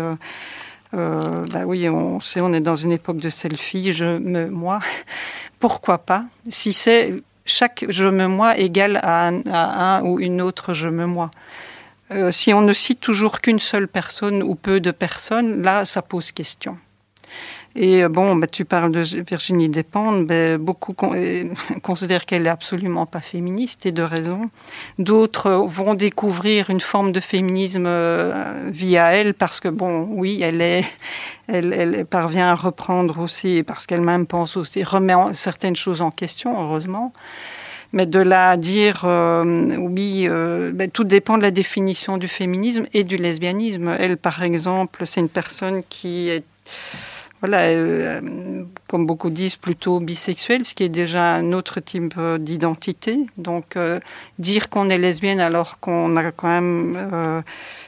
bah 0.92 1.64
oui, 1.64 1.88
on 1.88 2.20
sait, 2.20 2.42
on 2.42 2.52
est 2.52 2.60
dans 2.60 2.76
une 2.76 2.92
époque 2.92 3.16
de 3.16 3.30
selfie. 3.30 3.94
Je 3.94 4.18
me, 4.18 4.50
moi, 4.50 4.80
pourquoi 5.58 5.96
pas? 5.96 6.26
Si 6.50 6.74
c'est 6.74 7.22
chaque 7.48 7.84
je 7.88 8.06
me 8.06 8.26
moi 8.26 8.56
égale 8.56 9.00
à 9.02 9.28
un, 9.28 10.02
ou 10.02 10.20
une 10.20 10.40
autre 10.40 10.74
je 10.74 10.88
me 10.88 11.06
moi. 11.06 11.30
Euh, 12.10 12.32
si 12.32 12.54
on 12.54 12.62
ne 12.62 12.72
cite 12.72 13.00
toujours 13.00 13.40
qu'une 13.40 13.58
seule 13.58 13.88
personne 13.88 14.42
ou 14.42 14.54
peu 14.54 14.80
de 14.80 14.90
personnes, 14.90 15.62
là, 15.62 15.84
ça 15.84 16.00
pose 16.00 16.32
question. 16.32 16.78
Et 17.76 18.02
euh, 18.02 18.08
bon, 18.08 18.36
bah, 18.36 18.46
tu 18.46 18.64
parles 18.64 18.90
de 18.90 19.00
Virginie 19.00 19.68
Despentes, 19.68 20.26
bah, 20.26 20.58
beaucoup 20.58 20.94
euh, 21.14 21.44
considèrent 21.82 22.26
qu'elle 22.26 22.46
est 22.46 22.50
absolument 22.50 23.06
pas 23.06 23.20
féministe 23.20 23.86
et 23.86 23.92
de 23.92 24.02
raison. 24.02 24.50
D'autres 24.98 25.50
vont 25.50 25.94
découvrir 25.94 26.70
une 26.70 26.80
forme 26.80 27.12
de 27.12 27.20
féminisme 27.20 27.84
euh, 27.86 28.68
via 28.70 29.12
elle 29.12 29.34
parce 29.34 29.60
que 29.60 29.68
bon, 29.68 30.08
oui, 30.10 30.40
elle 30.42 30.60
est, 30.60 30.84
elle 31.46 32.04
parvient 32.06 32.48
à 32.48 32.54
reprendre 32.54 33.20
aussi 33.20 33.62
parce 33.62 33.86
qu'elle-même 33.86 34.26
pense 34.26 34.56
aussi, 34.56 34.82
remet 34.82 35.14
certaines 35.34 35.76
choses 35.76 36.02
en 36.02 36.10
question, 36.10 36.60
heureusement. 36.60 37.12
Mais 37.92 38.04
de 38.04 38.18
là 38.18 38.50
à 38.50 38.56
dire, 38.58 39.04
oui, 39.04 40.28
bah, 40.74 40.88
tout 40.88 41.04
dépend 41.04 41.38
de 41.38 41.42
la 41.42 41.50
définition 41.50 42.18
du 42.18 42.28
féminisme 42.28 42.84
et 42.92 43.02
du 43.02 43.16
lesbianisme. 43.16 43.96
Elle, 43.98 44.18
par 44.18 44.42
exemple, 44.42 45.06
c'est 45.06 45.20
une 45.20 45.30
personne 45.30 45.82
qui 45.88 46.28
est 46.28 46.44
voilà, 47.40 47.58
euh, 47.68 48.64
comme 48.88 49.06
beaucoup 49.06 49.30
disent, 49.30 49.56
plutôt 49.56 50.00
bisexuel, 50.00 50.64
ce 50.64 50.74
qui 50.74 50.82
est 50.82 50.88
déjà 50.88 51.34
un 51.34 51.52
autre 51.52 51.78
type 51.78 52.14
euh, 52.18 52.36
d'identité. 52.36 53.18
Donc, 53.36 53.76
euh, 53.76 54.00
dire 54.38 54.68
qu'on 54.70 54.88
est 54.88 54.98
lesbienne 54.98 55.38
alors 55.38 55.78
qu'on 55.78 56.16
a 56.16 56.32
quand 56.32 56.48
même. 56.48 57.42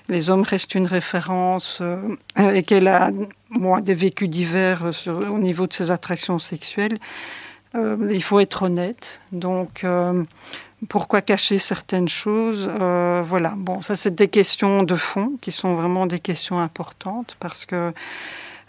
les 0.09 0.31
hommes 0.31 0.43
restent 0.43 0.75
une 0.75 0.87
référence 0.87 1.83
et 2.37 2.63
qu'elle 2.63 2.89
a 2.89 3.11
moi, 3.51 3.81
des 3.81 3.95
vécus 3.95 4.29
divers 4.29 4.83
au 5.07 5.39
niveau 5.39 5.67
de 5.67 5.73
ses 5.73 5.91
attractions 5.91 6.39
sexuelles, 6.39 6.99
il 7.75 8.23
faut 8.23 8.41
être 8.41 8.63
honnête. 8.63 9.21
Donc, 9.33 9.85
pourquoi 10.89 11.23
cacher 11.23 11.59
certaines 11.59 12.09
choses 12.09 12.69
Voilà, 13.25 13.55
bon, 13.57 13.83
ça, 13.83 13.95
c'est 13.97 14.15
des 14.15 14.29
questions 14.29 14.83
de 14.83 14.97
fond 14.97 15.33
qui 15.41 15.53
sont 15.53 15.75
vraiment 15.75 16.07
des 16.07 16.21
questions 16.21 16.59
importantes 16.59 17.37
parce 17.41 17.65
que. 17.65 17.93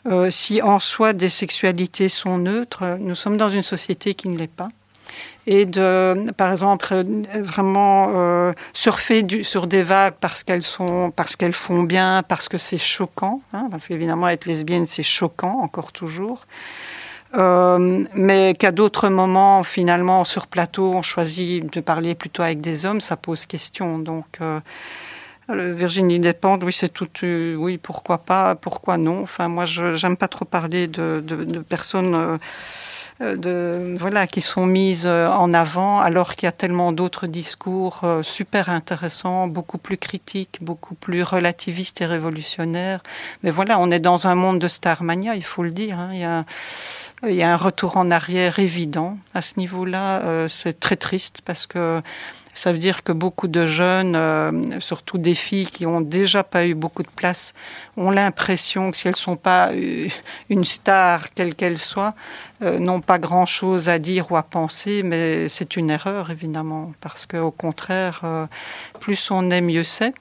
Euh, 0.07 0.31
si 0.31 0.61
en 0.61 0.79
soi 0.79 1.13
des 1.13 1.29
sexualités 1.29 2.09
sont 2.09 2.37
neutres, 2.37 2.97
nous 2.99 3.15
sommes 3.15 3.37
dans 3.37 3.49
une 3.49 3.63
société 3.63 4.13
qui 4.13 4.29
ne 4.29 4.37
l'est 4.37 4.47
pas. 4.47 4.69
Et 5.47 5.65
de, 5.65 6.31
par 6.37 6.51
exemple, 6.51 7.03
vraiment 7.39 8.11
euh, 8.15 8.53
surfer 8.73 9.25
sur 9.43 9.67
des 9.67 9.83
vagues 9.83 10.13
parce 10.19 10.43
qu'elles 10.43 10.63
sont, 10.63 11.11
parce 11.15 11.35
qu'elles 11.35 11.53
font 11.53 11.83
bien, 11.83 12.23
parce 12.27 12.47
que 12.47 12.57
c'est 12.57 12.77
choquant, 12.77 13.41
hein, 13.53 13.67
parce 13.71 13.87
qu'évidemment 13.87 14.27
être 14.27 14.45
lesbienne 14.45 14.85
c'est 14.85 15.03
choquant 15.03 15.59
encore 15.61 15.91
toujours. 15.91 16.45
Euh, 17.35 18.03
mais 18.13 18.55
qu'à 18.55 18.71
d'autres 18.71 19.09
moments, 19.09 19.63
finalement, 19.63 20.25
sur 20.25 20.47
plateau, 20.47 20.91
on 20.93 21.01
choisit 21.01 21.71
de 21.73 21.79
parler 21.79 22.13
plutôt 22.13 22.43
avec 22.43 22.61
des 22.61 22.85
hommes, 22.85 23.01
ça 23.01 23.15
pose 23.15 23.45
question. 23.45 23.99
Donc, 23.99 24.25
euh, 24.41 24.59
Virginie 25.55 26.19
Despentes, 26.19 26.63
oui, 26.63 26.73
c'est 26.73 26.89
tout. 26.89 27.07
Euh, 27.23 27.55
oui, 27.55 27.77
pourquoi 27.77 28.19
pas, 28.19 28.55
pourquoi 28.55 28.97
non. 28.97 29.21
Enfin, 29.21 29.47
moi, 29.47 29.65
je 29.65 30.01
n'aime 30.05 30.17
pas 30.17 30.27
trop 30.27 30.45
parler 30.45 30.87
de, 30.87 31.23
personnes. 31.67 32.15
Euh, 32.15 32.37
de, 33.21 33.97
voilà, 33.99 34.25
qui 34.25 34.41
sont 34.41 34.65
mises 34.65 35.05
euh, 35.05 35.29
en 35.29 35.53
avant, 35.53 35.99
alors 35.99 36.33
qu'il 36.33 36.47
y 36.47 36.49
a 36.49 36.51
tellement 36.51 36.91
d'autres 36.91 37.27
discours 37.27 38.01
super 38.23 38.69
intéressants, 38.69 39.47
beaucoup 39.47 39.77
plus 39.77 39.97
critiques, 39.97 40.57
beaucoup 40.61 40.95
plus 40.95 41.21
relativistes 41.21 42.01
et 42.01 42.07
révolutionnaires. 42.07 43.01
Mais 43.43 43.51
voilà, 43.51 43.79
on 43.79 43.91
est 43.91 43.99
dans 43.99 44.25
un 44.25 44.33
monde 44.33 44.57
de 44.57 44.67
starmania, 44.67 45.35
il 45.35 45.43
faut 45.43 45.61
le 45.61 45.69
dire. 45.69 45.99
Hein. 45.99 46.09
Il, 46.13 46.19
y 46.19 46.23
a, 46.23 46.43
il, 47.27 47.35
y 47.35 47.43
a, 47.43 47.53
un 47.53 47.57
retour 47.57 47.97
en 47.97 48.09
arrière 48.09 48.57
évident 48.57 49.17
à 49.35 49.43
ce 49.43 49.59
niveau-là. 49.59 50.47
c'est 50.47 50.79
très 50.79 50.95
triste 50.95 51.41
parce 51.45 51.67
que 51.67 52.01
ça 52.53 52.71
veut 52.71 52.77
dire 52.77 53.03
que 53.03 53.11
beaucoup 53.11 53.47
de 53.47 53.65
jeunes, 53.65 54.15
euh, 54.15 54.51
surtout 54.79 55.17
des 55.17 55.35
filles 55.35 55.67
qui 55.67 55.85
ont 55.85 56.01
déjà 56.01 56.43
pas 56.43 56.65
eu 56.65 56.73
beaucoup 56.73 57.03
de 57.03 57.09
place, 57.09 57.53
ont 57.97 58.11
l'impression 58.11 58.91
que 58.91 58.97
si 58.97 59.07
elles 59.07 59.15
sont 59.15 59.37
pas 59.37 59.71
euh, 59.71 60.07
une 60.49 60.65
star, 60.65 61.33
quelle 61.33 61.55
qu'elle 61.55 61.77
soit, 61.77 62.13
euh, 62.61 62.79
n'ont 62.79 63.01
pas 63.01 63.19
grand-chose 63.19 63.89
à 63.89 63.99
dire 63.99 64.31
ou 64.31 64.37
à 64.37 64.43
penser. 64.43 65.01
Mais 65.03 65.47
c'est 65.49 65.77
une 65.77 65.89
erreur 65.89 66.29
évidemment, 66.29 66.91
parce 66.99 67.25
qu'au 67.25 67.51
contraire, 67.51 68.21
plus 68.99 69.31
on 69.31 69.49
est, 69.49 69.61
mieux 69.61 69.83
c'est. 69.83 70.13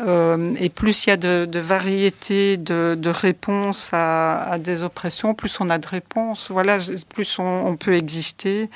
et 0.00 0.68
plus 0.68 1.06
il 1.06 1.10
y 1.10 1.12
a 1.12 1.16
de, 1.16 1.46
de 1.46 1.58
variété 1.58 2.56
de, 2.56 3.10
réponses 3.10 3.88
à, 3.92 4.56
des 4.60 4.82
oppressions, 4.82 5.34
plus 5.34 5.60
on 5.60 5.70
a 5.70 5.78
de 5.78 5.86
réponses. 5.86 6.50
Voilà, 6.50 6.78
plus 7.08 7.38
on 7.38 7.76
peut 7.76 7.94
exister. 7.94 8.68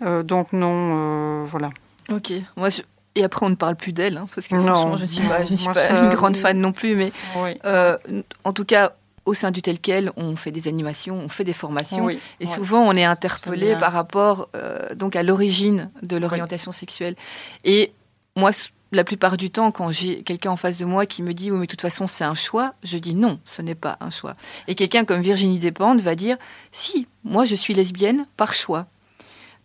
donc 0.00 0.52
non, 0.52 1.44
voilà. 1.44 1.70
Ok. 2.10 2.32
Moi, 2.56 2.68
et 3.14 3.24
après 3.24 3.46
on 3.46 3.50
ne 3.50 3.54
parle 3.54 3.76
plus 3.76 3.92
d'elle, 3.92 4.16
hein, 4.16 4.28
parce 4.34 4.46
que 4.46 4.58
franchement, 4.60 4.96
je 4.96 5.02
ne 5.02 5.08
suis 5.08 5.26
pas, 5.26 5.44
je 5.44 5.54
suis 5.54 5.68
pas 5.68 5.90
une 5.90 6.10
grande 6.14 6.36
fan 6.36 6.60
non 6.60 6.72
plus, 6.72 6.94
mais 6.94 7.12
euh, 7.64 7.96
en 8.44 8.52
tout 8.52 8.64
cas, 8.64 8.92
au 9.24 9.34
sein 9.34 9.50
du 9.50 9.60
tel 9.62 9.80
quel, 9.80 10.12
on 10.16 10.36
fait 10.36 10.52
des 10.52 10.68
animations, 10.68 11.18
on 11.18 11.28
fait 11.28 11.42
des 11.42 11.52
formations, 11.52 12.08
et 12.10 12.46
souvent 12.46 12.82
on 12.82 12.92
est 12.92 13.04
interpellé 13.04 13.74
par 13.76 13.92
rapport 13.92 14.48
euh, 14.54 14.94
donc 14.94 15.16
à 15.16 15.22
l'origine 15.22 15.90
de 16.02 16.16
l'orientation 16.16 16.72
sexuelle. 16.72 17.16
Et 17.64 17.92
moi, 18.36 18.50
la 18.92 19.02
plupart 19.02 19.36
du 19.36 19.50
temps, 19.50 19.72
quand 19.72 19.90
j'ai 19.90 20.22
quelqu'un 20.22 20.50
en 20.52 20.56
face 20.56 20.78
de 20.78 20.84
moi 20.84 21.06
qui 21.06 21.22
me 21.22 21.34
dit 21.34 21.50
oui, 21.50 21.58
mais 21.58 21.66
de 21.66 21.70
toute 21.70 21.80
façon 21.80 22.06
c'est 22.06 22.24
un 22.24 22.34
choix, 22.36 22.74
je 22.84 22.98
dis 22.98 23.14
non, 23.14 23.40
ce 23.44 23.62
n'est 23.62 23.74
pas 23.74 23.96
un 24.00 24.10
choix. 24.10 24.34
Et 24.68 24.74
quelqu'un 24.74 25.04
comme 25.04 25.22
Virginie 25.22 25.58
Despentes 25.58 26.00
va 26.00 26.14
dire 26.14 26.36
si, 26.70 27.08
moi 27.24 27.46
je 27.46 27.54
suis 27.54 27.74
lesbienne 27.74 28.26
par 28.36 28.54
choix 28.54 28.86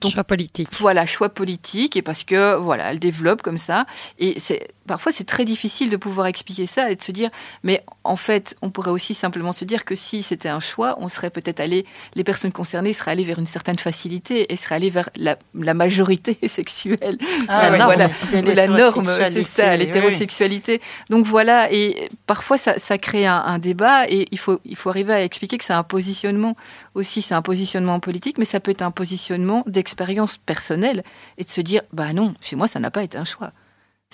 choix 0.10 0.24
politique. 0.24 0.70
Voilà, 0.80 1.06
choix 1.06 1.30
politique, 1.30 1.96
et 1.96 2.02
parce 2.02 2.24
que 2.24 2.56
voilà, 2.56 2.92
elle 2.92 3.00
développe 3.00 3.42
comme 3.42 3.58
ça. 3.58 3.86
Et 4.20 4.40
c'est 4.40 4.68
parfois 4.88 5.12
c'est 5.12 5.26
très 5.26 5.46
difficile 5.46 5.90
de 5.90 5.98
pouvoir 5.98 6.28
expliquer 6.28 6.66
ça 6.66 6.92
et 6.92 6.96
de 6.96 7.02
se 7.02 7.12
dire, 7.12 7.30
mais 7.64 7.84
en 8.04 8.16
fait, 8.16 8.56
on 8.62 8.70
pourrait 8.70 8.92
aussi 8.92 9.14
simplement 9.14 9.52
se 9.52 9.66
dire 9.66 9.86
que 9.86 9.96
si 9.96 10.24
c'était 10.24 10.50
un 10.50 10.60
choix, 10.60 10.98
on 11.00 11.08
serait 11.08 11.30
peut-être 11.30 11.60
allé, 11.60 11.86
les 12.16 12.24
personnes 12.24 12.52
concernées 12.52 12.94
seraient 12.94 13.12
allées 13.12 13.24
vers 13.24 13.40
une 13.40 13.46
certaine 13.46 13.78
facilité 13.78 14.52
et 14.52 14.56
seraient 14.56 14.76
allées 14.76 14.90
vers 14.90 15.10
la, 15.16 15.38
majorité 15.74 16.38
sexuelle, 16.48 17.18
ah 17.48 17.70
la, 17.70 17.78
norme, 17.78 18.10
la 18.34 18.68
norme, 18.68 19.06
c'est 19.06 19.44
ça, 19.44 19.78
l'hétérosexualité. 19.78 20.82
Donc 21.10 21.26
voilà, 21.26 21.72
et 21.72 22.10
parfois 22.26 22.58
ça, 22.58 22.80
ça 22.80 22.98
crée 22.98 23.26
un, 23.26 23.38
un, 23.38 23.60
débat 23.60 24.10
et 24.10 24.28
il 24.32 24.40
faut, 24.40 24.60
il 24.66 24.76
faut 24.76 24.90
arriver 24.90 25.14
à 25.14 25.24
expliquer 25.24 25.58
que 25.58 25.64
c'est 25.64 25.74
un 25.74 25.84
positionnement 25.84 26.56
aussi, 26.96 27.22
c'est 27.22 27.36
un 27.36 27.42
positionnement 27.42 28.00
politique, 28.00 28.38
mais 28.38 28.46
ça 28.46 28.60
peut 28.60 28.72
être 28.72 28.82
un 28.82 28.92
positionnement 28.92 29.64
d'expérience 29.68 30.38
personnelle 30.38 31.04
et 31.38 31.44
de 31.44 31.50
se 31.50 31.62
dire, 31.62 31.82
bah 31.94 32.14
non, 32.14 32.34
chez 32.42 32.56
moi 32.56 32.68
ça 32.68 32.80
n'a 32.80 32.92
pas 32.92 33.04
été 33.04 33.18
un 33.18 33.26
choix. 33.26 33.52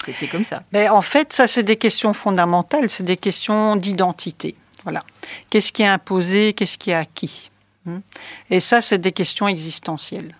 C'était 0.04 0.28
comme 0.28 0.44
ça. 0.44 0.64
Mais 0.72 0.90
en 0.90 1.02
fait, 1.02 1.34
ça, 1.34 1.48
c'est 1.48 1.64
des 1.64 1.76
questions 1.76 2.14
fondamentales, 2.14 2.90
c'est 2.90 3.04
des 3.04 3.18
questions 3.18 3.76
d'identité. 3.76 4.56
Voilà. 4.84 5.04
Qu'est-ce 5.50 5.72
qui 5.72 5.82
est 5.82 5.88
imposé, 5.88 6.54
qu'est-ce 6.54 6.78
qui 6.78 6.92
est 6.92 6.96
acquis 6.96 7.52
hmm? 7.86 8.00
Et 8.50 8.60
ça, 8.60 8.82
c'est 8.82 9.00
des 9.00 9.12
questions 9.12 9.48
existentielles. 9.48 10.36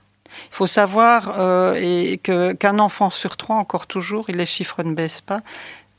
Il 0.52 0.56
faut 0.56 0.68
savoir 0.68 1.36
euh, 1.40 1.76
et 1.80 2.20
que, 2.22 2.54
qu'un 2.54 2.80
enfant 2.80 3.10
sur 3.10 3.38
trois, 3.38 3.56
encore 3.56 3.88
toujours, 3.88 4.30
et 4.30 4.34
les 4.34 4.46
chiffres 4.46 4.84
ne 4.84 4.94
baissent 4.94 5.22
pas, 5.22 5.42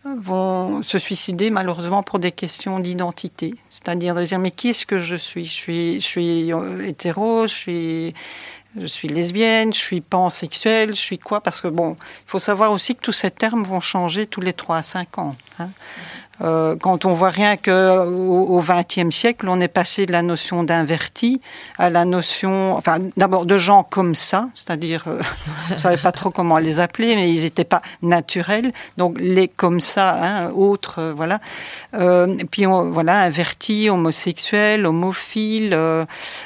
vont 0.04 0.82
se 0.82 0.98
suicider 0.98 1.50
malheureusement 1.50 2.02
pour 2.02 2.18
des 2.18 2.32
questions 2.32 2.78
d'identité. 2.78 3.54
C'est-à-dire 3.68 4.14
de 4.14 4.24
dire 4.24 4.38
mais 4.38 4.50
qui 4.50 4.68
est-ce 4.68 4.86
que 4.86 4.98
je 4.98 5.16
suis? 5.16 5.44
Je 5.44 5.52
suis, 5.52 6.00
je 6.00 6.06
suis 6.06 6.52
euh, 6.52 6.86
hétéro, 6.86 7.46
je 7.46 7.54
suis 7.54 8.14
je 8.76 8.86
suis 8.86 9.08
lesbienne, 9.08 9.72
je 9.72 9.78
suis 9.78 10.00
pansexuelle, 10.00 10.90
je 10.90 11.00
suis 11.00 11.18
quoi? 11.18 11.40
Parce 11.40 11.60
que 11.60 11.68
bon, 11.68 11.96
il 12.00 12.30
faut 12.30 12.38
savoir 12.38 12.72
aussi 12.72 12.94
que 12.94 13.00
tous 13.00 13.12
ces 13.12 13.30
termes 13.30 13.62
vont 13.62 13.80
changer 13.80 14.26
tous 14.26 14.40
les 14.40 14.52
3 14.52 14.78
à 14.78 14.82
5 14.82 15.18
ans. 15.18 15.36
Hein. 15.58 15.70
Euh, 16.41 16.76
quand 16.76 17.05
on 17.05 17.12
voit 17.12 17.30
rien 17.30 17.57
qu'au 17.57 18.62
XXe 18.62 19.14
siècle, 19.14 19.47
on 19.49 19.61
est 19.61 19.68
passé 19.68 20.07
de 20.07 20.12
la 20.12 20.22
notion 20.22 20.62
d'inverti 20.62 21.41
à 21.78 21.91
la 21.91 22.05
notion, 22.05 22.76
enfin, 22.76 22.99
d'abord 23.16 23.45
de 23.45 23.59
gens 23.59 23.82
comme 23.82 24.14
ça, 24.14 24.49
c'est-à-dire, 24.55 25.05
euh, 25.09 25.20
on 25.70 25.74
ne 25.74 25.78
savait 25.78 25.97
pas 25.97 26.12
trop 26.12 26.30
comment 26.30 26.59
les 26.59 26.80
appeler, 26.80 27.16
mais 27.16 27.30
ils 27.30 27.43
n'étaient 27.43 27.64
pas 27.64 27.82
naturels, 28.03 28.72
donc 28.97 29.16
les 29.18 29.49
comme 29.49 29.80
ça, 29.80 30.16
hein, 30.22 30.51
autres, 30.53 31.01
euh, 31.01 31.12
voilà. 31.14 31.41
et 31.95 32.45
puis, 32.45 32.66
on, 32.66 32.91
voilà, 32.91 33.22
inverti, 33.22 33.91
homosexuel, 33.91 34.86
homophile. 34.86 35.76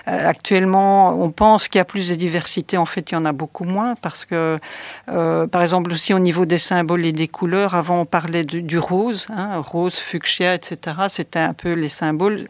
actuellement, 0.06 1.10
on 1.22 1.30
pense 1.30 1.68
qu'il 1.68 1.78
y 1.78 1.82
a 1.82 1.84
plus 1.84 2.08
de 2.08 2.14
diversité, 2.14 2.76
en 2.76 2.86
fait, 2.86 3.10
il 3.10 3.14
y 3.14 3.18
en 3.18 3.24
a 3.24 3.32
beaucoup 3.32 3.64
moins, 3.64 3.94
parce 4.00 4.24
que, 4.24 4.58
par 5.06 5.62
exemple, 5.62 5.92
aussi 5.92 6.14
au 6.14 6.18
niveau 6.18 6.46
des 6.46 6.58
symboles 6.58 7.04
et 7.04 7.12
des 7.12 7.28
couleurs, 7.28 7.74
avant, 7.74 8.00
on 8.00 8.04
parlait 8.04 8.44
du, 8.44 8.78
rose, 8.78 9.26
hein, 9.30 9.60
rose 9.60 9.81
rose, 9.82 9.94
fuchsia, 9.94 10.54
etc. 10.54 10.96
C'était 11.08 11.38
un 11.38 11.54
peu 11.54 11.72
les 11.72 11.88
symboles. 11.88 12.46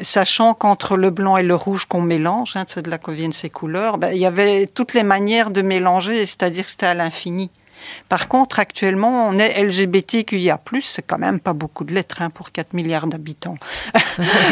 Sachant 0.00 0.52
qu'entre 0.52 0.96
le 0.96 1.10
blanc 1.10 1.36
et 1.36 1.42
le 1.42 1.54
rouge 1.54 1.86
qu'on 1.86 2.02
mélange, 2.02 2.56
hein, 2.56 2.64
c'est 2.66 2.82
de 2.82 2.90
là 2.90 2.98
que 2.98 3.10
viennent 3.10 3.32
ces 3.32 3.48
couleurs, 3.48 3.96
ben, 3.98 4.10
il 4.12 4.18
y 4.18 4.26
avait 4.26 4.66
toutes 4.66 4.92
les 4.92 5.02
manières 5.02 5.50
de 5.50 5.62
mélanger, 5.62 6.26
c'est-à-dire 6.26 6.64
que 6.64 6.70
c'était 6.70 6.86
à 6.86 6.94
l'infini. 6.94 7.50
Par 8.08 8.28
contre, 8.28 8.58
actuellement, 8.60 9.28
on 9.28 9.36
est 9.36 9.62
LGBTQIA+, 9.62 10.60
c'est 10.80 11.02
quand 11.02 11.18
même 11.18 11.40
pas 11.40 11.52
beaucoup 11.52 11.84
de 11.84 11.94
lettres 11.94 12.22
hein, 12.22 12.30
pour 12.30 12.52
4 12.52 12.74
milliards 12.74 13.06
d'habitants. 13.06 13.58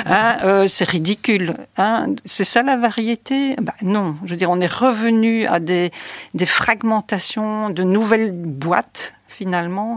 Hein, 0.06 0.36
euh, 0.44 0.68
c'est 0.68 0.86
ridicule. 0.86 1.54
Hein. 1.78 2.14
C'est 2.26 2.44
ça 2.44 2.62
la 2.62 2.76
variété? 2.76 3.56
Ben 3.56 3.72
Non, 3.82 4.16
je 4.24 4.30
veux 4.30 4.36
dire, 4.36 4.50
on 4.50 4.60
est 4.60 4.72
revenu 4.72 5.46
à 5.46 5.58
des, 5.58 5.90
des 6.34 6.46
fragmentations, 6.46 7.70
de 7.70 7.82
nouvelles 7.82 8.32
boîtes 8.32 9.14
finalement. 9.34 9.96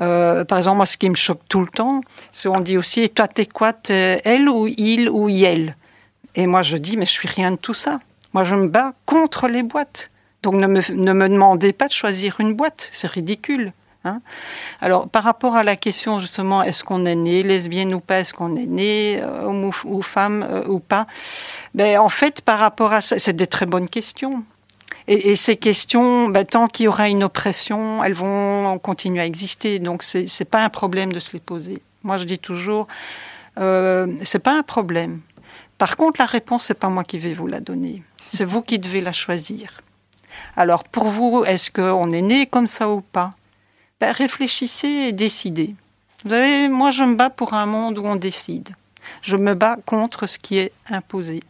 Euh, 0.00 0.44
par 0.44 0.58
exemple, 0.58 0.76
moi, 0.76 0.86
ce 0.86 0.96
qui 0.96 1.10
me 1.10 1.14
choque 1.14 1.40
tout 1.48 1.60
le 1.60 1.68
temps, 1.68 2.00
c'est 2.32 2.48
on 2.48 2.60
dit 2.60 2.78
aussi, 2.78 3.08
toi, 3.10 3.28
t'es 3.28 3.46
quoi? 3.46 3.72
Elle 3.88 4.48
ou 4.48 4.66
il 4.66 5.08
ou 5.10 5.28
yel? 5.28 5.76
Et 6.34 6.46
moi, 6.46 6.62
je 6.62 6.76
dis, 6.76 6.96
mais 6.96 7.06
je 7.06 7.10
suis 7.10 7.28
rien 7.28 7.50
de 7.50 7.56
tout 7.56 7.74
ça. 7.74 7.98
Moi, 8.32 8.44
je 8.44 8.54
me 8.54 8.68
bats 8.68 8.92
contre 9.06 9.48
les 9.48 9.62
boîtes. 9.62 10.10
Donc, 10.42 10.54
ne 10.54 10.66
me, 10.66 10.80
ne 10.92 11.12
me 11.12 11.28
demandez 11.28 11.72
pas 11.72 11.88
de 11.88 11.92
choisir 11.92 12.40
une 12.40 12.54
boîte. 12.54 12.88
C'est 12.92 13.10
ridicule. 13.10 13.72
Hein. 14.04 14.20
Alors, 14.80 15.08
par 15.08 15.24
rapport 15.24 15.56
à 15.56 15.64
la 15.64 15.76
question 15.76 16.20
justement, 16.20 16.62
est-ce 16.62 16.84
qu'on 16.84 17.04
est 17.04 17.16
né 17.16 17.42
lesbienne 17.42 17.92
ou 17.94 18.00
pas, 18.00 18.20
est-ce 18.20 18.32
qu'on 18.32 18.54
est 18.56 18.66
né 18.66 19.20
euh, 19.20 19.44
homme 19.44 19.70
ou, 19.84 20.02
femme 20.02 20.46
euh, 20.48 20.66
ou 20.68 20.78
pas 20.78 21.06
ben, 21.74 21.98
En 21.98 22.08
fait, 22.08 22.42
par 22.42 22.58
rapport 22.58 22.92
à 22.92 23.00
ça, 23.00 23.18
c'est 23.18 23.34
des 23.34 23.46
très 23.46 23.66
bonnes 23.66 23.88
questions. 23.88 24.44
Et, 25.10 25.36
ces 25.36 25.56
questions, 25.56 26.28
ben, 26.28 26.44
tant 26.44 26.68
qu'il 26.68 26.84
y 26.84 26.88
aura 26.88 27.08
une 27.08 27.24
oppression, 27.24 28.04
elles 28.04 28.12
vont 28.12 28.78
continuer 28.78 29.20
à 29.20 29.26
exister. 29.26 29.78
Donc, 29.78 30.02
ce 30.02 30.18
n'est 30.18 30.46
pas 30.48 30.62
un 30.62 30.68
problème 30.68 31.14
de 31.14 31.18
se 31.18 31.32
les 31.32 31.40
poser. 31.40 31.80
Moi, 32.02 32.18
je 32.18 32.24
dis 32.24 32.38
toujours, 32.38 32.88
euh, 33.56 34.06
c'est 34.24 34.38
pas 34.38 34.58
un 34.58 34.62
problème. 34.62 35.20
Par 35.78 35.96
contre, 35.96 36.20
la 36.20 36.26
réponse, 36.26 36.64
c'est 36.64 36.78
pas 36.78 36.90
moi 36.90 37.04
qui 37.04 37.18
vais 37.18 37.32
vous 37.32 37.46
la 37.46 37.60
donner. 37.60 38.02
C'est 38.26 38.44
vous 38.44 38.60
qui 38.60 38.78
devez 38.78 39.00
la 39.00 39.12
choisir. 39.12 39.80
Alors, 40.56 40.84
pour 40.84 41.08
vous, 41.08 41.44
est-ce 41.46 41.70
qu'on 41.70 42.10
est 42.12 42.22
né 42.22 42.46
comme 42.46 42.66
ça 42.66 42.88
ou 42.88 43.00
pas? 43.00 43.32
Ben, 44.00 44.12
Réfléchissez 44.12 44.88
et 44.88 45.12
décidez. 45.12 45.74
Vous 46.24 46.30
savez, 46.30 46.68
moi, 46.68 46.90
je 46.90 47.04
me 47.04 47.14
bats 47.14 47.30
pour 47.30 47.54
un 47.54 47.66
monde 47.66 47.98
où 47.98 48.04
on 48.04 48.16
décide. 48.16 48.70
Je 49.22 49.36
me 49.36 49.54
bats 49.54 49.76
contre 49.86 50.26
ce 50.26 50.38
qui 50.38 50.58
est 50.58 50.72
imposé. 50.90 51.42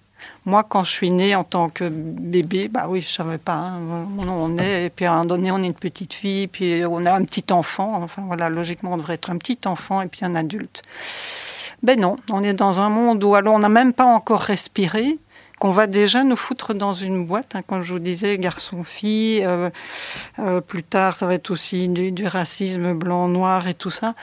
Moi, 0.45 0.65
quand 0.65 0.85
je 0.85 0.91
suis 0.91 1.11
née 1.11 1.35
en 1.35 1.45
tant 1.45 1.69
que 1.69 1.89
bébé, 1.89 2.69
bah 2.69 2.87
oui, 2.89 3.01
je 3.03 3.09
savais 3.09 3.39
pas. 3.39 3.55
Hein. 3.55 4.07
on 4.19 4.59
est, 4.59 4.87
et 4.87 4.91
puis 4.91 5.05
à 5.05 5.13
un 5.13 5.17
moment 5.17 5.27
donné, 5.27 5.51
on 5.51 5.63
est 5.63 5.67
une 5.67 5.75
petite 5.75 6.15
fille, 6.15 6.49
puis 6.49 6.83
on 6.87 7.05
a 7.07 7.13
un 7.13 7.25
petit 7.25 7.53
enfant. 7.53 8.03
Enfin 8.03 8.23
voilà, 8.27 8.49
logiquement, 8.49 8.93
on 8.93 8.97
devrait 8.97 9.15
être 9.15 9.31
un 9.31 9.37
petit 9.37 9.59
enfant 9.67 10.01
et 10.01 10.07
puis 10.07 10.25
un 10.25 10.35
adulte. 10.35 10.83
Ben 11.83 12.01
non, 12.01 12.17
on 12.31 12.43
est 12.43 12.55
dans 12.55 12.81
un 12.81 12.89
monde 12.89 13.23
où 13.23 13.35
alors 13.35 13.55
on 13.55 13.59
n'a 13.61 13.69
même 13.69 13.93
pas 13.93 14.07
encore 14.07 14.41
respiré, 14.41 15.19
qu'on 15.59 15.73
va 15.73 15.87
déjà 15.87 16.25
nous 16.25 16.37
foutre 16.37 16.75
dans 16.75 16.95
une 16.95 17.25
boîte. 17.25 17.57
Hein, 17.57 17.63
comme 17.67 17.83
je 17.83 17.93
vous 17.93 17.99
disais, 17.99 18.39
garçon-fille. 18.39 19.45
Euh, 19.45 19.71
euh, 20.39 20.61
plus 20.61 20.83
tard, 20.83 21.17
ça 21.17 21.27
va 21.27 21.35
être 21.35 21.51
aussi 21.51 21.89
du, 21.89 22.13
du 22.13 22.27
racisme 22.27 22.95
blanc-noir 22.95 23.69
et 23.69 23.75
tout 23.75 23.91
ça. 23.91 24.15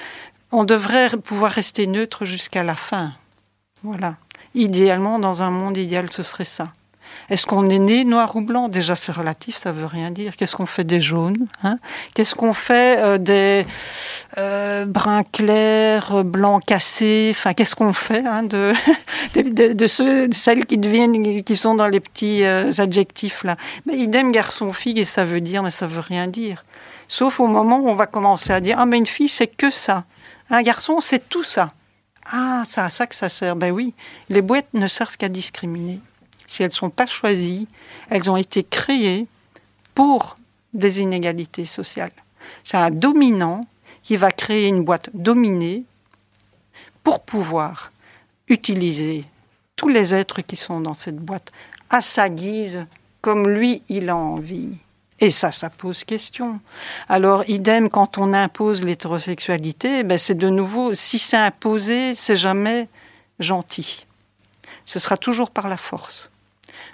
On 0.52 0.64
devrait 0.64 1.10
pouvoir 1.18 1.52
rester 1.52 1.88
neutre 1.88 2.26
jusqu'à 2.26 2.64
la 2.64 2.76
fin. 2.76 3.14
Voilà. 3.84 4.16
Idéalement, 4.54 5.20
dans 5.20 5.44
un 5.44 5.52
monde 5.52 5.78
idéal, 5.78 6.10
ce 6.10 6.24
serait 6.24 6.46
ça. 6.46 6.72
Est-ce 7.30 7.46
qu'on 7.46 7.68
est 7.70 7.80
né 7.80 8.06
noir 8.06 8.36
ou 8.36 8.42
blanc? 8.42 8.68
Déjà, 8.68 8.96
c'est 8.96 9.12
relatif, 9.12 9.58
ça 9.58 9.72
veut 9.72 9.86
rien 9.86 10.12
dire. 10.12 10.36
Qu'est-ce 10.36 10.56
qu'on 10.56 10.66
fait 10.66 10.84
des 10.84 11.02
jaunes 11.02 11.48
hein? 11.64 11.78
Qu'est-ce 12.14 12.36
qu'on 12.36 12.54
fait 12.54 13.00
euh, 13.00 13.18
des 13.18 13.66
euh, 14.38 14.86
bruns 14.86 15.24
clairs, 15.24 16.24
blancs 16.24 16.64
cassés? 16.66 17.30
Enfin, 17.32 17.54
qu'est-ce 17.54 17.76
qu'on 17.76 17.94
fait 17.94 18.26
hein, 18.26 18.44
de, 18.44 18.74
de, 19.74 19.88
ceux, 19.88 20.32
celles 20.32 20.66
qui 20.66 20.78
deviennent, 20.78 21.44
qui 21.44 21.56
sont 21.56 21.76
dans 21.76 21.88
les 21.88 22.00
petits 22.00 22.44
euh, 22.44 22.72
adjectifs 22.78 23.44
là? 23.44 23.56
Mais 23.86 23.98
idem 23.98 24.32
garçon-fille, 24.32 25.00
et 25.00 25.06
ça 25.06 25.26
veut 25.26 25.42
dire, 25.42 25.64
mais 25.64 25.72
ça 25.72 25.88
veut 25.88 26.02
rien 26.02 26.28
dire. 26.28 26.64
Sauf 27.08 27.40
au 27.40 27.48
moment 27.48 27.80
où 27.80 27.90
on 27.90 27.96
va 27.96 28.08
commencer 28.08 28.52
à 28.52 28.60
dire 28.60 28.78
ah 28.80 28.86
mais 28.86 28.98
une 28.98 29.06
fille 29.06 29.30
c'est 29.30 29.48
que 29.48 29.70
ça, 29.70 30.06
un 30.50 30.62
garçon 30.64 31.02
c'est 31.02 31.30
tout 31.30 31.44
ça. 31.44 31.72
Ah, 32.32 32.64
c'est 32.68 32.82
à 32.82 32.90
ça 32.90 33.06
que 33.06 33.14
ça 33.16 33.30
sert. 33.30 33.56
Ben 33.56 33.72
oui, 33.72 33.94
les 34.30 34.42
boîtes 34.42 34.74
ne 34.74 34.88
servent 34.88 35.16
qu'à 35.18 35.30
discriminer. 35.30 36.00
Si 36.48 36.64
elles 36.64 36.70
ne 36.70 36.74
sont 36.74 36.90
pas 36.90 37.06
choisies, 37.06 37.68
elles 38.10 38.30
ont 38.30 38.38
été 38.38 38.64
créées 38.64 39.28
pour 39.94 40.38
des 40.74 41.02
inégalités 41.02 41.66
sociales. 41.66 42.12
C'est 42.64 42.78
un 42.78 42.92
dominant 42.92 43.66
qui 44.04 44.18
va 44.18 44.32
créer 44.32 44.68
une 44.68 44.84
boîte 44.84 45.10
dominée 45.14 45.84
pour 47.04 47.22
pouvoir 47.22 47.92
utiliser 48.48 49.26
tous 49.76 49.90
les 49.90 50.14
êtres 50.14 50.42
qui 50.42 50.56
sont 50.56 50.80
dans 50.80 50.94
cette 50.94 51.18
boîte 51.18 51.52
à 51.90 52.02
sa 52.02 52.30
guise, 52.30 52.86
comme 53.22 53.48
lui 53.48 53.82
il 53.90 54.10
a 54.10 54.16
envie. 54.16 54.78
Et 55.20 55.32
ça, 55.32 55.52
ça 55.52 55.70
pose 55.70 56.04
question. 56.04 56.60
Alors, 57.08 57.44
idem, 57.48 57.90
quand 57.90 58.18
on 58.18 58.34
impose 58.34 58.84
l'hétérosexualité, 58.84 60.04
ben 60.04 60.18
c'est 60.18 60.36
de 60.36 60.50
nouveau, 60.50 60.94
si 60.94 61.20
c'est 61.20 61.38
imposé, 61.38 62.16
c'est 62.16 62.36
jamais 62.36 62.90
gentil. 63.40 64.06
Ce 64.86 65.00
sera 65.00 65.16
toujours 65.16 65.52
par 65.52 65.70
la 65.70 65.78
force. 65.78 66.30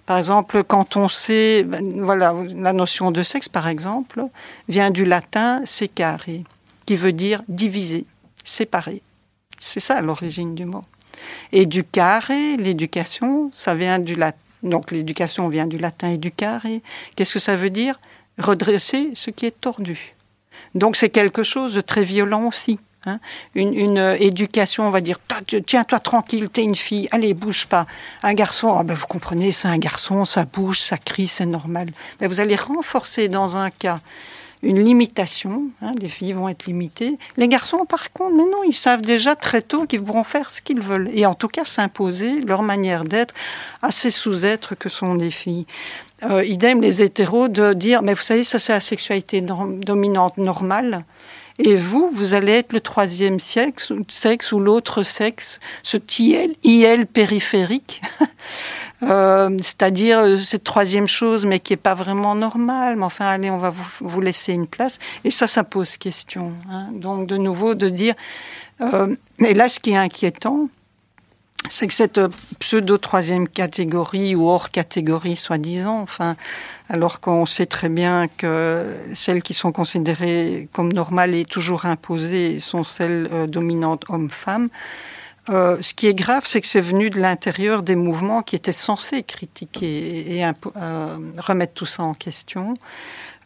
Par 0.05 0.17
exemple, 0.17 0.63
quand 0.63 0.97
on 0.97 1.09
sait, 1.09 1.63
ben, 1.63 2.01
voilà, 2.03 2.35
la 2.55 2.73
notion 2.73 3.11
de 3.11 3.23
sexe, 3.23 3.49
par 3.49 3.67
exemple, 3.67 4.23
vient 4.67 4.91
du 4.91 5.05
latin 5.05 5.61
secare, 5.65 6.25
qui 6.85 6.95
veut 6.95 7.13
dire 7.13 7.41
diviser, 7.47 8.05
séparer. 8.43 9.01
C'est 9.59 9.79
ça 9.79 10.01
l'origine 10.01 10.55
du 10.55 10.65
mot. 10.65 10.83
Et 11.51 11.65
du 11.65 11.83
carré, 11.83 12.57
l'éducation, 12.57 13.49
ça 13.53 13.75
vient 13.75 13.99
du 13.99 14.15
latin. 14.15 14.37
Donc 14.63 14.91
l'éducation 14.91 15.47
vient 15.49 15.67
du 15.67 15.77
latin 15.77 16.17
carré. 16.35 16.81
Qu'est-ce 17.15 17.33
que 17.33 17.39
ça 17.39 17.55
veut 17.55 17.69
dire? 17.69 17.99
Redresser 18.37 19.11
ce 19.15 19.31
qui 19.31 19.45
est 19.45 19.59
tordu. 19.59 20.15
Donc 20.75 20.95
c'est 20.95 21.09
quelque 21.09 21.43
chose 21.43 21.73
de 21.73 21.81
très 21.81 22.03
violent 22.03 22.47
aussi. 22.47 22.79
Hein. 23.07 23.19
une, 23.55 23.97
euh, 23.97 24.15
éducation, 24.19 24.85
on 24.85 24.91
va 24.91 25.01
dire, 25.01 25.19
tiens-toi 25.65 25.99
tranquille, 25.99 26.49
t'es 26.49 26.63
une 26.63 26.75
fille, 26.75 27.07
allez, 27.09 27.33
bouge 27.33 27.65
pas. 27.65 27.87
Un 28.21 28.35
garçon, 28.35 28.75
ah 28.77 28.83
ben 28.83 28.93
vous 28.93 29.07
comprenez, 29.07 29.51
c'est 29.51 29.67
un 29.67 29.79
garçon, 29.79 30.23
ça 30.23 30.45
bouge, 30.45 30.79
ça 30.79 30.97
crie, 30.97 31.27
c'est 31.27 31.47
normal. 31.47 31.87
Mais 32.19 32.27
vous 32.27 32.39
allez 32.39 32.55
renforcer 32.55 33.27
dans 33.27 33.57
un 33.57 33.71
cas 33.71 33.99
une 34.63 34.83
limitation, 34.83 35.63
hein, 35.81 35.93
les 35.99 36.09
filles 36.09 36.33
vont 36.33 36.47
être 36.47 36.65
limitées. 36.65 37.17
Les 37.37 37.47
garçons, 37.47 37.85
par 37.85 38.11
contre, 38.11 38.35
mais 38.35 38.45
non, 38.45 38.63
ils 38.63 38.75
savent 38.75 39.01
déjà 39.01 39.35
très 39.35 39.63
tôt 39.63 39.87
qu'ils 39.87 40.03
pourront 40.03 40.23
faire 40.23 40.51
ce 40.51 40.61
qu'ils 40.61 40.81
veulent, 40.81 41.09
et 41.13 41.25
en 41.25 41.33
tout 41.33 41.47
cas 41.47 41.65
s'imposer 41.65 42.41
leur 42.41 42.61
manière 42.61 43.03
d'être 43.03 43.33
à 43.81 43.91
ces 43.91 44.11
sous-êtres 44.11 44.75
que 44.75 44.89
sont 44.89 45.15
les 45.15 45.31
filles. 45.31 45.65
Euh, 46.23 46.45
idem 46.45 46.81
les 46.81 47.01
hétéros 47.01 47.47
de 47.47 47.73
dire, 47.73 48.03
mais 48.03 48.13
vous 48.13 48.21
savez, 48.21 48.43
ça 48.43 48.59
c'est 48.59 48.73
la 48.73 48.79
sexualité 48.79 49.41
dominante 49.41 50.37
normale. 50.37 51.03
Et 51.63 51.75
vous, 51.75 52.09
vous 52.11 52.33
allez 52.33 52.53
être 52.53 52.73
le 52.73 52.81
troisième 52.81 53.39
sexe, 53.39 53.93
sexe 54.07 54.51
ou 54.51 54.59
l'autre 54.59 55.03
sexe, 55.03 55.59
ce 55.83 55.95
TIL, 55.95 56.55
IL 56.63 57.05
périphérique, 57.05 58.01
euh, 59.03 59.55
c'est-à-dire 59.61 60.19
euh, 60.21 60.37
cette 60.37 60.63
troisième 60.63 61.05
chose, 61.05 61.45
mais 61.45 61.59
qui 61.59 61.73
n'est 61.73 61.77
pas 61.77 61.93
vraiment 61.93 62.33
normale. 62.33 62.95
Mais 62.95 63.03
enfin, 63.03 63.27
allez, 63.27 63.51
on 63.51 63.59
va 63.59 63.69
vous, 63.69 63.85
vous 63.99 64.21
laisser 64.21 64.53
une 64.53 64.65
place. 64.65 64.97
Et 65.23 65.29
ça, 65.29 65.45
ça 65.45 65.63
pose 65.63 65.97
question. 65.97 66.51
Hein. 66.71 66.87
Donc, 66.93 67.27
de 67.27 67.37
nouveau, 67.37 67.75
de 67.75 67.89
dire. 67.89 68.15
Euh, 68.81 69.15
et 69.37 69.53
là, 69.53 69.69
ce 69.69 69.79
qui 69.79 69.91
est 69.91 69.97
inquiétant, 69.97 70.67
c'est 71.69 71.87
que 71.87 71.93
cette 71.93 72.19
pseudo-troisième 72.59 73.47
catégorie 73.47 74.35
ou 74.35 74.49
hors 74.49 74.69
catégorie, 74.69 75.35
soi-disant, 75.35 75.99
enfin, 76.01 76.35
alors 76.89 77.19
qu'on 77.19 77.45
sait 77.45 77.67
très 77.67 77.89
bien 77.89 78.27
que 78.27 78.85
celles 79.13 79.43
qui 79.43 79.53
sont 79.53 79.71
considérées 79.71 80.67
comme 80.73 80.91
normales 80.91 81.35
et 81.35 81.45
toujours 81.45 81.85
imposées 81.85 82.59
sont 82.59 82.83
celles 82.83 83.29
euh, 83.31 83.47
dominantes 83.47 84.05
hommes-femmes, 84.09 84.69
euh, 85.49 85.77
ce 85.81 85.93
qui 85.93 86.07
est 86.07 86.13
grave, 86.13 86.43
c'est 86.45 86.61
que 86.61 86.67
c'est 86.67 86.81
venu 86.81 87.09
de 87.09 87.19
l'intérieur 87.19 87.83
des 87.83 87.95
mouvements 87.95 88.41
qui 88.41 88.55
étaient 88.55 88.71
censés 88.71 89.23
critiquer 89.23 90.37
et, 90.37 90.45
euh, 90.45 90.51
remettre 91.37 91.73
tout 91.73 91.85
ça 91.85 92.03
en 92.03 92.13
question. 92.13 92.73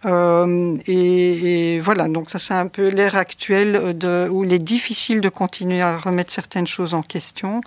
et, 0.05 1.79
voilà, 1.81 2.07
donc 2.07 2.29
ça 2.29 2.37
c'est 2.37 2.53
un 2.53 2.67
peu 2.67 2.89
l'ère 2.89 3.15
actuelle 3.15 3.97
où 4.29 4.43
il 4.43 4.53
est 4.53 4.59
difficile 4.59 5.19
de 5.19 5.29
continuer 5.29 5.81
à 5.81 5.97
remettre 5.97 6.31
certaines 6.31 6.67
choses 6.67 6.93
en 6.93 7.01
question. 7.01 7.61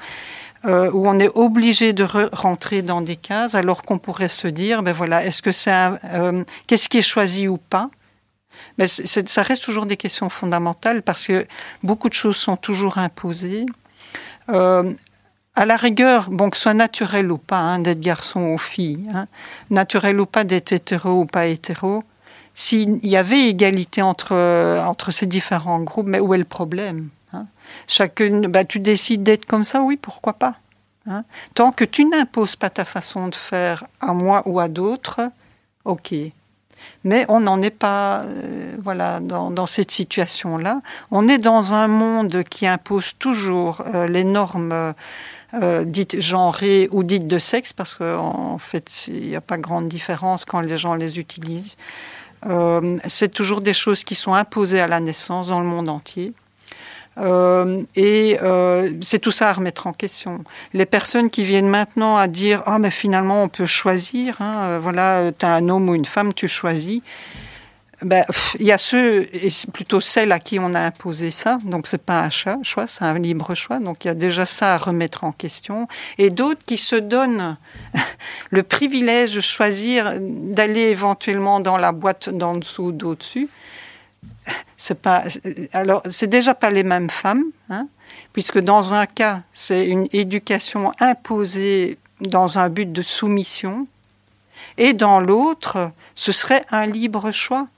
Euh, 0.64 0.90
où 0.90 1.08
on 1.08 1.20
est 1.20 1.28
obligé 1.28 1.92
de 1.92 2.04
rentrer 2.32 2.82
dans 2.82 3.00
des 3.00 3.14
cases, 3.14 3.54
alors 3.54 3.82
qu'on 3.82 3.98
pourrait 3.98 4.28
se 4.28 4.48
dire, 4.48 4.82
ben 4.82 4.92
voilà, 4.92 5.24
est-ce 5.24 5.40
que 5.40 5.52
c'est 5.52 5.72
euh, 5.72 6.42
qu'est-ce 6.66 6.88
qui 6.88 6.98
est 6.98 7.02
choisi 7.02 7.46
ou 7.46 7.58
pas? 7.58 7.90
Mais 8.76 8.86
ben, 8.86 9.26
ça 9.26 9.42
reste 9.42 9.62
toujours 9.62 9.86
des 9.86 9.96
questions 9.96 10.28
fondamentales 10.28 11.02
parce 11.02 11.28
que 11.28 11.46
beaucoup 11.84 12.08
de 12.08 12.14
choses 12.14 12.36
sont 12.36 12.56
toujours 12.56 12.98
imposées. 12.98 13.66
Euh, 14.48 14.92
à 15.54 15.64
la 15.64 15.76
rigueur, 15.76 16.28
bon, 16.28 16.50
que 16.50 16.56
ce 16.56 16.64
soit 16.64 16.74
naturel 16.74 17.30
ou 17.30 17.38
pas, 17.38 17.58
hein, 17.58 17.78
d'être 17.78 18.00
garçon 18.00 18.40
ou 18.40 18.58
fille, 18.58 19.08
hein, 19.14 19.26
naturel 19.70 20.18
ou 20.18 20.26
pas 20.26 20.42
d'être 20.42 20.72
hétéro 20.72 21.20
ou 21.20 21.24
pas 21.24 21.46
hétéro, 21.46 22.02
s'il 22.54 22.98
y 23.06 23.16
avait 23.16 23.48
égalité 23.48 24.02
entre, 24.02 24.34
entre 24.84 25.12
ces 25.12 25.26
différents 25.26 25.80
groupes, 25.80 26.08
mais 26.08 26.18
où 26.18 26.34
est 26.34 26.38
le 26.38 26.44
problème? 26.44 27.10
Chacune, 27.86 28.46
bah, 28.46 28.64
tu 28.64 28.80
décides 28.80 29.22
d'être 29.22 29.46
comme 29.46 29.64
ça, 29.64 29.82
oui, 29.82 29.96
pourquoi 29.96 30.34
pas 30.34 30.54
hein. 31.06 31.24
Tant 31.54 31.72
que 31.72 31.84
tu 31.84 32.04
n'imposes 32.04 32.56
pas 32.56 32.70
ta 32.70 32.84
façon 32.84 33.28
de 33.28 33.34
faire 33.34 33.84
à 34.00 34.12
moi 34.12 34.42
ou 34.46 34.60
à 34.60 34.68
d'autres, 34.68 35.30
ok. 35.84 36.14
Mais 37.04 37.24
on 37.28 37.40
n'en 37.40 37.62
est 37.62 37.70
pas 37.70 38.22
euh, 38.22 38.76
voilà, 38.82 39.20
dans, 39.20 39.66
cette 39.66 39.90
situation-là. 39.90 40.80
On 41.10 41.28
est 41.28 41.38
dans 41.38 41.72
un 41.72 41.88
monde 41.88 42.42
qui 42.44 42.66
impose 42.66 43.14
toujours 43.18 43.82
euh, 43.94 44.06
les 44.06 44.24
normes 44.24 44.94
euh, 45.54 45.84
dites 45.84 46.20
genrées 46.20 46.88
ou 46.90 47.02
dites 47.02 47.26
de 47.26 47.38
sexe, 47.38 47.72
parce 47.72 47.94
qu'en 47.94 48.58
fait, 48.58 49.06
il 49.08 49.28
n'y 49.28 49.36
a 49.36 49.40
pas 49.40 49.58
grande 49.58 49.88
différence 49.88 50.44
quand 50.44 50.60
les 50.60 50.76
gens 50.76 50.94
les 50.94 51.18
utilisent. 51.18 51.76
c'est 53.08 53.32
toujours 53.32 53.60
des 53.60 53.74
choses 53.74 54.04
qui 54.04 54.14
sont 54.14 54.34
imposées 54.34 54.80
à 54.80 54.86
la 54.86 55.00
naissance 55.00 55.48
dans 55.48 55.60
le 55.60 55.66
monde 55.66 55.88
entier. 55.88 56.32
Euh, 57.18 57.82
et 57.96 58.38
euh, 58.42 58.92
c'est 59.00 59.18
tout 59.18 59.30
ça 59.30 59.50
à 59.50 59.52
remettre 59.52 59.86
en 59.86 59.92
question. 59.92 60.44
Les 60.72 60.86
personnes 60.86 61.30
qui 61.30 61.42
viennent 61.42 61.68
maintenant 61.68 62.16
à 62.16 62.28
dire 62.28 62.62
ah 62.66 62.78
mais 62.78 62.90
finalement 62.90 63.42
on 63.42 63.48
peut 63.48 63.66
choisir, 63.66 64.36
hein, 64.40 64.54
euh, 64.62 64.78
voilà, 64.80 65.32
tu 65.36 65.44
as 65.44 65.54
un 65.54 65.68
homme 65.68 65.88
ou 65.88 65.94
une 65.94 66.04
femme, 66.04 66.32
tu 66.32 66.48
choisis. 66.48 67.02
Ben, 68.02 68.24
il 68.60 68.66
y 68.66 68.70
a 68.70 68.78
ceux, 68.78 69.28
et 69.32 69.48
plutôt 69.72 70.00
celles 70.00 70.30
à 70.30 70.38
qui 70.38 70.60
on 70.60 70.72
a 70.72 70.78
imposé 70.78 71.32
ça, 71.32 71.58
donc 71.64 71.88
c'est 71.88 72.00
pas 72.00 72.20
un 72.20 72.30
choix, 72.30 72.86
c'est 72.86 73.02
un 73.02 73.18
libre 73.18 73.56
choix, 73.56 73.80
donc 73.80 74.04
il 74.04 74.06
y 74.06 74.10
a 74.10 74.14
déjà 74.14 74.46
ça 74.46 74.74
à 74.74 74.78
remettre 74.78 75.24
en 75.24 75.32
question, 75.32 75.88
et 76.16 76.30
d'autres 76.30 76.64
qui 76.64 76.76
se 76.78 76.94
donnent 76.94 77.56
le 78.50 78.62
privilège 78.62 79.34
de 79.34 79.40
choisir 79.40 80.12
d'aller 80.20 80.82
éventuellement 80.82 81.58
dans 81.58 81.76
la 81.76 81.90
boîte 81.90 82.28
d'en 82.28 82.54
dessous, 82.54 82.92
d'au-dessus, 82.92 83.48
c'est 84.76 85.00
pas, 85.00 85.24
alors 85.72 86.02
c'est 86.10 86.26
déjà 86.26 86.54
pas 86.54 86.70
les 86.70 86.82
mêmes 86.82 87.10
femmes, 87.10 87.44
hein, 87.70 87.88
puisque 88.32 88.58
dans 88.58 88.94
un 88.94 89.06
cas 89.06 89.42
c'est 89.52 89.86
une 89.86 90.06
éducation 90.12 90.92
imposée 91.00 91.98
dans 92.20 92.58
un 92.58 92.68
but 92.68 92.90
de 92.92 93.02
soumission, 93.02 93.86
et 94.76 94.92
dans 94.92 95.20
l'autre 95.20 95.92
ce 96.14 96.32
serait 96.32 96.64
un 96.70 96.86
libre 96.86 97.30
choix. 97.30 97.68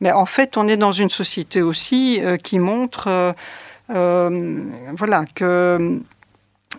Mais 0.00 0.12
en 0.12 0.26
fait, 0.26 0.56
on 0.56 0.68
est 0.68 0.76
dans 0.76 0.92
une 0.92 1.10
société 1.10 1.60
aussi 1.60 2.20
euh, 2.22 2.36
qui 2.36 2.58
montre, 2.58 3.08
euh, 3.08 3.32
euh, 3.90 4.70
voilà, 4.96 5.24
que 5.34 6.00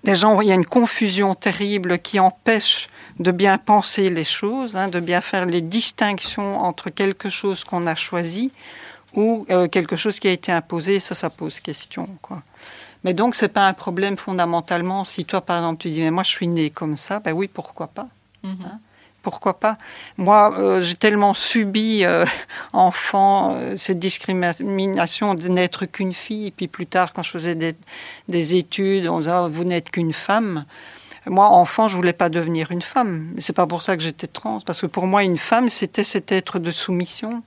des 0.04 0.16
gens, 0.16 0.40
il 0.40 0.48
y 0.48 0.52
a 0.52 0.56
une 0.56 0.66
confusion 0.66 1.36
terrible 1.36 2.00
qui 2.00 2.20
empêche 2.20 2.88
de 3.20 3.32
bien 3.32 3.58
penser 3.58 4.10
les 4.10 4.24
choses, 4.24 4.78
hein, 4.78 4.88
de 4.88 5.02
bien 5.02 5.20
faire 5.20 5.46
les 5.46 5.62
distinctions 5.62 6.60
entre 6.60 6.90
quelque 6.90 7.28
chose 7.30 7.66
qu'on 7.66 7.86
a 7.86 7.96
choisi 7.96 8.52
ou 9.14 9.46
euh, 9.50 9.68
quelque 9.68 9.96
chose 9.96 10.20
qui 10.20 10.28
a 10.28 10.32
été 10.32 10.52
imposé, 10.52 11.00
ça, 11.00 11.16
ça 11.16 11.30
pose 11.30 11.60
question. 11.60 12.08
Quoi. 12.22 12.42
Mais 13.04 13.14
donc, 13.14 13.36
c'est 13.36 13.50
pas 13.50 13.68
un 13.68 13.74
problème 13.74 14.18
fondamentalement. 14.18 15.04
Si 15.04 15.26
toi, 15.26 15.42
par 15.42 15.58
exemple, 15.58 15.82
tu 15.82 15.90
dis, 15.90 16.02
mais 16.02 16.12
moi, 16.12 16.24
je 16.24 16.30
suis 16.30 16.48
né 16.48 16.70
comme 16.70 16.98
ça, 16.98 17.20
ben 17.20 17.34
oui, 17.34 17.48
pourquoi 17.48 17.88
pas 17.88 18.08
mhm. 18.44 18.58
hein? 18.66 18.80
Pourquoi 19.22 19.60
pas 19.60 19.78
Moi, 20.16 20.58
euh, 20.58 20.82
j'ai 20.82 20.96
tellement 20.96 21.34
subi, 21.34 22.06
euh, 22.06 22.26
enfant, 22.72 23.54
cette 23.76 24.00
discrimination 24.00 25.36
de 25.36 25.50
n'être 25.50 25.86
qu'une 25.86 26.14
fille. 26.14 26.48
Et 26.48 26.52
puis 26.52 26.70
plus 26.70 26.88
tard, 26.88 27.12
quand 27.12 27.22
je 27.22 27.32
faisais 27.32 27.54
des, 27.54 27.76
des 28.30 28.56
études, 28.56 29.08
on 29.08 29.20
disait, 29.20 29.34
oh, 29.36 29.50
vous 29.52 29.66
n'êtes 29.66 29.92
qu'une 29.92 30.14
femme. 30.14 30.64
Moi, 31.26 31.46
enfant, 31.46 31.90
je 31.90 31.98
voulais 31.98 32.14
pas 32.14 32.30
devenir 32.30 32.72
une 32.72 32.82
femme. 32.82 33.34
C'est 33.40 33.54
pas 33.54 33.68
pour 33.68 33.82
ça 33.82 33.98
que 33.98 34.04
j'étais 34.04 34.28
trans. 34.28 34.62
Parce 34.62 34.80
que 34.80 34.86
pour 34.86 35.06
moi, 35.06 35.24
une 35.24 35.38
femme, 35.38 35.68
c'était 35.68 36.06
cet 36.06 36.32
être 36.32 36.58
de 36.58 36.72
soumission. 36.72 37.44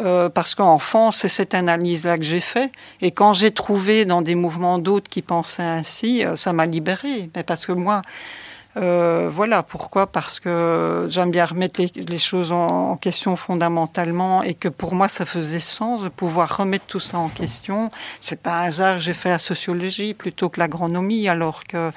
Euh, 0.00 0.28
parce 0.28 0.54
qu'enfant, 0.54 1.12
c'est 1.12 1.28
cette 1.28 1.54
analyse-là 1.54 2.18
que 2.18 2.24
j'ai 2.24 2.40
fait. 2.40 2.72
Et 3.00 3.12
quand 3.12 3.32
j'ai 3.32 3.52
trouvé 3.52 4.04
dans 4.04 4.22
des 4.22 4.34
mouvements 4.34 4.78
d'autres 4.78 5.08
qui 5.08 5.22
pensaient 5.22 5.62
ainsi, 5.62 6.24
euh, 6.24 6.36
ça 6.36 6.52
m'a 6.52 6.66
libérée. 6.66 7.30
Mais 7.36 7.44
parce 7.44 7.64
que 7.64 7.72
moi, 7.72 8.02
euh, 8.76 9.30
voilà 9.32 9.62
pourquoi? 9.62 10.08
Parce 10.08 10.40
que 10.40 11.06
j'aime 11.08 11.30
bien 11.30 11.46
remettre 11.46 11.80
les, 11.94 12.18
choses 12.18 12.50
en, 12.50 12.96
question 12.96 13.36
fondamentalement 13.36 14.42
et 14.42 14.54
que 14.54 14.68
pour 14.68 14.94
moi, 14.94 15.08
ça 15.08 15.26
faisait 15.26 15.60
sens 15.60 16.02
de 16.02 16.08
pouvoir 16.08 16.56
remettre 16.58 16.86
tout 16.86 17.00
ça 17.00 17.18
en 17.18 17.28
question. 17.28 17.90
C'est 18.20 18.42
pas 18.42 18.62
un 18.62 18.64
hasard 18.64 18.98
j'ai 18.98 19.14
fait 19.14 19.28
la 19.28 19.38
sociologie 19.38 20.14
plutôt 20.14 20.48
que 20.48 20.58
l'agronomie, 20.58 21.28
alors 21.28 21.64
que 21.64 21.92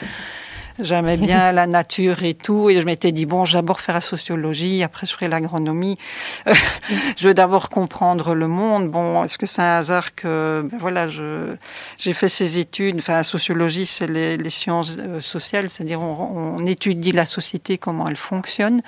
J'aimais 0.80 1.18
bien 1.18 1.52
la 1.52 1.66
nature 1.66 2.24
et 2.24 2.34
tout. 2.34 2.70
Et 2.70 2.80
je 2.82 2.86
m'étais 2.86 3.12
dit, 3.12 3.26
bon, 3.26 3.46
d'abord 3.52 3.82
faire 3.82 3.96
la 3.96 4.02
sociologie, 4.02 4.84
après 4.84 5.08
je 5.08 5.14
ferai 5.14 5.28
l'agronomie. 5.28 5.98
je 7.18 7.28
veux 7.28 7.34
d'abord 7.34 7.70
comprendre 7.70 8.36
le 8.36 8.48
monde. 8.48 8.90
Bon, 8.90 9.24
est-ce 9.24 9.38
que 9.38 9.46
c'est 9.46 9.62
un 9.62 9.78
hasard 9.78 10.14
que, 10.16 10.68
ben 10.70 10.78
voilà, 10.80 11.08
j'ai 11.08 12.14
fait 12.14 12.30
ces 12.30 12.60
études? 12.60 12.98
Enfin, 13.00 13.14
la 13.14 13.24
sociologie, 13.24 13.86
c'est 13.86 14.08
les, 14.08 14.50
sciences 14.50 14.98
euh, 15.00 15.20
sociales, 15.20 15.70
c'est-à-dire 15.70 16.02
on, 16.02 16.66
étudie 16.66 17.12
la 17.12 17.26
société, 17.26 17.78
comment 17.78 18.08
elle 18.08 18.16
fonctionne. 18.16 18.82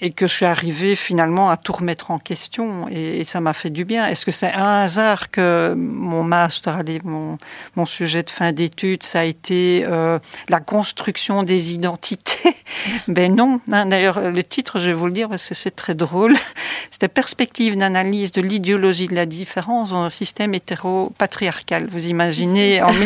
Et 0.00 0.10
que 0.10 0.26
je 0.26 0.32
suis 0.32 0.44
arrivée 0.44 0.96
finalement 0.96 1.50
à 1.50 1.56
tout 1.56 1.72
remettre 1.72 2.10
en 2.10 2.18
question 2.18 2.88
et, 2.88 3.24
ça 3.24 3.40
m'a 3.40 3.54
fait 3.54 3.70
du 3.70 3.84
bien. 3.84 4.06
Est-ce 4.06 4.26
que 4.26 4.32
c'est 4.32 4.52
un 4.52 4.82
hasard 4.82 5.30
que 5.30 5.74
mon 5.76 6.22
master, 6.22 6.76
allez, 6.76 7.00
mon, 7.04 7.38
mon 7.74 7.86
sujet 7.86 8.22
de 8.22 8.30
fin 8.30 8.52
d'études, 8.52 9.02
ça 9.02 9.20
a 9.20 9.24
été 9.24 9.84
euh, 9.88 10.18
la 10.48 10.60
construction 10.60 11.42
des 11.42 11.72
identités? 11.72 12.38
Ben 13.08 13.34
non. 13.34 13.60
Hein, 13.72 13.86
d'ailleurs, 13.86 14.30
le 14.30 14.42
titre, 14.42 14.78
je 14.78 14.86
vais 14.86 14.94
vous 14.94 15.06
le 15.06 15.12
dire 15.12 15.28
c'est 15.38 15.74
très 15.74 15.94
drôle. 15.94 16.36
C'était 16.90 17.08
Perspective 17.08 17.76
d'analyse 17.76 18.32
de 18.32 18.42
l'idéologie 18.42 19.08
de 19.08 19.14
la 19.14 19.26
différence 19.26 19.90
dans 19.90 20.02
un 20.02 20.10
système 20.10 20.54
hétéro-patriarcal. 20.54 21.88
Vous 21.90 22.06
imaginez, 22.08 22.82
en 22.82 22.92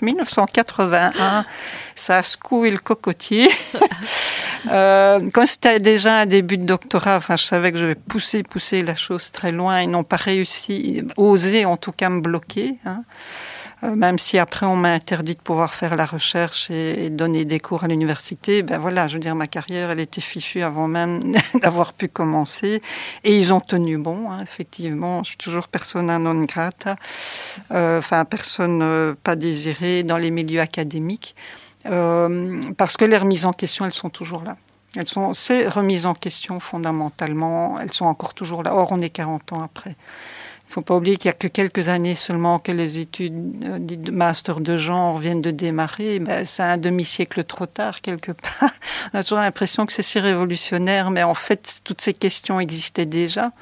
1979-1981, 0.00 1.44
ça 1.94 2.18
a 2.18 2.22
secoué 2.22 2.70
le 2.70 2.78
cocotier. 2.78 3.48
euh, 4.70 5.20
c'était 5.46 5.80
déjà 5.80 6.20
un 6.20 6.26
début 6.26 6.58
de 6.58 6.64
doctorat, 6.64 7.16
enfin, 7.16 7.36
je 7.36 7.44
savais 7.44 7.72
que 7.72 7.78
je 7.78 7.84
vais 7.84 7.94
pousser, 7.94 8.42
pousser 8.42 8.82
la 8.82 8.94
chose 8.94 9.32
très 9.32 9.52
loin. 9.52 9.82
Ils 9.82 9.90
n'ont 9.90 10.04
pas 10.04 10.16
réussi, 10.16 11.02
osé 11.16 11.64
en 11.64 11.76
tout 11.76 11.92
cas 11.92 12.08
me 12.10 12.20
bloquer. 12.20 12.76
Hein. 12.84 13.04
Euh, 13.84 13.94
même 13.94 14.18
si 14.18 14.38
après 14.38 14.64
on 14.64 14.76
m'a 14.76 14.92
interdit 14.92 15.34
de 15.34 15.40
pouvoir 15.40 15.74
faire 15.74 15.96
la 15.96 16.06
recherche 16.06 16.70
et, 16.70 17.10
donner 17.10 17.44
des 17.44 17.60
cours 17.60 17.84
à 17.84 17.88
l'université, 17.88 18.62
ben 18.62 18.78
voilà, 18.78 19.06
je 19.06 19.14
veux 19.14 19.20
dire, 19.20 19.34
ma 19.34 19.46
carrière, 19.46 19.90
elle 19.90 20.00
était 20.00 20.22
fichue 20.22 20.62
avant 20.62 20.88
même 20.88 21.34
d'avoir 21.60 21.92
pu 21.92 22.08
commencer. 22.08 22.82
Et 23.22 23.36
ils 23.36 23.52
ont 23.52 23.60
tenu 23.60 23.98
bon, 23.98 24.30
hein, 24.30 24.38
effectivement. 24.42 25.22
Je 25.22 25.30
suis 25.30 25.38
toujours 25.38 25.68
persona 25.68 26.18
non 26.18 26.42
grata, 26.44 26.96
euh, 27.72 27.98
enfin, 27.98 28.24
personne 28.24 28.80
euh, 28.82 29.14
pas 29.22 29.36
désirée 29.36 30.02
dans 30.02 30.18
les 30.18 30.30
milieux 30.30 30.60
académiques. 30.60 31.36
parce 31.84 32.96
que 32.96 33.04
les 33.04 33.16
remises 33.16 33.44
en 33.44 33.52
question, 33.52 33.84
elles 33.84 33.92
sont 33.92 34.10
toujours 34.10 34.42
là. 34.42 34.56
Elles 34.96 35.06
sont, 35.06 35.34
ces 35.34 35.68
remises 35.68 36.06
en 36.06 36.14
question, 36.14 36.60
fondamentalement, 36.60 37.78
elles 37.80 37.92
sont 37.92 38.06
encore 38.06 38.34
toujours 38.34 38.62
là. 38.62 38.74
Or, 38.74 38.92
on 38.92 39.00
est 39.00 39.10
40 39.10 39.52
ans 39.52 39.62
après. 39.62 39.90
Il 40.66 40.70
ne 40.70 40.74
faut 40.74 40.82
pas 40.82 40.96
oublier 40.96 41.16
qu'il 41.16 41.28
n'y 41.28 41.34
a 41.34 41.38
que 41.38 41.46
quelques 41.46 41.88
années 41.88 42.16
seulement 42.16 42.58
que 42.58 42.72
les 42.72 42.98
études 42.98 43.64
euh, 43.64 43.78
de 43.78 44.10
master 44.10 44.60
de 44.60 44.76
genre 44.76 45.18
viennent 45.18 45.40
de 45.40 45.52
démarrer. 45.52 46.18
Ben, 46.18 46.44
c'est 46.44 46.64
un 46.64 46.76
demi-siècle 46.76 47.44
trop 47.44 47.66
tard, 47.66 48.00
quelque 48.00 48.32
part. 48.60 48.72
On 49.12 49.18
a 49.18 49.22
toujours 49.22 49.38
l'impression 49.38 49.86
que 49.86 49.92
c'est 49.92 50.02
si 50.02 50.18
révolutionnaire, 50.18 51.12
mais 51.12 51.22
en 51.22 51.34
fait, 51.34 51.80
toutes 51.84 52.00
ces 52.00 52.14
questions 52.14 52.58
existaient 52.58 53.06
déjà. 53.06 53.52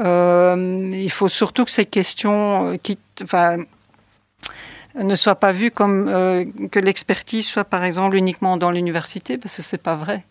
Euh, 0.00 0.90
il 0.92 1.10
faut 1.10 1.28
surtout 1.28 1.64
que 1.64 1.70
ces 1.70 1.86
questions 1.86 2.72
euh, 2.72 2.76
qui, 2.76 2.98
enfin, 3.22 3.58
ne 4.94 5.16
soient 5.16 5.36
pas 5.36 5.52
vues 5.52 5.70
comme 5.70 6.06
que 6.70 6.78
l'expertise 6.78 7.46
soit, 7.46 7.64
par 7.64 7.84
exemple, 7.84 8.16
uniquement 8.16 8.56
dans 8.56 8.70
l'université, 8.70 9.38
parce 9.38 9.56
que 9.56 9.62
c'est 9.62 9.78
pas 9.78 9.96
vrai. 9.96 10.24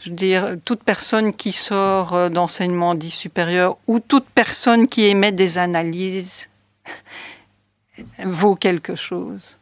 Je 0.00 0.10
veux 0.10 0.16
dire, 0.16 0.56
toute 0.64 0.82
personne 0.82 1.32
qui 1.32 1.52
sort 1.52 2.14
euh, 2.14 2.28
d'enseignement 2.28 2.94
dit 2.94 3.10
supérieur 3.10 3.76
ou 3.86 4.00
toute 4.00 4.26
personne 4.26 4.88
qui 4.88 5.04
émet 5.04 5.32
des 5.32 5.58
analyses 5.58 6.48
vaut 8.24 8.56
quelque 8.56 8.94
chose. 8.94 9.58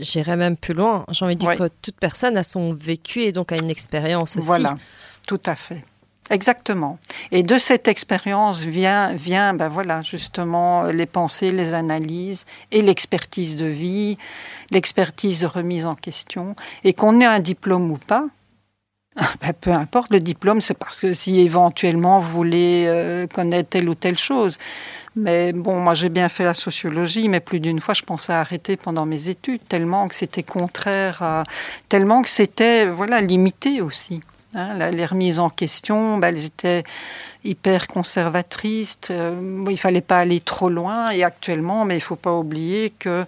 J'irais 0.00 0.36
même 0.36 0.56
plus 0.56 0.74
loin. 0.74 1.06
J'ai 1.10 1.24
envie 1.24 1.36
de 1.36 1.40
dire 1.40 1.56
que 1.56 1.68
toute 1.80 1.98
personne 1.98 2.36
a 2.36 2.42
son 2.42 2.72
vécu 2.72 3.22
et 3.22 3.32
donc 3.32 3.50
a 3.52 3.56
une 3.56 3.70
expérience 3.70 4.36
aussi. 4.36 4.46
Voilà, 4.46 4.76
tout 5.26 5.40
à 5.46 5.56
fait. 5.56 5.82
Exactement. 6.30 6.98
Et 7.32 7.42
de 7.42 7.58
cette 7.58 7.88
expérience 7.88 8.62
vient, 8.62 9.12
vient 9.14 9.52
ben 9.52 9.68
voilà, 9.68 10.02
justement 10.02 10.84
les 10.84 11.06
pensées, 11.06 11.50
les 11.50 11.72
analyses 11.72 12.46
et 12.70 12.82
l'expertise 12.82 13.56
de 13.56 13.66
vie, 13.66 14.16
l'expertise 14.70 15.40
de 15.40 15.46
remise 15.46 15.86
en 15.86 15.96
question. 15.96 16.54
Et 16.84 16.92
qu'on 16.92 17.20
ait 17.20 17.26
un 17.26 17.40
diplôme 17.40 17.90
ou 17.90 17.98
pas, 17.98 18.26
Ben, 19.40 19.52
peu 19.60 19.72
importe, 19.72 20.12
le 20.12 20.20
diplôme, 20.20 20.60
c'est 20.60 20.74
parce 20.74 21.00
que 21.00 21.14
si 21.14 21.40
éventuellement 21.40 22.20
vous 22.20 22.30
voulez 22.30 22.84
euh, 22.86 23.26
connaître 23.26 23.70
telle 23.70 23.88
ou 23.88 23.94
telle 23.94 24.18
chose. 24.18 24.58
Mais 25.16 25.52
bon, 25.52 25.80
moi 25.80 25.94
j'ai 25.94 26.08
bien 26.08 26.28
fait 26.28 26.44
la 26.44 26.54
sociologie, 26.54 27.28
mais 27.28 27.40
plus 27.40 27.58
d'une 27.58 27.80
fois 27.80 27.94
je 27.94 28.02
pensais 28.02 28.32
arrêter 28.32 28.76
pendant 28.76 29.06
mes 29.06 29.28
études, 29.28 29.60
tellement 29.68 30.06
que 30.06 30.14
c'était 30.14 30.44
contraire 30.44 31.20
à. 31.22 31.44
tellement 31.88 32.22
que 32.22 32.28
c'était 32.28 32.86
voilà, 32.86 33.20
limité 33.20 33.80
aussi. 33.82 34.20
Hein, 34.54 34.90
les 34.90 35.06
remises 35.06 35.38
en 35.38 35.48
question, 35.48 36.18
ben, 36.18 36.34
elles 36.34 36.44
étaient 36.44 36.82
hyper 37.44 37.86
conservatrices. 37.86 38.98
Euh, 39.10 39.64
il 39.70 39.78
fallait 39.78 40.00
pas 40.00 40.18
aller 40.18 40.40
trop 40.40 40.68
loin. 40.68 41.10
Et 41.10 41.22
actuellement, 41.22 41.84
mais 41.84 41.96
il 41.96 42.00
faut 42.00 42.16
pas 42.16 42.32
oublier 42.32 42.90
que 42.90 43.24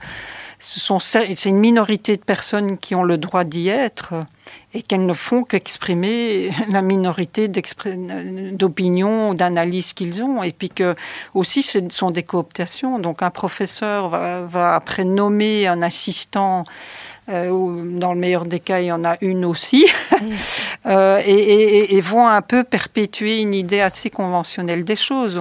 ce 0.59 0.81
sont 0.81 0.99
c'est 1.01 1.45
une 1.45 1.59
minorité 1.59 2.17
de 2.17 2.23
personnes 2.23 2.79
qui 2.79 2.95
ont 2.95 3.03
le 3.03 3.19
droit 3.19 3.43
d'y 3.45 3.69
être 3.69 4.15
et 4.75 4.83
qu'elles 4.83 5.07
ne 5.07 5.15
font 5.15 5.45
qu'exprimer 5.45 6.51
la 6.69 6.83
minorité 6.83 7.49
d'opinions, 7.49 9.31
ou 9.31 9.35
d'analyses 9.35 9.93
qu'ils 9.93 10.23
ont. 10.23 10.43
Et 10.43 10.53
puis 10.53 10.71
que 10.71 10.97
aussi, 11.35 11.63
ce 11.63 11.79
sont 11.89 12.11
des 12.11 12.25
cooptations. 12.25 12.99
Donc 12.99 13.23
un 13.23 13.31
professeur 13.31 14.09
va, 14.09 14.43
va 14.43 14.75
après 14.75 15.05
nommer 15.05 15.69
un 15.69 15.83
assistant 15.83 16.65
euh, 17.33 17.99
dans 17.99 18.13
le 18.13 18.21
meilleur 18.21 18.45
des 18.45 18.61
cas, 18.61 18.81
il 18.81 18.87
y 18.87 18.93
en 18.93 19.05
a 19.05 19.17
une 19.21 19.45
aussi, 19.45 19.87
euh, 20.87 21.21
et, 21.25 22.01
vont 22.01 22.27
un 22.27 22.43
peu 22.43 22.65
perpétuer 22.65 23.41
une 23.41 23.55
idée 23.55 23.81
assez 23.81 24.11
conventionnelle 24.11 24.85
des 24.85 24.97
choses. 24.97 25.41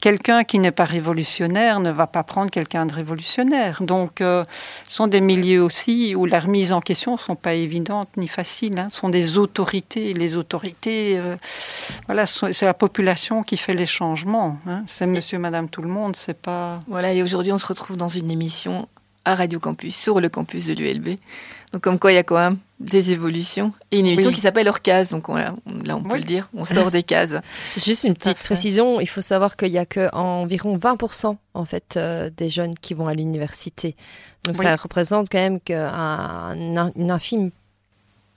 Quelqu'un 0.00 0.44
qui 0.44 0.58
n'est 0.58 0.72
pas 0.72 0.84
révolutionnaire 0.84 1.80
ne 1.80 1.90
va 1.90 2.06
pas 2.06 2.22
prendre 2.22 2.50
quelqu'un 2.50 2.86
de 2.86 2.92
révolutionnaire. 2.92 3.82
Donc, 3.82 4.20
euh, 4.20 4.44
ce 4.88 4.96
sont 4.96 5.06
des 5.06 5.20
milieux 5.20 5.62
aussi 5.62 6.14
où 6.14 6.26
la 6.26 6.40
remise 6.40 6.72
en 6.72 6.80
question 6.80 7.12
ne 7.12 7.18
sont 7.18 7.36
pas 7.36 7.54
évidentes 7.54 8.08
ni 8.16 8.28
faciles. 8.28 8.78
Hein. 8.78 8.88
Ce 8.90 8.98
sont 8.98 9.08
des 9.08 9.38
autorités. 9.38 10.12
Les 10.12 10.36
autorités, 10.36 11.20
voilà, 12.06 12.26
c'est 12.26 12.66
la 12.66 12.74
population 12.74 13.42
qui 13.42 13.56
fait 13.56 13.74
les 13.74 13.86
changements. 13.86 14.58
Hein. 14.66 14.82
C'est 14.86 15.06
monsieur, 15.06 15.38
madame, 15.38 15.68
tout 15.68 15.82
le 15.82 15.88
monde. 15.88 16.16
C'est 16.16 16.38
pas. 16.38 16.80
Voilà, 16.88 17.12
et 17.12 17.22
aujourd'hui, 17.22 17.52
on 17.52 17.58
se 17.58 17.66
retrouve 17.66 17.96
dans 17.96 18.08
une 18.08 18.30
émission 18.30 18.88
à 19.24 19.34
Radio 19.34 19.60
Campus, 19.60 19.94
sur 19.94 20.20
le 20.20 20.28
campus 20.28 20.66
de 20.66 20.74
l'ULB. 20.74 21.16
Donc 21.72 21.82
comme 21.82 21.98
quoi 21.98 22.12
il 22.12 22.16
y 22.16 22.18
a 22.18 22.22
quand 22.22 22.38
même 22.38 22.58
des 22.80 23.12
évolutions. 23.12 23.72
Et 23.90 24.00
une 24.00 24.06
émission 24.06 24.32
qui 24.32 24.40
s'appelle 24.40 24.66
Hors 24.68 24.80
Case, 24.80 25.10
donc 25.10 25.28
là 25.28 25.54
on 25.66 26.02
peut 26.02 26.16
le 26.16 26.24
dire, 26.24 26.48
on 26.54 26.64
sort 26.64 26.90
des 26.90 27.02
cases. 27.02 27.34
Juste 27.76 28.04
une 28.04 28.14
petite 28.14 28.38
précision, 28.38 29.00
il 29.00 29.08
faut 29.08 29.20
savoir 29.20 29.56
qu'il 29.56 29.68
y 29.68 29.78
a 29.78 29.86
que 29.86 30.12
environ 30.14 30.76
20% 30.76 31.36
en 31.54 31.64
fait 31.64 31.94
euh, 31.96 32.30
des 32.36 32.48
jeunes 32.48 32.74
qui 32.80 32.94
vont 32.94 33.06
à 33.06 33.14
l'université. 33.14 33.94
Donc 34.44 34.56
ça 34.56 34.74
représente 34.76 35.28
quand 35.30 35.38
même 35.38 35.60
une 35.68 37.10
infime 37.10 37.50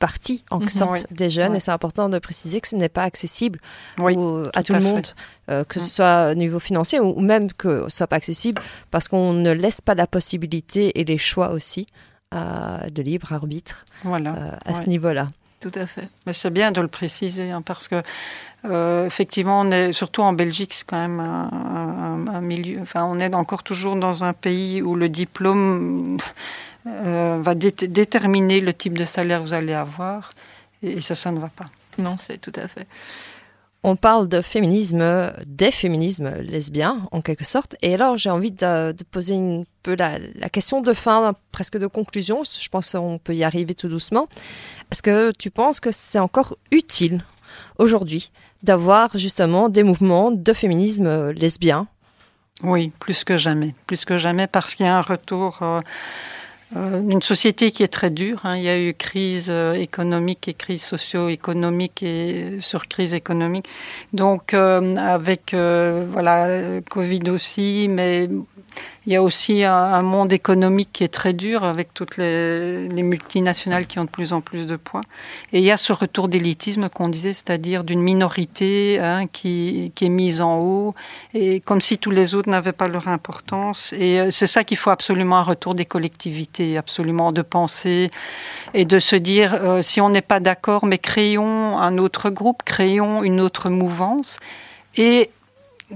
partie 0.04 0.44
en 0.52 0.60
mhm. 0.60 0.68
sorte 0.68 1.08
des 1.14 1.30
jeunes 1.30 1.56
et 1.56 1.62
c'est 1.62 1.72
important 1.72 2.10
de 2.10 2.20
préciser 2.20 2.60
que 2.60 2.68
ce 2.68 2.76
n'est 2.76 2.90
pas 2.90 3.04
accessible 3.04 3.60
à 3.98 4.62
tout, 4.62 4.74
le 4.74 4.82
monde, 4.82 5.08
euh, 5.50 5.64
que 5.64 5.80
ce 5.80 5.90
soit 5.90 6.32
au 6.32 6.36
niveau 6.36 6.60
financier 6.60 7.00
ou 7.00 7.22
même 7.22 7.54
que 7.54 7.86
ce 7.88 8.00
soit 8.00 8.08
pas 8.08 8.18
accessible 8.18 8.62
parce 8.92 9.08
qu'on 9.08 9.32
ne 9.32 9.54
laisse 9.54 9.80
pas 9.80 9.96
la 9.96 10.06
possibilité 10.06 11.00
et 11.00 11.06
les 11.06 11.18
choix 11.18 11.52
aussi 11.52 11.88
euh, 12.36 12.90
de 12.90 13.02
libre 13.02 13.32
arbitre 13.32 13.86
voilà. 14.04 14.36
Euh, 14.36 14.52
à 14.66 14.76
ce 14.76 14.90
niveau-là. 14.90 15.30
Tout 15.62 15.72
à 15.76 15.86
fait. 15.86 16.10
Mais 16.28 16.34
c'est 16.34 16.52
bien 16.52 16.74
de 16.74 16.82
le 16.82 16.90
préciser 16.90 17.52
hein, 17.52 17.62
parce 17.62 17.88
que 17.88 18.04
effectivement, 19.08 19.62
on 19.62 19.72
est 19.72 19.94
surtout 19.94 20.22
en 20.22 20.34
Belgique, 20.34 20.74
c'est 20.74 20.86
quand 20.86 21.00
même 21.08 21.22
un, 21.22 22.28
un, 22.28 22.42
milieu. 22.42 22.80
Enfin, 22.82 23.06
on 23.06 23.20
est 23.22 23.34
encore 23.34 23.64
toujours 23.64 23.96
dans 23.96 24.26
un 24.26 24.34
pays 24.34 24.82
où 24.82 24.96
le 24.96 25.08
diplôme 25.08 26.18
euh, 26.86 27.40
va 27.42 27.56
déterminer 27.56 28.60
le 28.60 28.74
type 28.74 28.98
de 28.98 29.06
salaire 29.06 29.40
que 29.40 29.46
vous 29.46 29.54
allez 29.54 29.74
avoir. 29.74 30.32
Et, 30.82 31.00
ça, 31.02 31.16
ça 31.16 31.32
ne 31.32 31.40
va 31.40 31.50
pas. 31.50 31.70
Non, 31.98 32.18
c'est 32.18 32.38
tout 32.40 32.52
à 32.56 32.68
fait. 32.68 32.88
On 33.86 33.98
parle 33.98 34.30
de 34.30 34.42
féminisme, 34.42 35.34
des 35.46 35.72
féminismes 35.72 36.34
lesbiens, 36.42 37.08
en 37.12 37.22
quelque 37.22 37.44
sorte. 37.44 37.76
Et 37.82 37.94
alors, 37.94 38.18
j'ai 38.18 38.30
envie 38.30 38.52
de, 38.52 38.94
poser 39.12 39.36
un 39.36 39.64
peu 39.82 39.96
la, 39.96 40.20
question 40.50 40.82
de 40.82 40.94
fin, 40.94 41.34
presque 41.52 41.78
de 41.78 41.88
conclusion. 41.88 42.44
Je 42.44 42.70
pense 42.70 42.94
qu'on 42.94 43.18
peut 43.18 43.36
y 43.36 43.44
arriver 43.44 43.76
tout 43.76 43.90
doucement. 43.90 44.28
Est-ce 44.92 45.04
que 45.04 45.32
tu 45.38 45.52
penses 45.52 45.82
que 45.82 45.92
c'est 45.92 46.20
encore 46.20 46.58
utile 46.72 47.24
aujourd'hui 47.78 48.32
d'avoir 48.64 49.18
justement 49.18 49.68
des 49.68 49.84
mouvements 49.84 50.32
de 50.32 50.54
féminisme 50.54 51.32
lesbien 51.32 51.88
Oui, 52.64 52.92
plus 53.00 53.26
que 53.26 53.38
jamais. 53.38 53.76
Plus 53.86 54.06
que 54.06 54.18
jamais 54.18 54.48
parce 54.48 54.76
qu'il 54.76 54.86
y 54.86 54.90
a 54.90 54.98
un 54.98 55.02
retour. 55.02 55.60
Euh, 55.62 55.82
euh, 56.76 57.02
une 57.02 57.22
société 57.22 57.72
qui 57.72 57.84
est 57.84 57.88
très 57.88 58.10
dure. 58.10 58.42
Hein. 58.46 58.58
Il 58.58 58.64
y 58.64 58.70
a 58.70 58.80
eu 58.80 58.94
crise 58.94 59.48
euh, 59.50 59.74
économique 59.74 60.48
et 60.48 60.54
crise 60.54 60.84
socio-économique 60.84 62.02
et 62.04 62.60
sur 62.62 62.88
crise 62.88 63.14
économique. 63.14 63.68
Donc 64.14 64.54
euh, 64.54 64.96
avec 64.96 65.54
voilà 65.54 66.82
Covid 66.90 67.30
aussi, 67.30 67.88
mais 67.90 68.30
il 69.06 69.12
y 69.12 69.16
a 69.18 69.22
aussi 69.22 69.64
un, 69.66 70.02
monde 70.02 70.32
économique 70.32 70.90
qui 70.94 71.04
est 71.04 71.14
très 71.14 71.34
dur 71.34 71.66
avec 71.66 71.94
toutes 71.94 72.16
les, 72.18 72.88
multinationales 72.90 73.86
qui 73.86 74.00
ont 74.00 74.06
de 74.06 74.10
plus 74.10 74.32
en 74.32 74.40
plus 74.40 74.66
de 74.66 74.78
poids. 74.78 75.02
Et 75.52 75.60
il 75.60 75.64
y 75.64 75.72
a 75.72 75.78
ce 75.78 75.92
retour 75.92 76.30
d'élitisme 76.30 76.88
qu'on 76.88 77.10
disait, 77.10 77.34
c'est-à-dire 77.34 77.84
d'une 77.84 78.02
minorité 78.02 79.00
hein, 79.00 79.28
qui, 79.28 79.92
est 80.00 80.10
mise 80.10 80.40
en 80.40 80.60
haut, 80.60 80.96
et 81.34 81.60
comme 81.60 81.82
si 81.82 81.98
tous 81.98 82.12
les 82.12 82.34
autres 82.34 82.50
n'avaient 82.50 82.72
pas 82.72 82.88
leur 82.88 83.10
importance. 83.10 83.94
Et 83.94 84.32
c'est 84.32 84.48
ça 84.48 84.64
qu'il 84.64 84.78
faut 84.78 84.90
absolument 84.90 85.38
un 85.38 85.44
retour 85.44 85.74
des 85.74 85.86
collectivités 85.86 86.78
absolument 86.78 87.32
de 87.32 87.42
penser 87.42 88.10
et 88.74 88.86
de 88.86 89.00
se 89.00 89.16
dire 89.16 89.54
euh, 89.54 89.82
si 89.82 90.00
on 90.00 90.10
n'est 90.10 90.22
pas 90.22 90.40
d'accord, 90.40 90.86
mais 90.86 90.98
créons 90.98 91.78
un 91.78 91.98
autre 91.98 92.30
groupe, 92.30 92.64
créons 92.64 93.24
une 93.24 93.42
autre 93.42 93.70
mouvance 93.70 94.40
et 94.96 95.30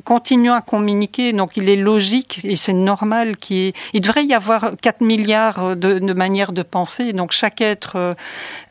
continuons 0.04 0.54
à 0.54 0.62
communiquer. 0.62 1.34
Donc 1.34 1.58
il 1.58 1.70
est 1.70 1.76
logique 1.76 2.42
et 2.44 2.56
c'est 2.56 2.74
normal 2.74 3.38
qu'il 3.38 3.74
il 3.94 4.02
devrait 4.02 4.26
y 4.26 4.34
avoir 4.34 4.72
4 4.82 5.02
milliards 5.02 5.76
de, 5.76 6.14
manières 6.14 6.52
de 6.52 6.64
penser. 6.64 7.14
Donc 7.14 7.32
chaque 7.32 7.62
être 7.62 7.96
euh, 7.96 8.14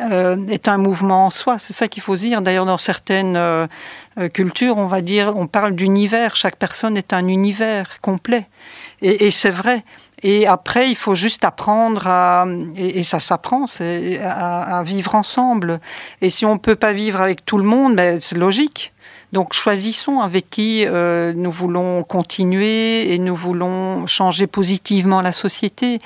euh, 0.00 0.46
est 0.48 0.68
un 0.68 0.78
mouvement 0.78 1.26
en 1.26 1.30
soi. 1.30 1.58
C'est 1.58 1.74
ça 1.74 1.88
qu'il 1.88 2.02
faut 2.02 2.16
dire. 2.16 2.42
D'ailleurs 2.42 2.66
dans 2.66 2.78
certaines 2.78 3.36
euh, 3.36 3.66
cultures, 4.32 4.78
on 4.78 4.86
va 4.86 5.00
dire, 5.00 5.36
on 5.36 5.46
parle 5.46 5.74
d'univers. 5.74 6.36
Chaque 6.36 6.56
personne 6.56 6.96
est 6.96 7.12
un 7.12 7.28
univers 7.28 8.00
complet. 8.00 8.46
Et, 9.02 9.30
c'est 9.30 9.50
vrai. 9.50 9.84
Et 10.22 10.46
après, 10.46 10.88
il 10.88 10.96
faut 10.96 11.14
juste 11.14 11.44
apprendre 11.44 12.06
à, 12.06 12.46
et, 12.76 13.04
ça 13.04 13.20
s'apprend, 13.20 13.66
c'est 13.66 14.18
à, 14.22 14.78
à, 14.78 14.82
vivre 14.82 15.14
ensemble. 15.14 15.80
Et 16.22 16.30
si 16.30 16.46
on 16.46 16.56
peut 16.56 16.76
pas 16.76 16.92
vivre 16.92 17.20
avec 17.20 17.44
tout 17.44 17.58
le 17.58 17.64
monde, 17.64 17.94
ben, 17.94 18.18
c'est 18.20 18.38
logique. 18.38 18.94
Donc 19.32 19.52
choisissons 19.52 20.20
avec 20.20 20.48
qui 20.50 20.84
euh, 20.86 21.32
nous 21.34 21.50
voulons 21.50 22.04
continuer 22.04 23.12
et 23.12 23.18
nous 23.18 23.34
voulons 23.34 24.06
changer 24.06 24.46
positivement 24.46 25.20
la 25.20 25.32
société. 25.32 25.98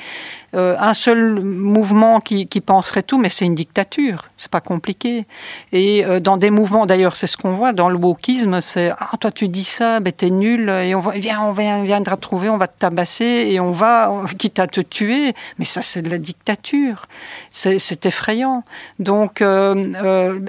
Euh, 0.55 0.75
un 0.81 0.95
seul 0.95 1.41
mouvement 1.41 2.19
qui, 2.21 2.47
penserait 2.61 3.03
tout, 3.03 3.19
mais 3.19 3.29
c'est 3.29 3.45
une 3.45 3.55
dictature, 3.55 4.29
c'est 4.37 4.51
pas 4.51 4.61
compliqué. 4.61 5.27
Et 5.73 6.05
euh, 6.05 6.19
dans 6.19 6.37
des 6.37 6.51
mouvements, 6.51 6.87
d'ailleurs, 6.87 7.15
c'est 7.15 7.29
ce 7.29 7.37
qu'on 7.37 7.53
voit 7.53 7.73
dans 7.73 7.89
le 7.89 7.97
wokisme, 7.97 8.61
c'est 8.61 8.91
ah 8.99 9.17
toi 9.19 9.31
tu 9.31 9.49
dis 9.49 9.65
ça, 9.65 10.01
ben 10.01 10.13
t'es 10.13 10.31
nul, 10.31 10.69
et 10.69 10.95
on 10.95 11.01
va, 11.01 11.13
viens, 11.13 11.41
on 11.43 11.53
viendra 11.53 12.17
te 12.17 12.21
trouver, 12.21 12.49
on 12.49 12.59
va 12.59 12.67
te 12.67 12.79
tabasser 12.79 13.49
et 13.51 13.61
on 13.61 13.71
va, 13.71 14.25
quitte 14.39 14.59
à 14.59 14.67
te 14.67 14.81
tuer. 14.81 15.35
Mais 15.59 15.65
ça, 15.65 15.83
c'est 15.83 16.03
de 16.03 16.11
la 16.11 16.19
dictature, 16.19 17.07
c'est 17.51 18.07
effrayant. 18.07 18.65
Donc, 18.99 19.45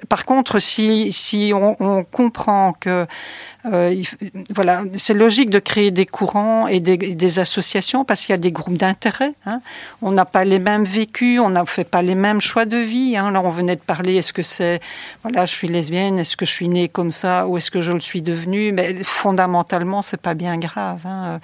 par 0.09 0.25
contre, 0.25 0.59
si 0.59 1.13
si 1.13 1.53
on, 1.55 1.75
on 1.79 2.03
comprend 2.03 2.73
que 2.73 3.05
euh, 3.65 4.01
voilà, 4.55 4.83
c'est 4.97 5.13
logique 5.13 5.49
de 5.49 5.59
créer 5.59 5.91
des 5.91 6.05
courants 6.05 6.67
et 6.67 6.79
des, 6.79 7.39
associations 7.39 8.03
parce 8.03 8.21
qu'il 8.25 8.33
y 8.33 8.35
a 8.35 8.37
des 8.37 8.51
groupes 8.51 8.77
d'intérêt. 8.77 9.33
Hein. 9.45 9.59
On 10.01 10.11
n'a 10.11 10.25
pas 10.25 10.43
les 10.43 10.59
mêmes 10.59 10.83
vécus, 10.83 11.39
on 11.39 11.49
n'a 11.49 11.65
fait 11.65 11.83
pas 11.83 12.01
les 12.01 12.15
mêmes 12.15 12.41
choix 12.41 12.65
de 12.65 12.77
vie. 12.77 13.15
Hein. 13.15 13.31
Là, 13.31 13.41
on 13.41 13.49
venait 13.49 13.75
de 13.75 13.81
parler, 13.81 14.15
est-ce 14.15 14.33
que 14.33 14.41
c'est, 14.41 14.81
voilà, 15.23 15.45
je 15.45 15.51
suis 15.51 15.67
lesbienne, 15.67 16.19
est-ce 16.19 16.35
que 16.35 16.45
je 16.45 16.51
suis 16.51 16.67
née 16.67 16.89
comme 16.89 17.11
ça 17.11 17.47
ou 17.47 17.57
est-ce 17.57 17.71
que 17.71 17.81
je 17.81 17.91
le 17.91 17.99
suis 17.99 18.21
devenue? 18.21 18.71
Mais 18.71 19.03
fondamentalement, 19.03 20.01
c'est 20.01 20.19
pas 20.19 20.33
bien 20.33 20.57
grave. 20.57 21.01
Hein. 21.05 21.39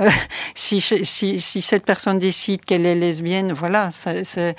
Euh, 0.00 0.10
si, 0.54 0.80
si, 0.80 1.40
si, 1.40 1.62
cette 1.62 1.84
personne 1.84 2.18
décide 2.18 2.64
qu'elle 2.64 2.86
est 2.86 2.96
lesbienne, 2.96 3.52
voilà. 3.52 3.90
C'est, 3.92 4.56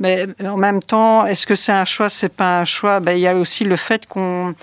mais 0.00 0.26
en 0.44 0.56
même 0.56 0.82
temps, 0.82 1.26
est-ce 1.26 1.46
que 1.46 1.54
c'est 1.54 1.72
un 1.72 1.84
choix? 1.84 2.08
C'est 2.08 2.34
pas 2.34 2.60
un 2.60 2.64
choix. 2.64 3.00
Ben, 3.00 3.12
il 3.12 3.20
y 3.20 3.28
a 3.28 3.36
aussi 3.36 3.64
le 3.64 3.76
fait 3.76 4.06
qu'on 4.06 4.54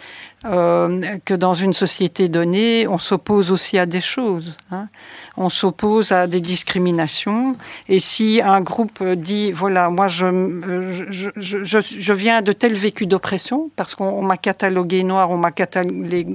euh, 0.45 1.01
que 1.23 1.33
dans 1.33 1.53
une 1.53 1.73
société 1.73 2.27
donnée, 2.27 2.87
on 2.87 2.97
s'oppose 2.97 3.51
aussi 3.51 3.77
à 3.77 3.85
des 3.85 4.01
choses. 4.01 4.55
Hein. 4.71 4.87
On 5.37 5.49
s'oppose 5.49 6.11
à 6.11 6.27
des 6.27 6.41
discriminations. 6.41 7.55
Et 7.87 7.99
si 7.99 8.41
un 8.43 8.61
groupe 8.61 9.03
dit, 9.03 9.51
voilà, 9.51 9.89
moi 9.89 10.09
je, 10.09 10.25
je, 11.09 11.29
je, 11.35 11.79
je 11.81 12.13
viens 12.13 12.41
de 12.41 12.51
tel 12.51 12.73
vécu 12.73 13.05
d'oppression, 13.05 13.71
parce 13.75 13.95
qu'on 13.95 14.21
m'a 14.21 14.37
catalogué 14.37 15.03
noir, 15.03 15.31
on 15.31 15.37
m'a 15.37 15.51
catalogué, 15.51 16.27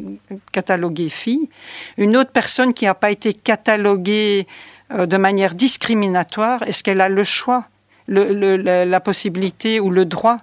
catalogué 0.53 1.09
fille, 1.11 1.49
une 1.97 2.17
autre 2.17 2.31
personne 2.31 2.73
qui 2.75 2.87
n'a 2.87 2.95
pas 2.95 3.11
été 3.11 3.35
cataloguée 3.35 4.47
euh, 4.93 5.07
de 5.07 5.17
manière 5.19 5.55
discriminatoire, 5.55 6.63
est-ce 6.63 6.83
qu'elle 6.83 7.03
a 7.03 7.09
le 7.09 7.25
choix 7.25 7.67
le, 8.07 8.33
le, 8.33 8.85
la 8.85 9.01
possibilité 9.01 9.81
ou 9.81 9.91
le 9.91 10.07
droit 10.07 10.39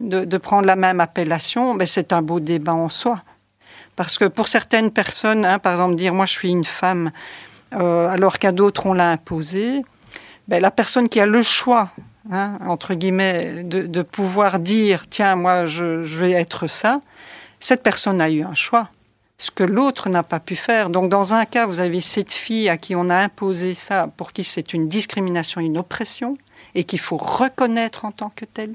de, 0.00 0.38
prendre 0.38 0.66
la 0.66 0.76
même 0.76 1.00
appellation, 1.00 1.74
mais 1.74 1.86
c'est 1.86 2.12
un 2.12 2.22
beau 2.22 2.40
débat 2.40 2.74
en 2.74 2.88
soi. 2.88 3.22
Parce 3.96 4.18
que 4.18 4.26
pour 4.26 4.48
certaines 4.48 4.90
personnes, 4.90 5.44
hein, 5.44 5.58
par 5.58 5.72
exemple, 5.72 5.96
dire 5.96 6.12
moi 6.12 6.26
je 6.26 6.32
suis 6.32 6.50
une 6.50 6.64
femme, 6.64 7.10
euh, 7.74 8.08
alors 8.08 8.38
qu'à 8.38 8.52
d'autres 8.52 8.86
on 8.86 8.92
l'a 8.92 9.10
imposé, 9.10 9.82
ben, 10.48 10.60
la 10.60 10.70
personne 10.70 11.08
qui 11.08 11.18
a 11.18 11.26
le 11.26 11.42
choix, 11.42 11.90
hein, 12.30 12.58
entre 12.66 12.94
guillemets, 12.94 13.64
de, 13.64 14.02
pouvoir 14.02 14.58
dire 14.58 15.06
tiens, 15.08 15.34
moi 15.34 15.66
je, 15.66 16.02
je, 16.02 16.18
vais 16.18 16.32
être 16.32 16.66
ça, 16.66 17.00
cette 17.58 17.82
personne 17.82 18.20
a 18.20 18.30
eu 18.30 18.42
un 18.42 18.54
choix. 18.54 18.90
Ce 19.38 19.50
que 19.50 19.64
l'autre 19.64 20.08
n'a 20.08 20.22
pas 20.22 20.40
pu 20.40 20.56
faire. 20.56 20.88
Donc, 20.88 21.10
dans 21.10 21.34
un 21.34 21.44
cas, 21.44 21.66
vous 21.66 21.78
avez 21.78 22.00
cette 22.00 22.32
fille 22.32 22.70
à 22.70 22.78
qui 22.78 22.96
on 22.96 23.10
a 23.10 23.16
imposé 23.16 23.74
ça, 23.74 24.08
pour 24.16 24.32
qui 24.32 24.44
c'est 24.44 24.72
une 24.72 24.88
discrimination, 24.88 25.60
une 25.60 25.76
oppression, 25.76 26.38
et 26.74 26.84
qu'il 26.84 27.00
faut 27.00 27.18
reconnaître 27.18 28.06
en 28.06 28.12
tant 28.12 28.30
que 28.30 28.46
telle. 28.46 28.74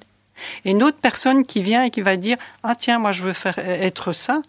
Et 0.66 0.72
une 0.72 0.84
autre 0.84 0.98
personne 1.02 1.46
qui 1.46 1.62
vient 1.62 1.84
et 1.84 1.89
qui 1.89 2.02
va 2.02 2.18
dire 2.18 2.38
ah 2.64 2.76
tiens 2.76 3.00
moi 3.00 3.12
je 3.12 3.24
veux 3.24 3.34
faire 3.34 3.58
être 3.60 4.14
ça, 4.14 4.42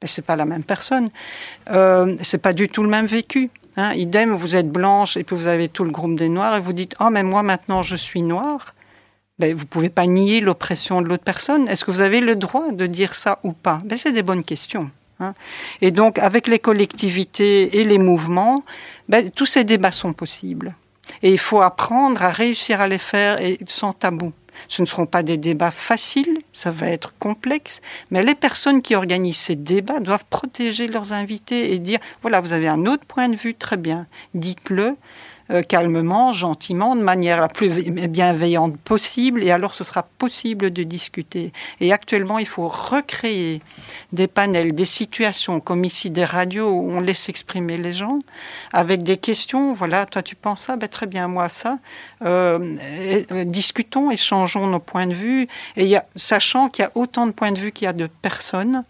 mais 0.00 0.08
c'est 0.08 0.22
pas 0.22 0.36
la 0.36 0.44
même 0.44 0.64
personne, 0.64 1.10
euh, 1.70 2.16
c'est 2.22 2.42
pas 2.42 2.52
du 2.52 2.68
tout 2.68 2.82
le 2.82 2.88
même 2.88 3.06
vécu. 3.06 3.50
Hein. 3.76 3.94
Idem, 3.94 4.34
vous 4.34 4.54
êtes 4.56 4.70
blanche 4.70 5.16
et 5.16 5.24
puis 5.24 5.36
vous 5.36 5.46
avez 5.46 5.68
tout 5.68 5.84
le 5.84 5.90
groupe 5.90 6.16
des 6.16 6.28
noirs 6.28 6.56
et 6.56 6.60
vous 6.60 6.72
dites 6.72 6.94
oh 7.00 7.10
mais 7.10 7.22
moi 7.22 7.42
maintenant 7.42 7.82
je 7.82 7.96
suis 7.96 8.22
noire. 8.22 8.74
Ben, 9.38 9.56
vous 9.56 9.66
pouvez 9.66 9.88
pas 9.88 10.06
nier 10.06 10.40
l'oppression 10.40 11.00
de 11.00 11.08
l'autre 11.08 11.24
personne. 11.24 11.66
Est-ce 11.66 11.84
que 11.84 11.90
vous 11.90 12.02
avez 12.02 12.20
le 12.20 12.36
droit 12.36 12.70
de 12.70 12.86
dire 12.86 13.14
ça 13.14 13.38
ou 13.42 13.52
pas? 13.52 13.80
Ben, 13.84 13.96
C'est 13.96 14.12
des 14.12 14.22
bonnes 14.22 14.44
questions. 14.44 14.90
Hein. 15.20 15.34
Et 15.80 15.90
donc, 15.90 16.18
avec 16.18 16.46
les 16.46 16.58
collectivités 16.58 17.78
et 17.78 17.84
les 17.84 17.98
mouvements, 17.98 18.62
ben, 19.08 19.30
tous 19.30 19.46
ces 19.46 19.64
débats 19.64 19.90
sont 19.90 20.12
possibles. 20.12 20.74
Et 21.22 21.32
il 21.32 21.38
faut 21.38 21.60
apprendre 21.60 22.22
à 22.22 22.28
réussir 22.28 22.80
à 22.80 22.88
les 22.88 22.98
faire 22.98 23.38
sans 23.66 23.92
tabou. 23.92 24.32
Ce 24.68 24.82
ne 24.82 24.86
seront 24.86 25.06
pas 25.06 25.22
des 25.22 25.36
débats 25.36 25.70
faciles, 25.70 26.38
ça 26.52 26.70
va 26.70 26.88
être 26.88 27.14
complexe, 27.18 27.80
mais 28.10 28.22
les 28.22 28.34
personnes 28.34 28.82
qui 28.82 28.94
organisent 28.94 29.36
ces 29.36 29.56
débats 29.56 30.00
doivent 30.00 30.24
protéger 30.28 30.86
leurs 30.86 31.12
invités 31.12 31.72
et 31.72 31.78
dire, 31.78 31.98
voilà, 32.22 32.40
vous 32.40 32.52
avez 32.52 32.68
un 32.68 32.86
autre 32.86 33.04
point 33.06 33.28
de 33.28 33.36
vue, 33.36 33.54
très 33.54 33.76
bien, 33.76 34.06
dites-le, 34.34 34.96
euh, 35.52 35.62
calmement, 35.62 36.32
gentiment, 36.32 36.96
de 36.96 37.02
manière 37.02 37.40
la 37.40 37.48
plus 37.48 37.68
bienveillante 37.90 38.76
possible, 38.78 39.42
et 39.42 39.50
alors 39.50 39.74
ce 39.74 39.84
sera 39.84 40.02
possible 40.02 40.70
de 40.70 40.82
discuter. 40.82 41.52
Et 41.80 41.92
actuellement, 41.92 42.38
il 42.38 42.46
faut 42.46 42.68
recréer 42.68 43.60
des 44.12 44.28
panels, 44.28 44.74
des 44.74 44.84
situations, 44.84 45.60
comme 45.60 45.84
ici 45.84 46.10
des 46.10 46.24
radios 46.24 46.70
où 46.70 46.90
on 46.92 47.00
laisse 47.00 47.28
exprimer 47.28 47.76
les 47.76 47.92
gens, 47.92 48.20
avec 48.72 49.02
des 49.02 49.16
questions, 49.16 49.72
voilà, 49.72 50.06
toi 50.06 50.22
tu 50.22 50.36
penses 50.36 50.62
ça, 50.62 50.76
ben, 50.76 50.88
très 50.88 51.06
bien, 51.06 51.28
moi 51.28 51.48
ça. 51.48 51.78
Euh, 52.22 52.76
euh, 53.32 53.44
discutons, 53.44 54.10
échangeons 54.10 54.66
nos 54.66 54.78
points 54.78 55.06
de 55.06 55.14
vue, 55.14 55.48
sachant 56.16 56.68
qu'il 56.68 56.84
y 56.84 56.86
a 56.86 56.92
autant 56.94 57.26
de 57.26 57.32
points 57.32 57.52
de 57.52 57.58
vue 57.58 57.72
qu'il 57.72 57.84
y 57.84 57.88
a 57.88 57.92
de 57.92 58.06
personnes, 58.06 58.84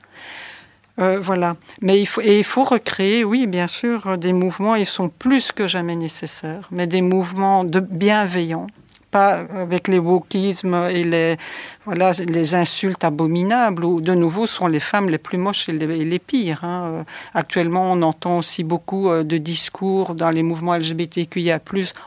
euh, 1.03 1.19
voilà. 1.21 1.57
Mais 1.81 2.01
il 2.01 2.07
faut, 2.07 2.21
et 2.21 2.39
il 2.39 2.45
faut 2.45 2.65
recréer, 2.65 3.25
oui, 3.25 3.47
bien 3.47 3.69
sûr, 3.69 4.17
des 4.19 4.33
mouvements, 4.33 4.75
ils 4.75 4.87
sont 4.87 5.09
plus 5.09 5.53
que 5.53 5.67
jamais 5.67 5.97
nécessaires, 5.97 6.69
mais 6.71 6.87
des 6.87 7.03
mouvements 7.03 7.65
de 7.65 7.81
bienveillants, 7.81 8.69
pas 9.11 9.45
avec 9.51 9.89
les 9.89 9.99
wokismes 9.99 10.89
et 10.91 11.05
les, 11.05 11.37
voilà, 11.85 12.13
les 12.13 12.55
insultes 12.55 13.05
abominables, 13.05 13.85
où 13.85 14.01
de 14.01 14.15
nouveau 14.15 14.47
sont 14.47 14.69
les 14.69 14.81
femmes 14.81 15.09
les 15.11 15.19
plus 15.19 15.39
moches 15.39 15.69
et 15.69 15.73
les, 15.73 16.19
pires. 16.19 16.65
Hein. 16.65 16.85
Euh, 16.85 17.05
actuellement, 17.35 17.93
on 17.93 18.03
entend 18.03 18.39
aussi 18.39 18.65
beaucoup 18.65 19.11
euh, 19.11 19.25
de 19.25 19.37
discours 19.37 20.15
dans 20.15 20.31
les 20.31 20.43
mouvements 20.43 20.77
LGBTQIA, 20.77 21.61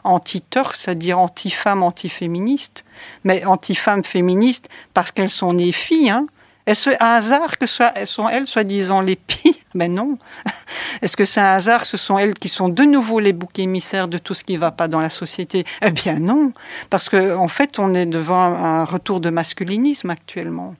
anti-turf, 0.04 0.76
c'est-à-dire 0.76 1.20
anti-femmes, 1.20 1.84
anti-féministes, 1.84 2.86
mais 3.24 3.46
anti-femmes 3.46 4.04
féministes 4.04 4.70
parce 4.94 5.12
qu'elles 5.12 5.30
sont 5.30 5.54
nées 5.54 5.72
filles, 5.72 6.10
hein, 6.10 6.28
est-ce 6.68 6.90
un 6.90 7.16
hasard 7.16 7.58
que 7.58 7.68
ce 7.68 7.84
sont 8.06 8.28
elles, 8.28 8.48
soi-disant, 8.48 9.02
les 9.02 9.16
pires? 9.16 9.54
Ben 9.76 9.94
non. 9.94 10.18
Est-ce 11.02 11.18
que 11.18 11.26
c'est 11.26 11.42
un 11.42 11.52
hasard 11.52 11.82
que 11.82 11.88
ce 11.88 11.98
sont 11.98 12.18
elles 12.18 12.34
qui 12.34 12.48
sont 12.48 12.70
de 12.70 12.84
nouveau 12.84 13.20
les 13.20 13.34
boucs 13.34 13.60
émissaires 13.60 14.08
de 14.08 14.18
tout 14.18 14.34
ce 14.34 14.46
qui 14.46 14.54
ne 14.54 14.60
va 14.60 14.72
pas 14.72 14.88
dans 14.88 15.02
la 15.02 15.10
société? 15.10 15.66
Eh 15.82 15.92
bien 15.92 16.18
non. 16.18 16.54
Parce 16.90 17.10
qu'en 17.10 17.44
en 17.44 17.50
fait, 17.50 17.78
on 17.78 17.94
est 17.94 18.06
devant 18.06 18.42
un 18.42 18.86
retour 18.86 19.20
de 19.20 19.30
masculinisme 19.30 20.10
actuellement. 20.12 20.76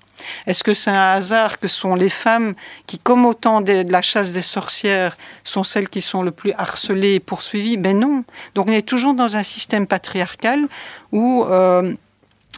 Est-ce 0.48 0.64
que 0.64 0.74
c'est 0.74 0.92
un 0.92 1.12
hasard 1.12 1.60
que 1.60 1.68
sont 1.68 1.96
les 1.96 2.10
femmes 2.10 2.54
qui, 2.88 2.98
comme 2.98 3.26
au 3.26 3.34
temps 3.34 3.60
de 3.60 3.84
la 3.92 4.02
chasse 4.02 4.32
des 4.32 4.42
sorcières, 4.42 5.18
sont 5.44 5.64
celles 5.64 5.90
qui 5.90 6.00
sont 6.00 6.24
le 6.24 6.32
plus 6.32 6.54
harcelées 6.54 7.16
et 7.16 7.20
poursuivies? 7.20 7.76
Ben 7.76 8.00
non. 8.00 8.24
Donc 8.56 8.68
on 8.68 8.72
est 8.72 8.88
toujours 8.88 9.14
dans 9.14 9.36
un 9.36 9.44
système 9.44 9.88
patriarcal 9.88 10.68
où 11.12 11.44
euh, 11.44 11.94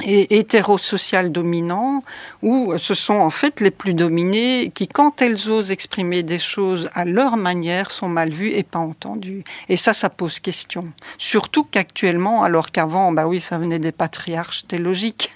et 0.03 0.37
hétérosocial 0.37 1.31
dominant, 1.31 2.03
où 2.41 2.73
ce 2.77 2.93
sont 2.93 3.15
en 3.15 3.29
fait 3.29 3.61
les 3.61 3.71
plus 3.71 3.93
dominés 3.93 4.71
qui, 4.73 4.87
quand 4.87 5.21
elles 5.21 5.49
osent 5.49 5.71
exprimer 5.71 6.23
des 6.23 6.39
choses 6.39 6.89
à 6.93 7.05
leur 7.05 7.37
manière, 7.37 7.91
sont 7.91 8.07
mal 8.07 8.29
vues 8.29 8.51
et 8.51 8.63
pas 8.63 8.79
entendues. 8.79 9.43
Et 9.69 9.77
ça, 9.77 9.93
ça 9.93 10.09
pose 10.09 10.39
question. 10.39 10.91
Surtout 11.17 11.63
qu'actuellement, 11.63 12.43
alors 12.43 12.71
qu'avant, 12.71 13.11
bah 13.11 13.27
oui, 13.27 13.41
ça 13.41 13.57
venait 13.57 13.79
des 13.79 13.91
patriarches, 13.91 14.61
c'était 14.61 14.77
logique 14.77 15.31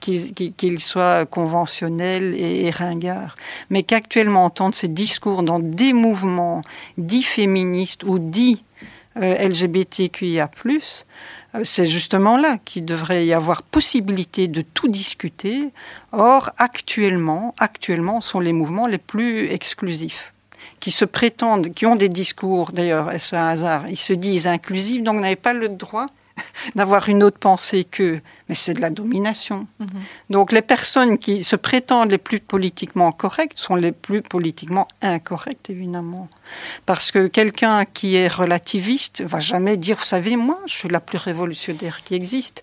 qu'ils 0.00 0.80
soient 0.80 1.24
conventionnels 1.26 2.34
et, 2.36 2.66
et 2.66 2.70
ringards. 2.70 3.36
Mais 3.70 3.84
qu'actuellement, 3.84 4.44
entendre 4.44 4.74
ces 4.74 4.88
discours 4.88 5.42
dans 5.42 5.60
des 5.60 5.92
mouvements 5.92 6.62
dits 6.98 7.22
féministes 7.22 8.02
ou 8.04 8.18
dits 8.18 8.64
LGBTQIA+, 9.16 10.50
c'est 11.62 11.86
justement 11.86 12.36
là 12.36 12.58
qu'il 12.58 12.84
devrait 12.84 13.26
y 13.26 13.32
avoir 13.32 13.62
possibilité 13.62 14.48
de 14.48 14.62
tout 14.62 14.88
discuter. 14.88 15.70
Or, 16.12 16.50
actuellement, 16.58 17.54
actuellement, 17.58 18.20
sont 18.20 18.40
les 18.40 18.52
mouvements 18.52 18.86
les 18.86 18.98
plus 18.98 19.50
exclusifs 19.50 20.32
qui 20.80 20.90
se 20.90 21.04
prétendent, 21.04 21.72
qui 21.72 21.86
ont 21.86 21.96
des 21.96 22.08
discours, 22.10 22.72
d'ailleurs, 22.72 23.10
est-ce 23.10 23.34
un 23.34 23.46
hasard 23.46 23.88
Ils 23.88 23.96
se 23.96 24.12
disent 24.12 24.46
inclusifs, 24.46 25.02
donc 25.02 25.20
n'avaient 25.20 25.36
pas 25.36 25.54
le 25.54 25.68
droit 25.68 26.08
d'avoir 26.74 27.08
une 27.08 27.22
autre 27.22 27.38
pensée 27.38 27.84
qu'eux. 27.84 28.20
Mais 28.48 28.54
c'est 28.54 28.74
de 28.74 28.80
la 28.80 28.90
domination. 28.90 29.66
Mhm. 29.78 29.88
Donc 30.30 30.52
les 30.52 30.62
personnes 30.62 31.18
qui 31.18 31.44
se 31.44 31.56
prétendent 31.56 32.10
les 32.10 32.18
plus 32.18 32.40
politiquement 32.40 33.12
correctes 33.12 33.58
sont 33.58 33.76
les 33.76 33.92
plus 33.92 34.22
politiquement 34.22 34.88
incorrectes, 35.02 35.70
évidemment. 35.70 36.28
Parce 36.86 37.10
que 37.10 37.26
quelqu'un 37.28 37.84
qui 37.84 38.16
est 38.16 38.28
relativiste 38.28 39.22
va 39.22 39.40
jamais 39.40 39.76
dire, 39.76 39.96
vous 39.96 40.04
savez, 40.04 40.36
moi, 40.36 40.60
je 40.66 40.74
suis 40.74 40.88
la 40.88 41.00
plus 41.00 41.18
révolutionnaire 41.18 42.02
qui 42.04 42.14
existe. 42.14 42.62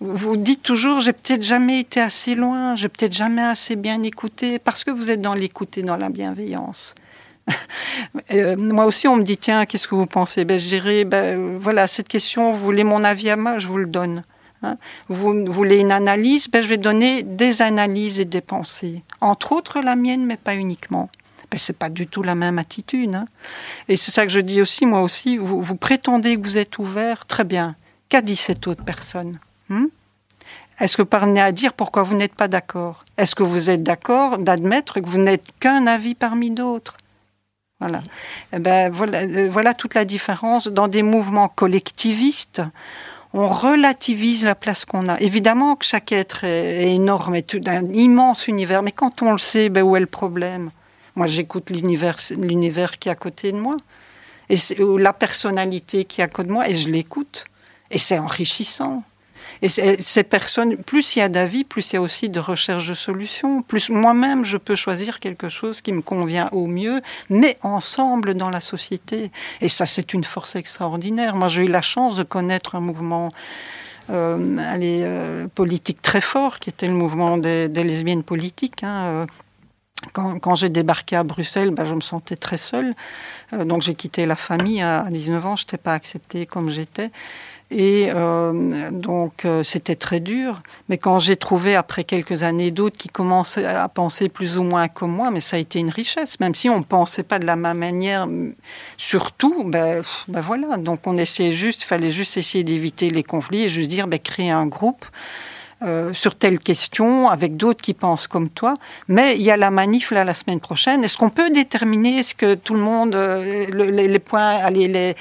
Vous 0.00 0.36
dites 0.36 0.62
toujours, 0.62 1.00
j'ai 1.00 1.12
peut-être 1.12 1.42
jamais 1.42 1.80
été 1.80 2.00
assez 2.00 2.34
loin, 2.34 2.76
j'ai 2.76 2.88
peut-être 2.88 3.12
jamais 3.12 3.42
assez 3.42 3.76
bien 3.76 4.02
écouté, 4.02 4.58
parce 4.58 4.84
que 4.84 4.90
vous 4.90 5.10
êtes 5.10 5.20
dans 5.20 5.34
l'écoute 5.34 5.76
et 5.76 5.82
dans 5.82 5.96
la 5.96 6.08
bienveillance. 6.08 6.94
Euh, 8.32 8.56
moi 8.56 8.86
aussi, 8.86 9.08
on 9.08 9.16
me 9.16 9.22
dit, 9.22 9.38
tiens, 9.38 9.66
qu'est-ce 9.66 9.88
que 9.88 9.94
vous 9.94 10.06
pensez? 10.06 10.44
Ben, 10.44 10.58
Je 10.58 10.68
dirais, 10.68 11.04
ben, 11.04 11.58
voilà, 11.58 11.86
cette 11.86 12.08
question, 12.08 12.52
vous 12.52 12.62
voulez 12.62 12.84
mon 12.84 13.02
avis 13.02 13.30
à 13.30 13.36
moi, 13.36 13.58
je 13.58 13.66
vous 13.66 13.78
le 13.78 13.86
donne. 13.86 14.22
Hein. 14.62 14.76
vous 15.08 15.44
voulez 15.46 15.78
une 15.78 15.92
analyse? 15.92 16.48
Ben, 16.48 16.62
Je 16.62 16.68
vais 16.68 16.76
donner 16.76 17.22
des 17.22 17.62
analyses 17.62 18.20
et 18.20 18.24
des 18.24 18.40
pensées. 18.40 19.02
Entre 19.20 19.52
autres 19.52 19.80
la 19.80 19.96
mienne, 19.96 20.26
mais 20.26 20.36
pas 20.36 20.54
uniquement. 20.54 21.10
Ben, 21.50 21.58
c'est 21.58 21.76
pas 21.76 21.90
du 21.90 22.06
tout 22.06 22.22
la 22.22 22.34
même 22.34 22.58
attitude. 22.58 23.14
Hein. 23.14 23.26
Et 23.88 23.96
c'est 23.96 24.12
ça 24.12 24.24
que 24.24 24.32
je 24.32 24.40
dis 24.40 24.60
aussi, 24.60 24.86
moi 24.86 25.02
aussi, 25.02 25.36
vous, 25.36 25.76
prétendez 25.76 26.36
que 26.36 26.42
vous 26.42 26.58
êtes 26.58 26.78
ouvert, 26.78 27.26
très 27.26 27.44
bien. 27.44 27.74
Qu'a 28.08 28.22
dit 28.22 28.36
cette 28.36 28.66
autre 28.66 28.84
personne 28.84 29.38
hmm? 29.68 29.86
Est-ce 30.78 30.96
que 30.96 31.02
vous 31.02 31.08
parvenez 31.08 31.42
à 31.42 31.52
dire 31.52 31.74
pourquoi 31.74 32.04
vous 32.04 32.14
n'êtes 32.14 32.34
pas 32.34 32.48
d'accord? 32.48 33.04
Est-ce 33.18 33.34
que 33.34 33.42
vous 33.42 33.68
êtes 33.68 33.82
d'accord 33.82 34.38
d'admettre 34.38 35.00
que 35.00 35.08
vous 35.08 35.18
n'êtes 35.18 35.44
qu'un 35.60 35.86
avis 35.86 36.14
parmi 36.14 36.50
d'autres? 36.50 36.96
Voilà. 37.80 38.02
Eh 38.52 38.58
ben, 38.58 38.90
voilà, 38.90 39.20
euh, 39.22 39.48
voilà 39.50 39.74
toute 39.74 39.94
la 39.94 40.04
différence. 40.04 40.68
Dans 40.68 40.88
des 40.88 41.02
mouvements 41.02 41.48
collectivistes, 41.48 42.62
on 43.32 43.48
relativise 43.48 44.44
la 44.44 44.54
place 44.54 44.84
qu'on 44.84 45.08
a. 45.08 45.18
Évidemment 45.20 45.76
que 45.76 45.84
chaque 45.84 46.12
être 46.12 46.44
est, 46.44 46.94
énorme, 46.94 47.34
est 47.34 47.68
un 47.68 47.86
immense 47.92 48.48
univers, 48.48 48.82
mais 48.82 48.92
quand 48.92 49.22
on 49.22 49.32
le 49.32 49.38
sait, 49.38 49.68
ben, 49.70 49.82
où 49.82 49.96
est 49.96 50.00
le 50.00 50.06
problème? 50.06 50.70
Moi, 51.16 51.26
j'écoute 51.26 51.70
l'univers, 51.70 52.18
l'univers 52.36 52.98
qui 52.98 53.08
est 53.08 53.12
à 53.12 53.16
côté 53.16 53.52
de 53.52 53.58
moi, 53.58 53.76
et 54.48 54.56
la 54.78 55.12
personnalité 55.12 56.04
qui 56.04 56.20
est 56.20 56.24
à 56.24 56.28
côté 56.28 56.48
de 56.48 56.52
moi, 56.52 56.68
et 56.68 56.74
je 56.74 56.88
l'écoute. 56.88 57.44
Et 57.90 57.98
c'est 57.98 58.18
enrichissant. 58.18 59.02
Et 59.62 59.68
ces 59.68 60.22
personnes, 60.22 60.76
plus 60.76 61.16
il 61.16 61.18
y 61.18 61.22
a 61.22 61.28
d'avis, 61.28 61.64
plus 61.64 61.90
il 61.90 61.94
y 61.94 61.96
a 61.98 62.02
aussi 62.02 62.28
de 62.30 62.40
recherche 62.40 62.88
de 62.88 62.94
solutions. 62.94 63.62
Plus 63.62 63.90
moi-même, 63.90 64.44
je 64.44 64.56
peux 64.56 64.76
choisir 64.76 65.20
quelque 65.20 65.48
chose 65.50 65.82
qui 65.82 65.92
me 65.92 66.00
convient 66.00 66.48
au 66.52 66.66
mieux, 66.66 67.02
mais 67.28 67.58
ensemble 67.62 68.34
dans 68.34 68.48
la 68.48 68.62
société. 68.62 69.30
Et 69.60 69.68
ça, 69.68 69.84
c'est 69.84 70.14
une 70.14 70.24
force 70.24 70.56
extraordinaire. 70.56 71.36
Moi, 71.36 71.48
j'ai 71.48 71.64
eu 71.64 71.68
la 71.68 71.82
chance 71.82 72.16
de 72.16 72.22
connaître 72.22 72.74
un 72.74 72.80
mouvement 72.80 73.28
euh, 74.10 74.56
euh, 74.58 75.46
politique 75.54 76.02
très 76.02 76.20
fort, 76.20 76.58
qui 76.58 76.70
était 76.70 76.88
le 76.88 76.94
mouvement 76.94 77.36
des, 77.36 77.68
lesbiennes 77.68 78.22
politiques. 78.22 78.82
Hein, 78.82 79.04
euh. 79.04 79.26
quand, 80.12 80.54
j'ai 80.54 80.70
débarqué 80.70 81.16
à 81.16 81.22
Bruxelles, 81.22 81.70
ben, 81.70 81.84
je 81.84 81.94
me 81.94 82.00
sentais 82.00 82.36
très 82.36 82.56
seule. 82.56 82.94
Donc 83.52 83.82
j'ai 83.82 83.94
quitté 83.94 84.26
la 84.26 84.36
famille 84.36 84.80
à 84.80 85.04
19 85.10 85.46
ans, 85.46 85.56
je 85.56 85.64
n'étais 85.64 85.76
pas 85.76 85.94
acceptée 85.94 86.46
comme 86.46 86.70
j'étais. 86.70 87.10
Et 87.70 88.08
euh, 88.12 88.90
donc 88.90 89.44
euh, 89.44 89.62
c'était 89.62 89.94
très 89.94 90.18
dur. 90.18 90.62
Mais 90.88 90.98
quand 90.98 91.20
j'ai 91.20 91.36
trouvé 91.36 91.76
après 91.76 92.02
quelques 92.02 92.42
années 92.42 92.72
d'autres 92.72 92.98
qui 92.98 93.08
commençaient 93.08 93.64
à 93.64 93.88
penser 93.88 94.28
plus 94.28 94.58
ou 94.58 94.64
moins 94.64 94.88
comme 94.88 95.12
moi, 95.12 95.30
mais 95.30 95.40
ça 95.40 95.56
a 95.56 95.60
été 95.60 95.78
une 95.78 95.90
richesse. 95.90 96.40
Même 96.40 96.54
si 96.54 96.68
on 96.68 96.78
ne 96.78 96.84
pensait 96.84 97.22
pas 97.22 97.38
de 97.38 97.46
la 97.46 97.56
même 97.56 97.78
manière, 97.78 98.26
surtout, 98.96 99.62
ben, 99.64 100.02
ben 100.26 100.40
voilà. 100.40 100.78
Donc 100.78 101.06
on 101.06 101.16
essayait 101.16 101.52
juste, 101.52 101.84
fallait 101.84 102.10
juste 102.10 102.36
essayer 102.36 102.64
d'éviter 102.64 103.10
les 103.10 103.22
conflits 103.22 103.62
et 103.62 103.68
juste 103.68 103.88
dire, 103.88 104.08
ben, 104.08 104.18
créer 104.18 104.50
un 104.50 104.66
groupe. 104.66 105.06
Euh, 105.82 106.12
sur 106.12 106.34
telle 106.34 106.58
question 106.58 107.30
avec 107.30 107.56
d'autres 107.56 107.80
qui 107.80 107.94
pensent 107.94 108.26
comme 108.26 108.50
toi. 108.50 108.74
Mais 109.08 109.36
il 109.36 109.40
y 109.40 109.50
a 109.50 109.56
la 109.56 109.70
manif 109.70 110.10
là 110.10 110.24
la 110.24 110.34
semaine 110.34 110.60
prochaine. 110.60 111.02
Est-ce 111.04 111.16
qu'on 111.16 111.30
peut 111.30 111.48
déterminer 111.48 112.18
est-ce 112.18 112.34
que 112.34 112.54
tout 112.54 112.74
le 112.74 112.80
monde 112.80 113.14
euh, 113.14 113.64
les, 113.72 114.18
points, 114.18 114.68
les, 114.68 115.14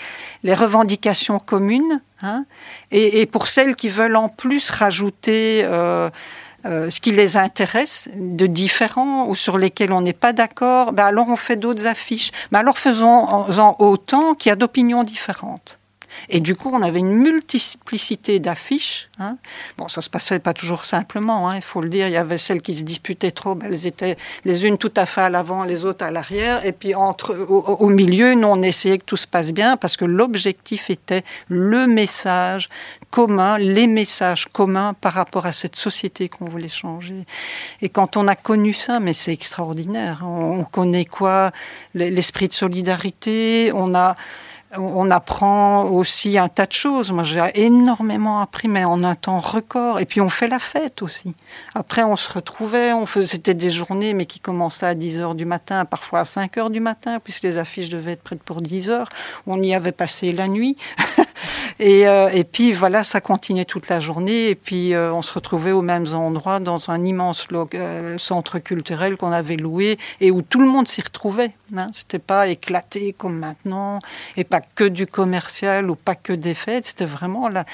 les, 0.43 0.53
revendications 0.53 1.39
communes 1.39 2.01
hein 2.21 2.43
et, 2.91 3.25
pour 3.25 3.47
celles 3.47 3.77
qui 3.77 3.87
veulent 3.87 4.17
en 4.17 4.27
plus 4.27 4.69
rajouter 4.69 5.61
euh, 5.63 6.09
ce 6.65 6.99
qui 6.99 7.13
les 7.13 7.37
intéresse 7.37 8.09
de 8.17 8.45
différents 8.45 9.29
ou 9.29 9.37
sur 9.37 9.57
lesquels 9.57 9.93
on 9.93 10.01
n'est 10.01 10.11
pas 10.11 10.33
d'accord, 10.33 10.91
ben 10.91 11.05
alors 11.05 11.29
on 11.29 11.37
fait 11.37 11.55
d'autres 11.55 11.85
affiches. 11.85 12.31
Mais 12.51 12.57
alors 12.57 12.77
faisons-en 12.77 13.77
autant 13.79 14.33
qu'il 14.33 14.49
y 14.49 14.51
a 14.51 14.57
d'opinions 14.57 15.05
différentes. 15.05 15.78
Et 16.31 16.39
du 16.39 16.55
coup, 16.55 16.69
on 16.71 16.81
avait 16.83 16.99
une 16.99 17.15
multiplicité 17.15 18.39
d'affiches. 18.39 19.09
Hein. 19.19 19.37
Bon, 19.77 19.87
ça 19.87 20.01
se 20.01 20.11
passait 20.11 20.37
pas 20.37 20.53
toujours 20.53 20.85
simplement, 20.85 21.49
hein, 21.49 21.55
il 21.55 21.63
faut 21.63 21.81
le 21.81 21.89
dire. 21.89 22.07
Il 22.07 22.13
y 22.13 22.17
avait 22.17 22.37
celles 22.37 22.61
qui 22.61 22.75
se 22.75 22.83
disputaient 22.83 23.31
trop, 23.31 23.55
ben, 23.55 23.65
elles 23.65 23.87
étaient 23.87 24.15
les 24.45 24.65
unes 24.67 24.77
tout 24.77 24.93
à 24.95 25.07
fait 25.07 25.21
à 25.21 25.29
l'avant, 25.29 25.63
les 25.63 25.85
autres 25.85 26.05
à 26.05 26.11
l'arrière. 26.11 26.63
Et 26.65 26.71
puis 26.71 26.93
entre, 26.93 27.35
au, 27.35 27.89
milieu, 27.89 28.35
nous, 28.35 28.47
on 28.47 28.61
essayait 28.61 28.99
que 28.99 29.05
tout 29.05 29.17
se 29.17 29.25
passe 29.25 29.51
bien 29.53 29.75
parce 29.75 29.97
que 29.97 30.05
l'objectif 30.05 30.91
était 30.91 31.23
le 31.47 31.87
message 31.87 32.69
commun, 33.09 33.57
les 33.57 33.87
messages 33.87 34.45
communs 34.45 34.93
par 34.93 35.13
rapport 35.13 35.47
à 35.47 35.51
cette 35.51 35.75
société 35.75 36.29
qu'on 36.29 36.45
voulait 36.45 36.69
changer. 36.69 37.25
Et 37.81 37.89
quand 37.89 38.17
on 38.17 38.27
a 38.27 38.35
connu 38.35 38.73
ça, 38.73 38.99
mais 38.99 39.13
c'est 39.13 39.33
extraordinaire. 39.33 40.21
On, 40.23 40.59
on 40.59 40.63
connaît 40.63 41.05
quoi? 41.05 41.49
L'esprit 41.95 42.49
de 42.49 42.53
solidarité. 42.53 43.71
On 43.73 43.95
a 43.95 44.13
on 44.77 45.09
apprend 45.09 45.85
aussi 45.85 46.37
un 46.37 46.47
tas 46.47 46.67
de 46.67 46.73
choses. 46.73 47.11
Moi, 47.11 47.23
j'ai 47.23 47.43
énormément 47.55 48.39
appris, 48.39 48.67
mais 48.67 48.85
en 48.85 49.03
un 49.03 49.15
temps 49.15 49.39
record. 49.39 49.99
Et 49.99 50.05
puis, 50.05 50.21
on 50.21 50.29
fait 50.29 50.47
la 50.47 50.59
fête 50.59 51.01
aussi. 51.01 51.33
Après, 51.73 52.03
on 52.03 52.15
se 52.15 52.31
retrouvait, 52.31 52.93
on 52.93 53.07
faisait, 53.07 53.25
c'était 53.25 53.55
des 53.55 53.71
journées, 53.71 54.13
mais 54.13 54.27
qui 54.27 54.39
commençaient 54.39 54.85
à 54.85 54.93
10 54.93 55.19
heures 55.19 55.35
du 55.35 55.45
matin, 55.45 55.85
parfois 55.85 56.19
à 56.19 56.25
5 56.25 56.57
heures 56.57 56.69
du 56.69 56.81
matin, 56.81 57.19
puisque 57.19 57.43
les 57.43 57.57
affiches 57.57 57.89
devaient 57.89 58.11
être 58.11 58.21
prêtes 58.21 58.43
pour 58.43 58.61
10 58.61 58.91
heures. 58.91 59.09
On 59.47 59.61
y 59.63 59.73
avait 59.73 59.91
passé 59.91 60.31
la 60.31 60.47
nuit. 60.47 60.77
et, 61.79 62.07
euh, 62.07 62.29
et, 62.29 62.43
puis, 62.43 62.71
voilà, 62.71 63.03
ça 63.03 63.21
continuait 63.21 63.65
toute 63.65 63.89
la 63.89 63.99
journée. 63.99 64.49
Et 64.49 64.55
puis, 64.55 64.93
euh, 64.93 65.11
on 65.11 65.23
se 65.23 65.33
retrouvait 65.33 65.71
aux 65.71 65.81
mêmes 65.81 66.13
endroits, 66.13 66.59
dans 66.59 66.91
un 66.91 67.03
immense 67.05 67.47
euh, 67.73 68.17
centre 68.19 68.59
culturel 68.59 69.17
qu'on 69.17 69.31
avait 69.31 69.57
loué 69.57 69.97
et 70.21 70.29
où 70.29 70.43
tout 70.43 70.61
le 70.61 70.67
monde 70.67 70.87
s'y 70.87 71.01
retrouvait. 71.01 71.53
Hein. 71.75 71.87
C'était 71.91 72.19
pas 72.19 72.47
éclaté 72.47 73.13
comme 73.13 73.39
maintenant 73.39 73.99
et 74.37 74.43
que 74.75 74.83
du 74.83 75.07
commercial 75.07 75.89
ou 75.89 75.95
pas 75.95 76.15
que 76.15 76.33
des 76.33 76.53
fêtes. 76.53 76.85
C'était 76.85 77.05
vraiment 77.05 77.49
là. 77.49 77.65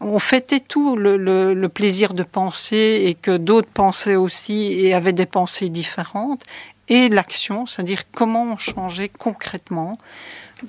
On 0.00 0.18
fêtait 0.18 0.60
tout, 0.60 0.96
le, 0.96 1.66
plaisir 1.68 2.14
de 2.14 2.22
penser 2.22 3.02
et 3.06 3.14
que 3.14 3.36
d'autres 3.36 3.68
pensaient 3.72 4.16
aussi 4.16 4.72
et 4.72 4.94
avaient 4.94 5.12
des 5.12 5.26
pensées 5.26 5.68
différentes. 5.68 6.42
Et 6.88 7.08
l'action, 7.08 7.66
c'est-à-dire 7.66 8.02
comment 8.12 8.42
on 8.42 8.56
changeait 8.58 9.08
concrètement 9.08 9.92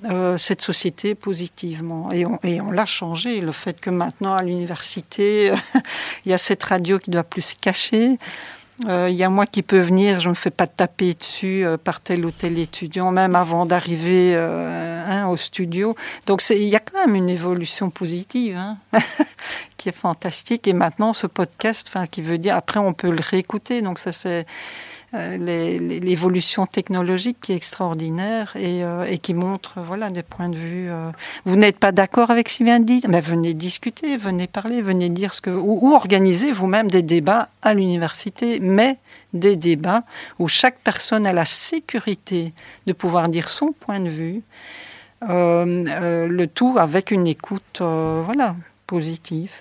euh, 0.05 0.37
cette 0.37 0.61
société 0.61 1.13
positivement. 1.13 2.11
Et 2.11 2.25
on, 2.25 2.39
on 2.43 2.71
l'a 2.71 2.85
changé. 2.85 3.41
Le 3.41 3.51
fait 3.51 3.79
que 3.79 3.89
maintenant 3.89 4.33
à 4.33 4.41
l'université, 4.41 5.51
il 6.25 6.31
y 6.31 6.33
a 6.33 6.37
cette 6.37 6.63
radio 6.63 6.99
qui 6.99 7.11
doit 7.11 7.23
plus 7.23 7.41
se 7.41 7.55
cacher. 7.55 8.17
Euh, 8.83 9.07
il 9.09 9.15
y 9.15 9.23
a 9.23 9.29
moi 9.29 9.45
qui 9.45 9.61
peux 9.61 9.79
venir, 9.79 10.19
je 10.19 10.27
ne 10.27 10.31
me 10.31 10.35
fais 10.35 10.49
pas 10.49 10.67
taper 10.67 11.13
dessus 11.13 11.65
euh, 11.65 11.77
par 11.77 12.01
tel 12.01 12.25
ou 12.25 12.31
tel 12.31 12.59
étudiant, 12.59 13.11
même 13.11 13.35
avant 13.35 13.65
d'arriver 13.65 14.33
euh, 14.35 15.03
hein, 15.07 15.27
au 15.27 15.37
studio. 15.37 15.95
Donc 16.25 16.41
il 16.49 16.57
y 16.63 16.75
a 16.75 16.81
quand 16.81 16.99
même 16.99 17.15
une 17.15 17.29
évolution 17.29 17.89
positive 17.89 18.57
hein, 18.57 18.77
qui 19.77 19.87
est 19.89 19.95
fantastique. 19.95 20.67
Et 20.67 20.73
maintenant, 20.73 21.13
ce 21.13 21.25
podcast, 21.25 21.89
qui 22.11 22.21
veut 22.21 22.37
dire, 22.37 22.55
après 22.55 22.79
on 22.79 22.93
peut 22.93 23.09
le 23.09 23.21
réécouter. 23.21 23.81
Donc 23.81 23.97
ça 23.97 24.11
c'est 24.11 24.41
euh, 24.41 24.43
l'évolution 25.13 26.65
technologique 26.65 27.37
qui 27.41 27.53
est 27.53 27.55
extraordinaire 27.55 28.53
et, 28.55 28.83
euh, 28.83 29.05
et, 29.05 29.17
qui 29.17 29.33
montre 29.33 29.79
voilà, 29.81 30.09
des 30.09 30.23
points 30.23 30.49
de 30.49 30.57
vue. 30.57 30.89
Euh. 30.89 31.11
Vous 31.45 31.55
n'êtes 31.55 31.79
pas 31.79 31.91
d'accord 31.91 32.31
avec 32.31 32.49
ce 32.49 32.57
qu'il 32.57 32.65
vient 32.65 32.79
de 32.79 32.85
dire? 32.85 33.01
Mais 33.07 33.21
Venez 33.21 33.53
discuter, 33.53 34.17
venez 34.17 34.47
parler, 34.47 34.81
venez 34.81 35.09
dire 35.09 35.33
ce 35.33 35.41
que. 35.41 35.49
Ou, 35.49 35.79
ou 35.81 35.93
organisez 35.93 36.51
vous-même 36.51 36.89
des 36.89 37.01
débats 37.01 37.49
à 37.61 37.73
l'université, 37.73 38.59
mais 38.59 38.97
des 39.33 39.55
débats 39.55 40.03
où 40.39 40.47
chaque 40.47 40.79
personne 40.79 41.25
a 41.25 41.33
la 41.33 41.45
sécurité 41.45 42.53
de 42.87 42.93
pouvoir 42.93 43.29
dire 43.29 43.49
son 43.49 43.71
point 43.71 43.99
de 43.99 44.09
vue, 44.09 44.41
le 45.21 46.45
tout 46.45 46.75
avec 46.77 47.11
une 47.11 47.27
écoute 47.27 47.81
voilà, 47.81 48.55
positive. 48.85 49.51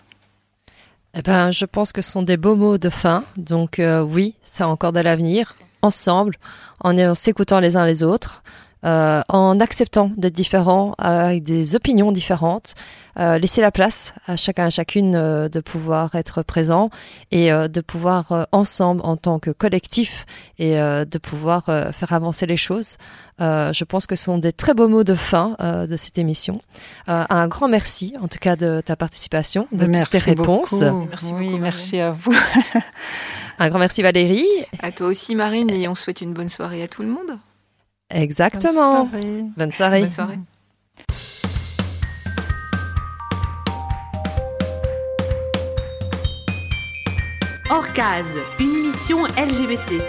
Eh 1.17 1.23
ben, 1.23 1.53
je 1.53 1.65
pense 1.65 1.93
que 1.93 2.03
ce 2.03 2.11
sont 2.11 2.23
des 2.23 2.37
beaux 2.37 2.57
mots 2.57 2.77
de 2.77 2.91
fin. 2.91 3.23
Donc 3.37 3.79
euh, 3.79 4.03
oui, 4.03 4.35
ça 4.43 4.65
a 4.65 4.67
encore 4.67 4.93
de 4.93 5.01
l'avenir. 5.01 5.55
Ensemble, 5.83 6.35
en, 6.81 7.15
s'écoutant 7.15 7.61
les 7.61 7.77
uns 7.77 7.87
les 7.87 8.03
autres, 8.03 8.43
euh, 8.85 9.23
en 9.29 9.61
acceptant 9.61 10.11
d'être 10.17 10.35
différents, 10.35 10.95
avec 10.99 11.43
des 11.43 11.77
opinions 11.77 12.13
différentes, 12.13 12.75
euh, 13.19 13.39
laisser 13.39 13.61
la 13.61 13.71
place 13.71 14.13
à 14.27 14.37
chacun 14.37 14.67
et 14.67 14.71
chacune 14.71 15.15
euh, 15.15 15.49
de 15.49 15.61
pouvoir 15.61 16.15
être 16.17 16.43
présent 16.43 16.91
et 17.31 17.53
euh, 17.53 17.69
de 17.69 17.81
pouvoir 17.81 18.33
euh, 18.33 18.45
ensemble 18.53 19.01
en 19.05 19.17
tant 19.17 19.39
que 19.39 19.51
collectif 19.51 20.27
et 20.59 20.79
euh, 20.79 21.05
de 21.05 21.19
pouvoir 21.19 21.69
euh, 21.69 21.93
faire 21.93 22.13
avancer 22.13 22.47
les 22.47 22.57
choses. 22.57 22.97
Euh, 23.41 23.73
je 23.73 23.85
pense 23.85 24.07
que 24.07 24.17
ce 24.17 24.25
sont 24.25 24.39
des 24.39 24.53
très 24.53 24.75
beaux 24.75 24.89
mots 24.89 25.05
de 25.05 25.15
fin 25.15 25.57
euh, 25.61 25.87
de 25.87 25.97
cette 25.97 26.19
émission. 26.19 26.61
Euh, 27.09 27.25
un 27.29 27.49
grand 27.49 27.69
merci 27.69 28.15
en 28.21 28.29
tout 28.29 28.39
cas 28.41 28.57
de 28.57 28.81
ta 28.81 28.97
participation, 28.97 29.69
de 29.73 29.87
merci 29.87 30.03
toutes 30.03 30.11
tes 30.11 30.31
réponses. 30.31 30.83
Beaucoup. 30.83 31.07
Merci 31.09 31.33
oui, 31.33 31.47
beaucoup, 31.51 31.59
merci 31.63 32.01
à 32.01 32.11
vous. 32.11 32.35
Un 33.59 33.69
grand 33.71 33.79
merci 33.79 34.03
Valérie. 34.03 34.47
À 34.83 34.91
toi 34.91 35.07
aussi, 35.07 35.37
Marine, 35.37 35.71
et 35.71 35.87
on 35.87 35.95
souhaite 35.95 36.21
une 36.21 36.33
bonne 36.33 36.49
soirée 36.49 36.83
à 36.83 36.89
tout 36.89 37.03
le 37.03 37.09
monde. 37.09 37.39
Exactement. 38.11 39.09
Bonne 39.57 39.73
soirée. 39.73 40.01
Bonne 40.01 40.11
soirée. 40.11 40.39
Bonne 47.71 48.25
une 48.61 48.75
émission 48.75 49.25
LGBT 49.25 50.03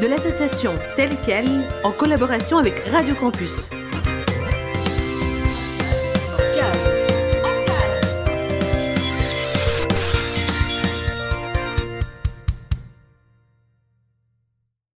de 0.00 0.06
l'association 0.06 0.74
telle 0.96 1.16
quelle 1.24 1.68
en 1.82 1.92
collaboration 1.92 2.58
avec 2.58 2.74
Radio 2.88 3.14
Campus. 3.14 3.70